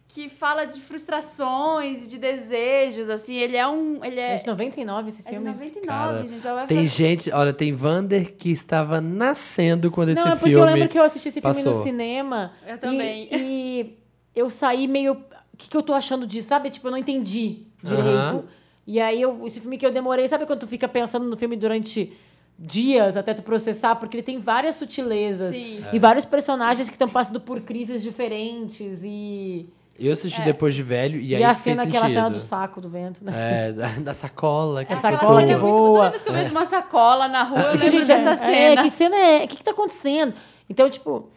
[0.08, 4.46] que fala de frustrações e de desejos, assim, ele é um, ele É é, de
[4.46, 5.50] 99 esse é de filme.
[5.50, 10.10] 99, Cara, gente, já vai Tem fazer- gente, olha, tem Vander que estava nascendo quando
[10.10, 11.74] esse Não, é porque filme eu lembro que eu assisti esse filme passou.
[11.74, 12.52] no cinema.
[12.66, 13.28] Eu e- também.
[13.32, 13.98] E,
[14.34, 15.12] eu saí meio.
[15.52, 16.48] O que, que eu tô achando disso?
[16.48, 16.70] Sabe?
[16.70, 18.06] Tipo, eu não entendi direito.
[18.06, 18.44] Aham.
[18.86, 20.28] E aí, eu, esse filme que eu demorei.
[20.28, 22.12] Sabe quando tu fica pensando no filme durante
[22.58, 23.96] dias até tu processar?
[23.96, 25.54] Porque ele tem várias sutilezas.
[25.54, 25.82] Sim.
[25.92, 29.00] E vários personagens que estão passando por crises diferentes.
[29.02, 29.66] E.
[29.98, 32.14] Eu assisti depois de velho e, E, aí a fez cena, aquela sentido.
[32.24, 33.32] cena do saco do vento, né?
[33.68, 34.85] É, da, da sacola.
[34.85, 35.93] Que É Aquela sacola cena que é muito- voa.
[35.98, 38.82] Toda vez que eu vejo uma sacola na rua, eu Gente, lembro dessa é, cena.
[38.82, 39.44] que cena é?
[39.44, 40.35] O que, que tá acontecendo?
[40.68, 41.31] Então, tipo,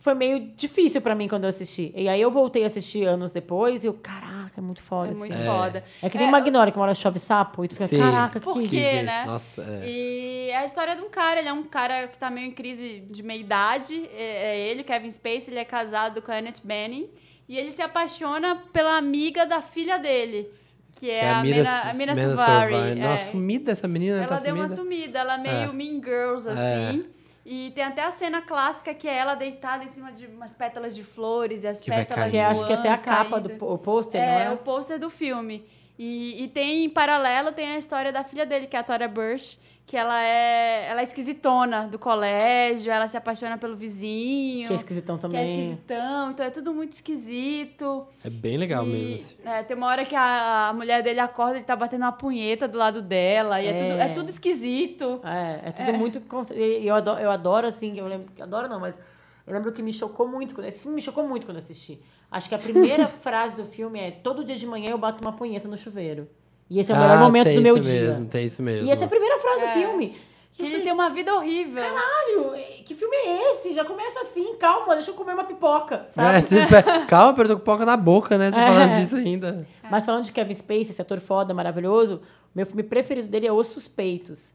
[0.00, 1.92] foi meio difícil pra mim quando eu assisti.
[1.96, 5.12] E aí eu voltei a assistir anos depois e eu, caraca, é muito foda.
[5.12, 5.48] É muito filme.
[5.48, 5.82] foda.
[6.02, 7.98] É que nem Magnolia, que uma hora chove sapo, e tu fica, Sim.
[8.00, 8.68] caraca, que Por que...
[8.68, 9.02] quê?
[9.02, 9.24] né?
[9.24, 9.82] Nossa, é.
[9.88, 12.52] E é a história de um cara, ele é um cara que tá meio em
[12.52, 13.94] crise de meia idade.
[14.14, 17.08] É, é ele, Kevin Spacey, ele é casado com a Annette Bening.
[17.48, 20.50] E ele se apaixona pela amiga da filha dele,
[20.92, 22.74] que é, Que a Mina, a Mina Suvari.
[22.74, 22.94] é.
[22.94, 24.74] Nossa, sumida essa menina, Ela tá deu uma sumida.
[24.96, 25.72] sumida, ela é meio É.
[25.72, 27.04] Mean Girls, assim.
[27.46, 30.94] E tem até a cena clássica que é ela deitada em cima de umas pétalas
[30.96, 34.26] de flores e as Que pétalas Que acho que até a capa do pôster, não
[34.28, 34.50] É, é?
[34.50, 35.62] o pôster do filme.
[35.98, 39.06] E, e tem, em paralelo, tem a história da filha dele, que é a Tora
[39.06, 44.66] Burch, que ela é, ela é esquisitona do colégio, ela se apaixona pelo vizinho.
[44.66, 45.44] Que é esquisitão que é também.
[45.44, 48.06] esquisitão, então é tudo muito esquisito.
[48.24, 49.14] É bem legal E, mesmo.
[49.16, 49.36] assim.
[49.44, 52.66] é, tem uma hora que a, a mulher dele acorda, ele tá batendo uma punheta
[52.66, 53.74] do lado dela, e é, É.
[53.74, 55.20] tudo, é tudo esquisito.
[55.22, 56.20] É, é tudo muito.
[56.22, 58.32] cons- e Eu adoro, eu adoro, assim, eu lembro.
[58.42, 58.98] Adoro não, mas
[59.46, 60.54] eu lembro que me chocou muito.
[60.54, 62.00] Quando, esse filme me chocou muito quando eu assisti.
[62.30, 65.32] Acho que a primeira frase do filme é: todo dia de manhã eu bato uma
[65.34, 66.26] punheta no chuveiro.
[66.70, 68.00] E esse é o melhor Ah, momento do meu isso dia.
[68.00, 68.86] mesmo, tem isso mesmo.
[68.86, 70.16] E essa é a primeira frase do filme.
[70.52, 71.82] Que ele tem uma vida horrível.
[71.82, 72.52] Caralho,
[72.86, 73.74] que filme é esse?
[73.74, 76.06] Já começa assim, calma, deixa eu comer uma pipoca.
[76.16, 76.42] É, Sabe?
[76.46, 78.52] você espera- Calma, eu tô com pipoca na boca, né?
[78.52, 78.66] Você É.
[78.66, 79.66] falando disso ainda.
[79.90, 82.20] Mas falando de Kevin Spacey, esse ator foda, maravilhoso,
[82.54, 84.54] meu filme preferido dele é Os Suspeitos,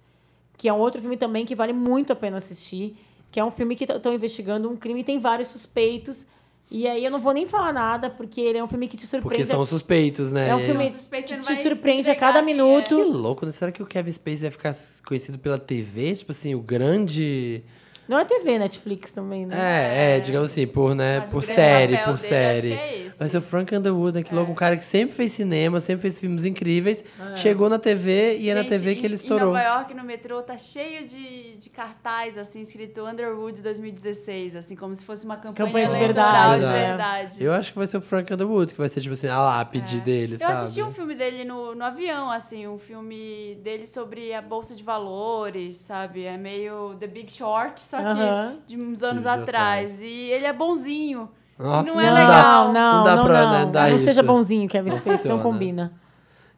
[0.58, 2.96] que é um outro filme também que vale muito a pena assistir,
[3.30, 6.26] que é um filme que estão investigando um crime e tem vários suspeitos.
[6.72, 9.08] E aí eu não vou nem falar nada, porque ele é um filme que te
[9.08, 9.48] Porque surpreende.
[9.48, 10.50] são suspeitos, né?
[10.50, 12.42] É um filme São suspeitos, que te surpreende a cada é.
[12.44, 12.96] minuto.
[12.96, 13.52] Que louco, né?
[13.52, 16.16] Será que o Kevin Spacey vai ficar conhecido pela TV?
[16.16, 17.64] Tipo assim, o grande...
[18.10, 19.56] Não é TV, Netflix também, né?
[19.56, 22.58] É, é, digamos assim, por, né, Mas por série, por dele, série.
[22.58, 23.20] acho que é esse.
[23.20, 24.24] Vai ser o Frank Underwood, né?
[24.24, 27.04] Que louco, um cara que sempre fez cinema, sempre fez filmes incríveis,
[27.34, 27.36] É.
[27.36, 29.50] chegou na TV e é na TV que ele estourou.
[29.50, 34.76] Em Nova York, no metrô, tá cheio de, de cartaz, assim, escrito Underwood 2016, assim,
[34.76, 36.88] como se fosse uma campanha, Campanha de verdade, de né?
[36.88, 37.44] verdade.
[37.44, 40.00] Eu acho que vai ser o Frank Underwood, que vai ser, tipo assim, a lápide
[40.02, 40.36] dele, É.
[40.36, 40.54] Eu sabe?
[40.54, 44.82] assisti um filme dele no, no avião, assim, um filme dele sobre a Bolsa de
[44.84, 46.24] Valores, sabe?
[46.26, 50.02] É meio The Big Short, só que de uns anos de atrás.
[50.02, 51.30] E ele é bonzinho.
[51.58, 52.28] Nossa, não é não legal.
[52.28, 52.74] dá.
[52.74, 53.26] Não, não, Não não, dá não.
[53.26, 54.06] pra, né, dar não isso.
[54.06, 55.94] seja bonzinho, Kevin Não Spacey, não combina.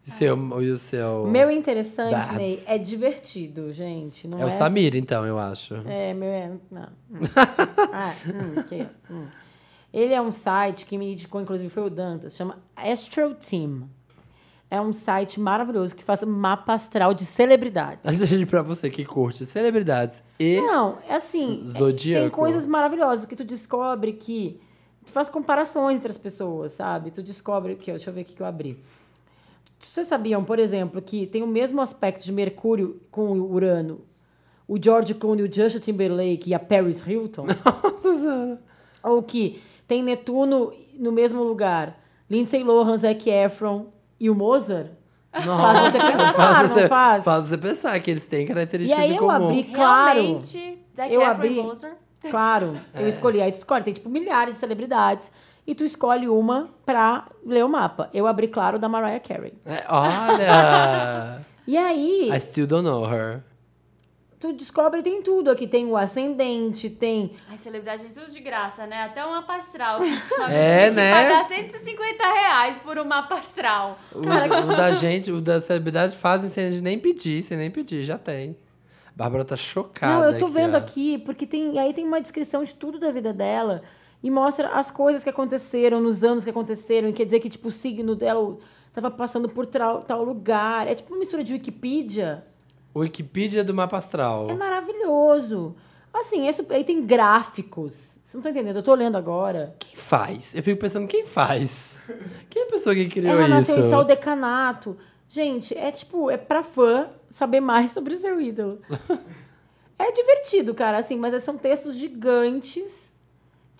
[0.06, 1.28] E o seu, e o seu...
[1.28, 2.32] Meu interessante, Babs.
[2.32, 4.28] Ney, é divertido, gente.
[4.28, 5.76] Não É o é Samir, então, eu acho.
[5.86, 6.52] É, meu é.
[6.72, 6.88] Não.
[7.12, 7.20] Hum.
[7.94, 9.26] ah, hum, que, hum.
[9.94, 13.90] Ele é um site que me indicou, inclusive, foi o Dantas, chama Astro Team.
[14.73, 17.99] É um site maravilhoso que faz mapa astral de celebridades.
[18.06, 20.61] Mas gente, pra você que curte celebridades e...
[20.61, 21.61] Não, é assim.
[21.65, 22.22] é- Zodíaco.
[22.22, 24.61] Tem coisas maravilhosas que tu descobre que.
[25.06, 27.11] Tu faz comparações entre as pessoas, sabe?
[27.11, 27.91] Tu descobre que.
[27.91, 28.80] Deixa eu ver o que eu abri.
[29.77, 34.02] Vocês sabiam, por exemplo, que tem o mesmo aspecto de Mercúrio com o Urano?
[34.68, 37.45] O George Clooney, o Justin Timberlake e a Paris Hilton?
[37.84, 38.61] Nossa senhora.
[39.03, 41.99] Ou que tem Netuno no mesmo lugar?
[42.30, 43.88] Lindsay Lohan, Zac Efron
[44.22, 44.88] e o Mozart?
[45.34, 47.23] Faz você pensar, Faz não você, faz?
[47.23, 49.49] faz você pensar que eles têm E características aí em eu comum.
[49.49, 50.19] abri, claro.
[50.22, 50.80] Realmente,
[51.10, 51.93] Eu abri- e Mozart.
[52.30, 53.41] Claro, eu escolhi.
[53.41, 55.31] Aí tu escolhe, tem tipo milhares de celebridades.
[55.65, 58.10] e tu escolhe uma pra ler o mapa.
[58.14, 59.53] Eu abri, claro, da Mariah Carey.
[59.65, 61.41] É, olha!
[61.68, 63.43] E aí, I still don't know her.
[64.42, 65.68] Tu descobre, tem tudo aqui.
[65.68, 67.34] Tem o ascendente, tem...
[67.48, 69.04] Ai, celebridade é tudo de graça, né?
[69.04, 70.02] Até um mapa astral.
[70.50, 71.12] É, né?
[71.12, 74.00] pagar 150 reais por um mapa astral.
[74.14, 77.70] O, o da gente, o da celebridade fazem sem a gente nem pedir, sem nem
[77.70, 78.58] pedir, já tem.
[79.16, 80.26] Bárbara tá chocada.
[80.26, 80.78] Não, eu tô vendo ó.
[80.78, 83.84] aqui, porque tem aí tem uma descrição de tudo da vida dela
[84.24, 87.08] e mostra as coisas que aconteceram nos anos que aconteceram.
[87.08, 88.58] E quer dizer que, tipo, o signo dela
[88.94, 90.88] tava passando por tal, tal lugar.
[90.88, 92.46] É tipo uma mistura de Wikipedia.
[92.96, 94.50] Wikipedia do mapa astral.
[94.50, 95.76] É maravilhoso.
[96.14, 98.18] Assim, super- aí tem gráficos.
[98.24, 98.78] Você não tá entendendo?
[98.78, 99.76] Eu tô olhando agora.
[99.80, 100.54] Quem faz?
[100.56, 101.98] Eu fico pensando, quem faz?
[102.50, 103.72] Quem é a pessoa que criou Ela isso?
[103.72, 104.98] em tal decanato.
[105.30, 108.82] Gente, é tipo, é pra fã saber mais sobre o seu ídolo.
[109.98, 113.11] é divertido, cara, assim, mas são textos gigantes.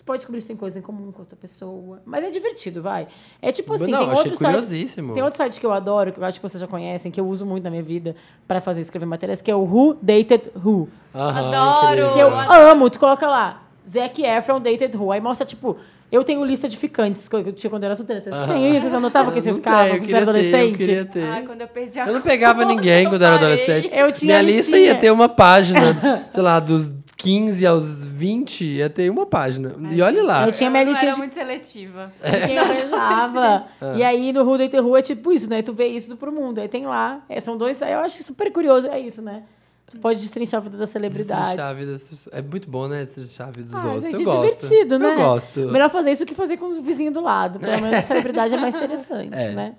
[0.02, 2.02] Tu pode descobrir se tem coisa em comum com outra pessoa.
[2.04, 3.06] Mas é divertido, vai.
[3.40, 4.52] É tipo assim, Não, tem achei outro site.
[4.52, 5.14] curiosíssimo.
[5.14, 7.26] Tem outro site que eu adoro, que eu acho que vocês já conhecem, que eu
[7.28, 8.16] uso muito na minha vida
[8.48, 10.88] pra fazer escrever matérias, que é o Who Dated Who.
[11.14, 11.92] Aham, Adoro!
[11.92, 12.12] incrível.
[12.14, 15.12] Que eu amo, tu coloca lá, Zac Efron Dated Who.
[15.12, 15.76] Aí mostra, tipo,
[16.10, 18.20] eu tenho lista de ficantes que eu tinha quando eu era solteira.
[18.20, 18.80] Vocês têm isso?
[18.80, 20.76] Vocês anotavam que você ficava quando você era queria ter, eu adolescente?
[20.78, 21.22] queria ter.
[21.24, 23.88] Ai, quando eu perdi a Eu não pegava ninguém quando eu era adolescente.
[23.92, 24.92] Eu tinha Minha lista listinha.
[24.94, 26.90] ia ter uma página, sei lá, dos
[27.22, 29.74] 15 aos 20, ia ter uma página.
[29.92, 30.46] e olha lá.
[30.46, 32.12] Eu tinha minha não listinha era de- muito seletiva.
[32.20, 33.64] Quem eu beijava.
[33.96, 35.62] E aí no Who Dated Who é tipo isso, né?
[35.62, 36.60] Tu vê isso pro mundo.
[36.60, 37.22] Aí tem lá.
[37.28, 37.80] é, são dois.
[37.80, 38.88] Eu acho super curioso.
[38.88, 39.42] É isso, né?
[39.90, 41.44] Tu pode destrinchar a vida das celebridades.
[41.44, 43.04] Destrinchar a vida das- É muito bom, né?
[43.04, 44.02] Destrinchar a vida dos Ah, outros.
[44.02, 44.40] gente, eu é gosto.
[44.62, 45.12] divertido, né?
[45.12, 45.60] Eu gosto.
[45.70, 47.58] Melhor fazer isso que fazer com o vizinho do lado.
[47.60, 49.50] Pelo menos a celebridade é mais interessante, É.
[49.52, 49.74] né?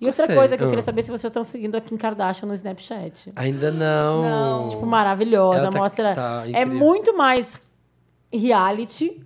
[0.00, 0.36] E outra Gostei.
[0.36, 0.70] coisa que eu Ah.
[0.70, 3.32] queria saber é se vocês estão seguindo a Kim Kardashian no Snapchat.
[3.36, 4.68] Ainda não.
[4.70, 5.70] Tipo, maravilhosa.
[5.70, 6.14] Tá- Mostra.
[6.14, 7.60] tá é muito mais
[8.32, 9.20] reality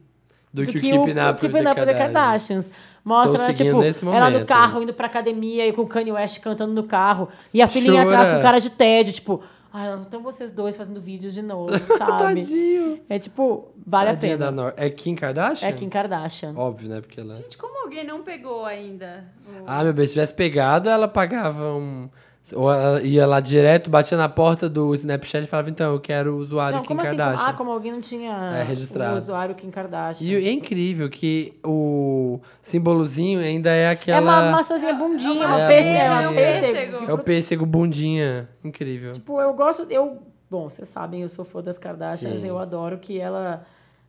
[0.53, 2.71] Do, do que, que, o Keeping Up Keeping Up the Kardashians.
[3.05, 3.83] Mostra ela, tipo,
[4.15, 7.29] ela no carro indo pra academia e com o Kanye West cantando no carro.
[7.53, 8.17] E a filhinha Chora.
[8.17, 9.43] atrás com cara de tédio, tipo,
[9.77, 12.19] ah, então vocês dois fazendo vídeos de novo, sabe?
[12.43, 13.01] Tadinho.
[13.09, 14.51] É tipo, vale Tadinha a pena.
[14.51, 15.69] da Nor- É Kim Kardashian?
[15.69, 16.55] É Kim Kardashian.
[16.57, 17.01] Óbvio, né?
[17.01, 17.35] Porque ela...
[17.35, 19.25] Gente, como alguém não pegou ainda?
[19.47, 22.09] o- Ah, meu bem, se tivesse pegado, ela pagava um...
[22.53, 26.35] Ou ela ia lá direto, batia na porta do Snapchat e falava, então, eu quero
[26.35, 27.11] o usuário Não, Kim como assim?
[27.12, 27.49] Como, Kardashian.
[27.49, 29.15] ah, como alguém não tinha É, registrado.
[29.15, 30.29] o usuário Kim Kardashian.
[30.39, 34.21] E é incrível que o simbolozinho ainda é É aquela...
[34.21, 35.89] uma maçãzinha bundinha, É uma uma pêssego.
[35.89, 36.03] bundinha.
[36.05, 36.97] É uma É um pêssego.
[36.97, 38.49] É o pêssego bundinha.
[38.62, 39.12] Incrível.
[39.12, 39.87] Tipo, eu gosto.
[39.91, 42.43] Eu, bom, vocês sabem, eu sou fã das Kardashians.
[42.43, 42.49] Sim.
[42.49, 43.65] Eu adoro que ela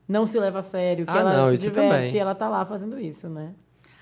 [0.07, 2.13] não se leva a sério, que Ah, ela não, se isso diverte também.
[2.13, 3.53] e ela tá lá fazendo isso, né?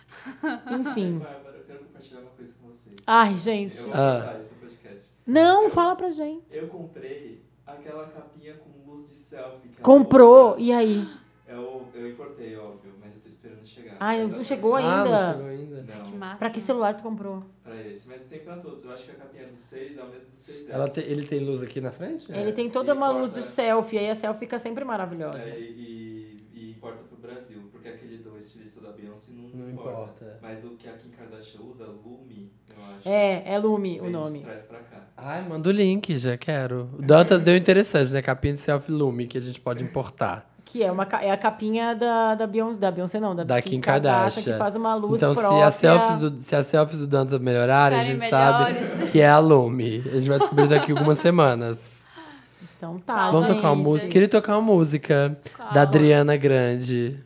[0.71, 1.19] Enfim.
[1.19, 2.62] Bárbara, eu quero compartilhar uma coisa com.
[3.05, 3.77] Ai, gente.
[3.79, 4.37] Eu vou Ah.
[4.39, 5.09] esse podcast.
[5.25, 6.45] Não, eu, fala pra gente.
[6.51, 9.69] Eu comprei aquela capinha com luz de selfie.
[9.81, 11.07] Comprou, e aí?
[11.47, 13.95] Eu, eu importei, óbvio, mas eu tô esperando chegar.
[13.99, 15.33] Ai, não chegou Ah, ainda.
[15.33, 15.83] não chegou ainda.
[15.83, 16.37] Não, Que massa.
[16.37, 17.43] Pra que celular tu comprou?
[17.63, 18.07] pra esse.
[18.07, 18.83] Mas tem pra todos.
[18.83, 20.69] Eu acho que a capinha do 6 é o mesmo do 6S.
[20.71, 22.31] Ela te- ele tem luz aqui na frente?
[22.31, 25.39] Ele tem toda ele uma corta- luz de selfie, aí a selfie fica sempre maravilhosa.
[25.39, 29.89] É, e importa pro Brasil, porque aquele do estilista da Beyoncé não, Não importa.
[29.91, 30.39] importa.
[30.41, 33.07] Mas o que a Kim Kardashian usa, Lumi, eu acho.
[33.09, 34.39] É, é Lume o nome.
[34.41, 34.97] Traz pra cá.
[35.15, 36.89] Ai, manda o link, já quero.
[36.97, 38.21] O Dantas deu interessante, né?
[38.21, 40.49] Capinha de selfie Lume, que a gente pode importar.
[40.65, 43.79] Que é, uma, é a capinha da, da Beyoncé, da Beyoncé não, da, Da Kim
[43.79, 44.53] Kardashian.
[44.53, 45.69] que faz uma luz então, própria.
[45.69, 49.11] se as, selfies do, se as selfies do Dantas melhorarem, a gente sabe melhores.
[49.11, 50.01] que é a Lume.
[50.07, 51.92] A gente vai descobrir daqui a algumas semanas.
[52.83, 53.55] Então tá, Vamos gente.
[53.55, 54.09] tocar uma música.
[54.09, 55.37] Queria tocar uma música
[55.73, 57.17] da Adriana Grande.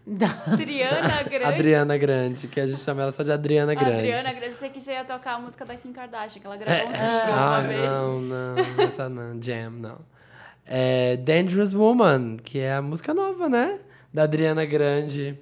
[0.45, 1.43] Adriana Grande.
[1.45, 3.97] Adriana Grande, que a gente chama ela só de Adriana Grande.
[4.11, 4.47] Adriana Grande.
[4.49, 6.93] Pensei que você ia tocar a música da Kim Kardashian, que ela gravou um É.
[6.93, 7.91] single Ah, uma vez.
[7.93, 9.97] não, não, essa não, Jam, não.
[10.63, 13.79] É Dangerous Woman, que é a música nova, né?
[14.13, 15.39] Da Adriana Grande.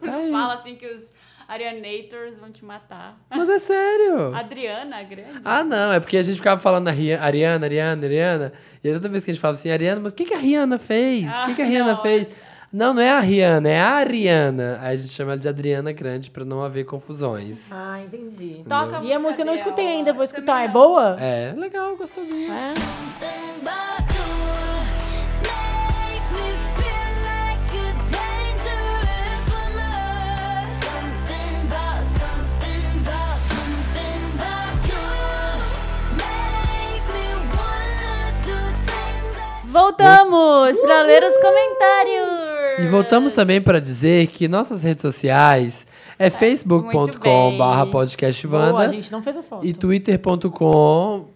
[0.00, 0.12] Tá.
[0.30, 1.12] Fala assim que os
[1.50, 3.18] Arianators vão te matar.
[3.28, 4.32] Mas é sério.
[4.38, 5.40] Adriana Grande?
[5.44, 7.24] Ah, não, é porque a gente ficava falando Ariana,
[7.66, 8.52] Ariana, Ariana.
[8.84, 10.38] E aí toda vez que a gente falava assim, Ariana, mas o que, que a
[10.38, 11.24] Rihanna fez?
[11.28, 12.30] O que, que a Ah, Rihanna não, fez?
[12.72, 14.78] Não, não é a Rihanna, é a Ariana.
[14.80, 17.58] Aí a gente chama ela de Adriana Grande pra não haver confusões.
[17.68, 18.62] Ah, entendi.
[18.68, 20.64] Toca E a música eu não escutei ainda, vou escutar.
[20.64, 21.16] É boa?
[21.18, 22.52] É, legal, gostosinho.
[22.52, 24.19] É?
[39.70, 42.80] Voltamos pra ler os comentários.
[42.80, 45.86] E voltamos também para dizer que nossas redes sociais
[46.18, 47.92] é facebook.com barra bem.
[47.92, 49.64] podcast Boa, a Wanda gente não fez a foto.
[49.64, 51.26] e twitter.com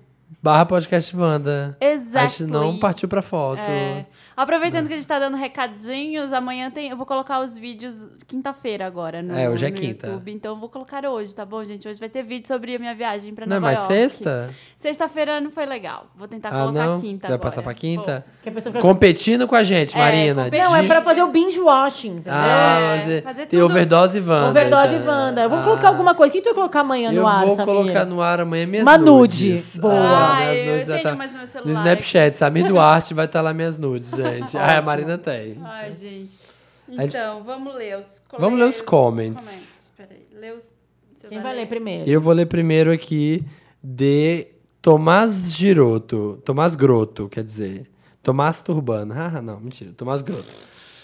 [0.42, 1.78] barra podcast Wanda.
[1.80, 3.60] A gente não partiu pra foto.
[3.60, 4.04] É.
[4.36, 7.94] Aproveitando que a gente tá dando recadinhos, amanhã tem, eu vou colocar os vídeos
[8.26, 10.06] quinta-feira agora no, É, hoje é no quinta.
[10.08, 10.32] YouTube.
[10.32, 11.86] Então eu vou colocar hoje, tá bom, gente?
[11.86, 13.94] Hoje vai ter vídeo sobre a minha viagem pra Não é Nova mais York.
[13.94, 14.50] sexta?
[14.76, 16.06] Sexta-feira não foi legal.
[16.16, 17.00] Vou tentar Ah, colocar não?
[17.00, 17.50] quinta Você vai agora.
[17.50, 18.24] passar pra quinta?
[18.42, 20.44] Fica- Competindo com a gente, É, Marina.
[20.44, 20.64] competindo.
[20.68, 22.32] Não, é pra fazer o binge watching, entendeu?
[22.34, 24.48] Ah, É, mas é- fazer tem tudo- overdose Wanda.
[24.48, 25.06] Overdose então.
[25.14, 25.48] Wanda.
[25.48, 25.68] Vamos Ah.
[25.68, 26.30] colocar alguma coisa.
[26.30, 27.64] O que tu vai colocar amanhã Eu no ar, vou Samir?
[27.74, 29.48] colocar no ar amanhã minhas Uma nude.
[29.50, 29.76] nudes.
[29.76, 29.94] Boa.
[29.94, 31.72] Ah, minhas eu tenho tá- mais no meu No celular.
[31.72, 34.23] Snapchat, Samir Duarte vai estar lá minhas nudes, gente.
[34.58, 35.58] ah, a Marina tem.
[35.62, 36.38] Ai, gente.
[36.88, 39.90] gente- Então, vamos ler os Vamos ler os comments.
[39.96, 40.70] Peraí, lê os...
[41.14, 42.08] você Quem vai ler primeiro?
[42.10, 43.44] Eu vou ler primeiro aqui
[43.82, 44.48] de
[44.82, 46.40] Tomás Giroto.
[46.44, 47.90] Tomás Groto, quer dizer.
[48.22, 49.14] Tomás Turbano.
[49.16, 49.92] Ah, não, mentira.
[49.96, 50.44] Tomás Groto.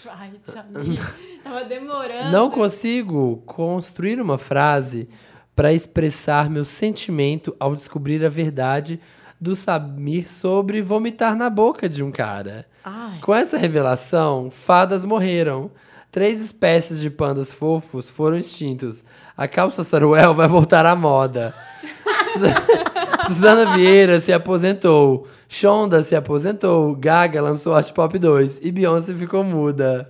[0.09, 0.31] Ai.
[1.43, 2.31] Tava demorando.
[2.31, 5.09] Não consigo construir uma frase
[5.55, 8.99] para expressar meu sentimento ao descobrir a verdade
[9.39, 12.65] do Samir sobre vomitar na boca de um cara.
[12.83, 13.19] Ai.
[13.21, 15.69] Com essa revelação, fadas morreram.
[16.11, 19.03] Três espécies de pandas fofos foram extintos.
[19.37, 21.53] A calça saruel vai voltar à moda.
[22.33, 25.27] Su- Suzana Vieira se aposentou.
[25.47, 26.95] Shonda se aposentou.
[26.95, 28.59] Gaga lançou Hot Pop 2.
[28.61, 30.09] E Beyoncé ficou muda.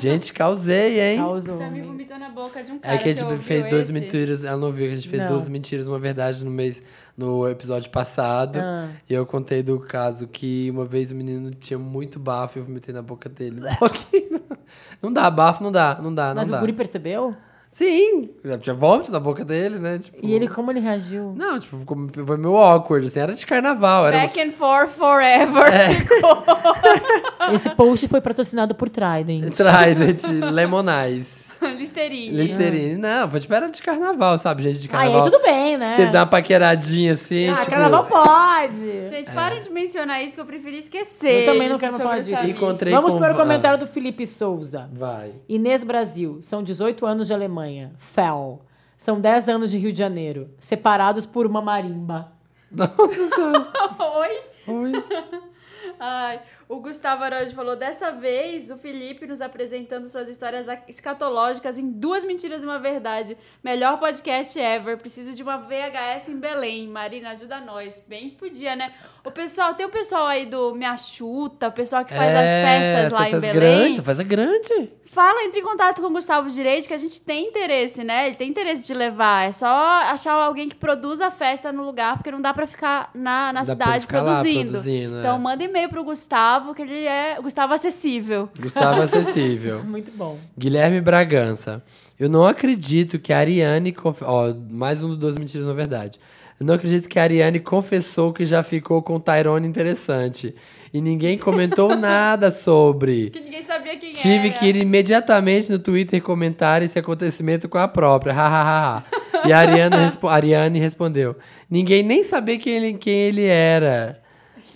[0.00, 1.18] Gente, causei, hein?
[1.18, 1.58] Causou.
[1.58, 2.94] Samir vomitou na boca de um cara.
[2.94, 3.92] É que a você gente fez duas esse?
[3.92, 5.30] mentiras, ela não viu, que a gente fez Não.
[5.30, 6.82] duas mentiras, uma verdade no mês,
[7.16, 8.58] no episódio passado.
[8.60, 8.88] Ah.
[9.08, 12.64] E eu contei do caso que uma vez o menino tinha muito bafo e eu
[12.64, 13.60] vomitei na boca dele.
[13.66, 14.40] Um pouquinho.
[15.00, 16.56] Não dá, bafo não dá, não dá, não Mas dá.
[16.56, 17.34] o guri percebeu?
[17.70, 18.30] Sim,
[18.60, 19.98] tinha vômito na boca dele, né?
[19.98, 21.34] Tipo, E ele, como ele reagiu?
[21.36, 21.96] Não, tipo, ficou-
[22.26, 24.06] foi meio awkward, assim, era de carnaval.
[24.08, 25.66] Era Back and forth forever.
[25.72, 27.52] É.
[27.54, 29.54] Esse post foi patrocinado por Trident.
[29.54, 31.37] Trident, Lemonais.
[31.76, 32.36] Listerine.
[32.36, 32.96] Listerine.
[32.96, 34.62] Não, foi tipo, era de carnaval, sabe?
[34.62, 35.30] Gente de Ah, aí carnaval.
[35.30, 35.96] tudo bem, né?
[35.96, 37.70] Você dá uma paqueradinha assim, Ah, tipo...
[37.70, 39.06] carnaval pode.
[39.06, 41.46] Gente, parem de mencionar isso que eu preferi esquecer.
[41.46, 42.46] Eu também não quero falar disso.
[42.46, 43.18] Encontrei Vamos com...
[43.18, 44.88] para o ah, comentário do Felipe Souza.
[44.92, 45.32] Vai.
[45.48, 47.92] Inês Brasil, são 18 anos de Alemanha.
[47.98, 48.62] Fel.
[48.96, 50.50] São 10 anos de Rio de Janeiro.
[50.58, 52.32] Separados por uma marimba.
[52.70, 53.68] Nossa senhora.
[54.18, 54.40] Oi?
[54.66, 54.92] Oi.
[56.00, 61.90] Ai, o Gustavo Araújo falou: dessa vez o Felipe nos apresentando suas histórias escatológicas em
[61.90, 63.36] duas mentiras e uma verdade.
[63.64, 64.96] Melhor podcast ever.
[64.98, 66.86] Preciso de uma VHS em Belém.
[66.86, 68.04] Marina, ajuda nós.
[68.06, 68.94] Bem podia, né?
[69.28, 73.12] O pessoal, tem o pessoal aí do Me Achuta, o pessoal que faz as festas
[73.12, 73.54] lá É, em faz Belém.
[73.54, 74.92] Grande, faz a grande.
[75.10, 78.26] Fala, entre em contato com o Gustavo Direito, que a gente tem interesse, né?
[78.26, 79.48] Ele tem interesse de levar.
[79.48, 83.10] É só achar alguém que produza a festa no lugar, porque não dá pra ficar
[83.14, 84.72] na, na Dá cidade produzindo.
[84.72, 85.38] produzindo, Então é.
[85.38, 88.48] manda e-mail pro Gustavo, que ele é o Gustavo acessível.
[88.60, 89.82] Gustavo Acessível.
[89.82, 90.38] Muito bom.
[90.56, 91.82] Guilherme Bragança.
[92.20, 93.92] Eu não acredito que a Ariane.
[93.92, 94.22] Conf...
[94.22, 96.20] Ó, mais um dos dois mentiras, na verdade.
[96.58, 100.54] Eu não acredito que a Ariane confessou que já ficou com o Tyrone interessante.
[100.92, 103.30] E ninguém comentou nada sobre.
[103.30, 104.58] Que ninguém sabia quem Tive era.
[104.58, 108.32] que ir imediatamente no Twitter comentar esse acontecimento com a própria.
[108.32, 109.04] Hahaha.
[109.44, 111.36] e a Ariana respo- Ariane respondeu:
[111.70, 114.20] Ninguém nem sabia quem ele, quem ele era.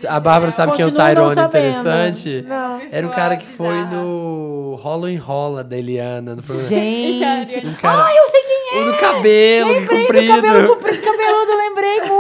[0.09, 2.43] A Bárbara sabe quem é o Tyrone interessante?
[2.49, 2.81] Não.
[2.91, 6.35] Era o cara que foi no Rolo em Rola da Eliana.
[6.37, 6.69] No programa.
[6.69, 7.67] Gente.
[7.67, 8.52] Um cara- Ah, eu sei quem é!
[8.75, 10.37] O do cabelo Lembrei comprido.
[10.37, 12.11] do cabelo comprido, cabeludo, lembrei Ariane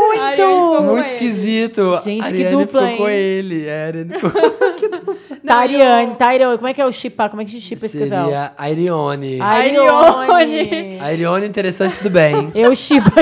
[0.50, 0.82] muito!
[0.82, 1.08] Muito com ele.
[1.08, 2.00] esquisito.
[2.04, 3.16] Gente, a que Ariane dupla, ficou com hein?
[3.16, 3.66] ele.
[3.66, 4.32] É, a Ariane ficou...
[5.46, 7.28] Tariane, Tariane, como é que é o chipar?
[7.30, 8.24] Como é que chipa esse casal?
[8.26, 9.40] Seria a Irione.
[9.40, 10.98] Arione.
[11.00, 12.52] A Irione interessante do bem.
[12.54, 13.10] Eu chipo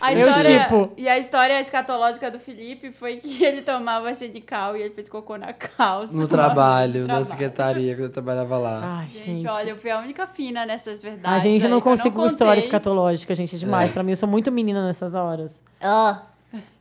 [0.00, 0.92] A história, tipo.
[0.96, 5.36] E a história escatológica do Felipe foi que ele tomava xenical e ele fez cocô
[5.36, 6.16] na calça.
[6.16, 8.80] No trabalho, na secretaria, quando eu trabalhava lá.
[9.00, 9.48] Ai, Gente, gente.
[9.48, 11.36] olha, eu fui a única fina nessas verdades.
[11.36, 12.10] A gente aí, não contei.
[12.26, 13.90] história escatológica, gente, é demais.
[13.90, 15.52] Pra mim, eu sou muito menina nessas horas.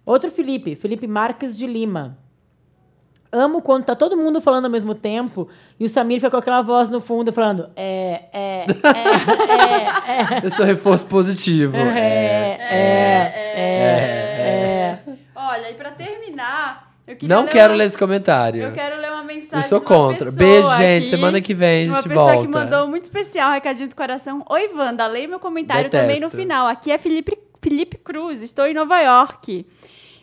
[0.06, 2.18] Outro Felipe, Felipe Marques de Lima.
[3.32, 5.48] Amo quando tá todo mundo falando ao mesmo tempo
[5.80, 10.50] e o Samir fica com aquela voz no fundo falando é, é, é, é, Eu
[10.52, 11.78] sou reforço positivo.
[11.78, 15.14] é, é, é, é.
[15.36, 18.64] Olha, e pra terminar, eu queria Não ler quero uma- ler esse comentário.
[18.64, 20.26] Eu quero ler uma mensagem Eu sou de uma contra.
[20.32, 21.08] pessoa Beijo, gente.
[21.10, 22.42] Semana que vem a Uma gente pessoa volta.
[22.48, 24.44] que mandou muito especial, recadinho do coração.
[24.50, 26.68] Oi, Wanda, leia meu comentário também no final.
[26.68, 29.66] Aqui é Felipe, Felipe Cruz, estou em Nova York.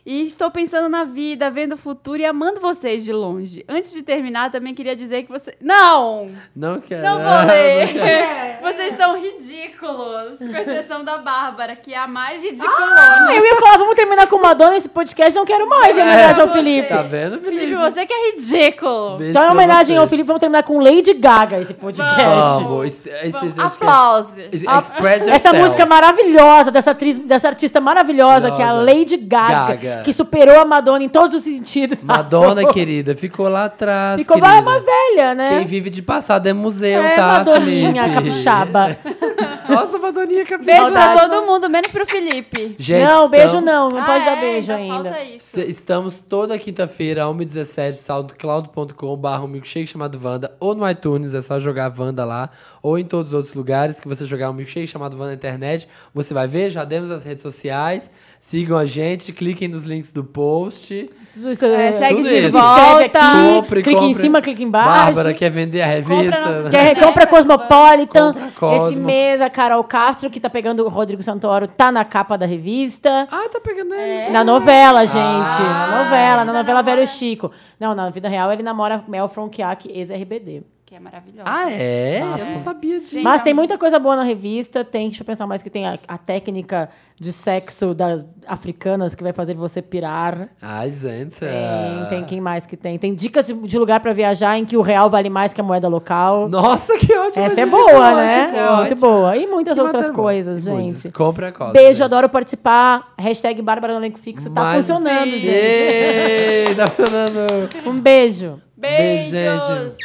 [0.08, 3.64] E estou pensando na vida, vendo o futuro e amando vocês de longe.
[3.68, 5.56] Antes de terminar, também queria dizer que você.
[5.60, 6.30] Não!
[6.54, 7.02] Não quero.
[7.02, 8.60] Não vou ler!
[8.62, 10.38] Vocês são ridículos!
[10.38, 13.26] Com exceção da Bárbara, que é a mais ridiculona.
[13.28, 16.40] Ah, eu ia falar, vamos terminar com Madonna esse podcast, não quero mais em homenagem
[16.42, 16.52] ao.
[16.52, 16.88] Felipe.
[16.88, 17.56] Tá vendo, Felipe?
[17.62, 19.16] Felipe, você que é ridículo!
[19.18, 20.00] Beijo Só em homenagem você.
[20.02, 22.14] ao Felipe, vamos terminar com Lady Gaga esse podcast.
[22.62, 22.86] Vamos.
[22.86, 24.48] Esse, esse, Vamos, é- aplause!
[24.52, 25.58] Essa yourself.
[25.58, 28.72] música maravilhosa dessa atriz, dessa artista maravilhosa, que é a.
[28.72, 29.95] Lady Gaga, Gaga.
[30.02, 31.98] Que superou a Madonna em todos os sentidos.
[32.04, 34.20] Madonna, querida, ficou lá atrás.
[34.20, 34.60] Ficou querida.
[34.60, 35.58] uma velha, né?
[35.58, 38.14] Quem vive de passado é museu, é, tá, Madoninha, Felipe?
[38.14, 38.96] capixaba.
[39.68, 40.78] Nossa, Madoninha capixaba.
[40.78, 41.30] Beijo pra Saudade.
[41.30, 42.76] todo mundo, menos pro Felipe.
[42.78, 45.10] Gente, não, beijo estamos- não, não pode Ah, dar é, beijo ainda ainda.
[45.10, 45.46] Falta isso.
[45.46, 51.40] Se- Estamos toda quinta-feira, 1h17, soundcloud.com barra um milkshake chamado Wanda, ou no iTunes, é
[51.40, 52.50] só jogar Wanda lá,
[52.82, 55.88] ou em todos os outros lugares que você jogar um milkshake chamado Wanda na internet,
[56.14, 60.22] você vai ver, já demos as redes sociais, sigam a gente, cliquem nos links do
[60.24, 61.08] post.
[61.36, 62.52] Isso, É, segue Tudo de isso.
[62.52, 63.20] volta.
[63.32, 64.22] Compre, clica em compre.
[64.22, 64.88] cima, clica embaixo.
[64.88, 66.40] Bárbara quer vender a revista.
[66.40, 66.94] nossos né?
[66.94, 68.32] Quer, compra Cosmopolitan.
[68.32, 68.88] Compra Cosmo.
[68.88, 72.46] Esse mês a Carol Castro, que tá pegando o Rodrigo Santoro, tá na capa da
[72.46, 73.28] revista.
[73.30, 74.24] Ah, tá pegando É.
[74.24, 74.32] ele.
[74.32, 75.16] Na novela, gente.
[75.18, 75.88] Ah.
[75.90, 77.50] na novela, na novela Velho Chico.
[77.78, 80.62] Não, na vida real ele namora Mel Fronkiak, ex-RBD.
[80.86, 81.42] Que é maravilhosa.
[81.50, 82.20] Ah, é?
[82.20, 83.18] Eu não sabia disso.
[83.20, 84.84] Mas é tem um- muita coisa boa na revista.
[84.84, 86.88] Tem, deixa eu pensar mais que tem a, a técnica
[87.18, 90.48] de sexo das africanas que vai fazer você pirar.
[90.62, 91.40] Ai, gente.
[91.40, 92.96] Tem, tem quem mais que tem?
[93.00, 95.64] Tem dicas de, de lugar pra viajar em que o real vale mais que a
[95.64, 96.48] moeda local.
[96.48, 97.44] Nossa, que ótimo.
[97.44, 98.52] Essa é boa, né?
[98.54, 99.36] É muito boa.
[99.36, 101.02] E muitas Que outras coisas, Muitas.
[101.02, 101.12] gente.
[101.12, 101.72] Compre a coisa.
[101.72, 102.02] Beijo, gente.
[102.04, 103.12] adoro participar.
[103.18, 104.48] Hashtag Bárbara no elenco fixo.
[104.50, 105.48] Tá Mas- funcionando, gente.
[105.48, 107.68] Ei, tá funcionando.
[107.86, 108.60] Um beijo.
[108.76, 109.96] Beijo, Beijos!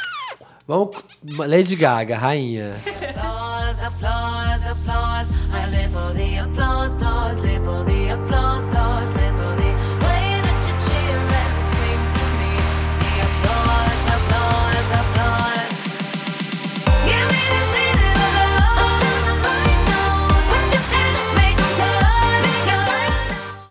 [0.67, 0.95] Vamos.
[1.47, 2.73] Lady Gaga, rainha.
[2.75, 5.27] Applause, applause, applause.
[5.51, 6.70] I live for the applause.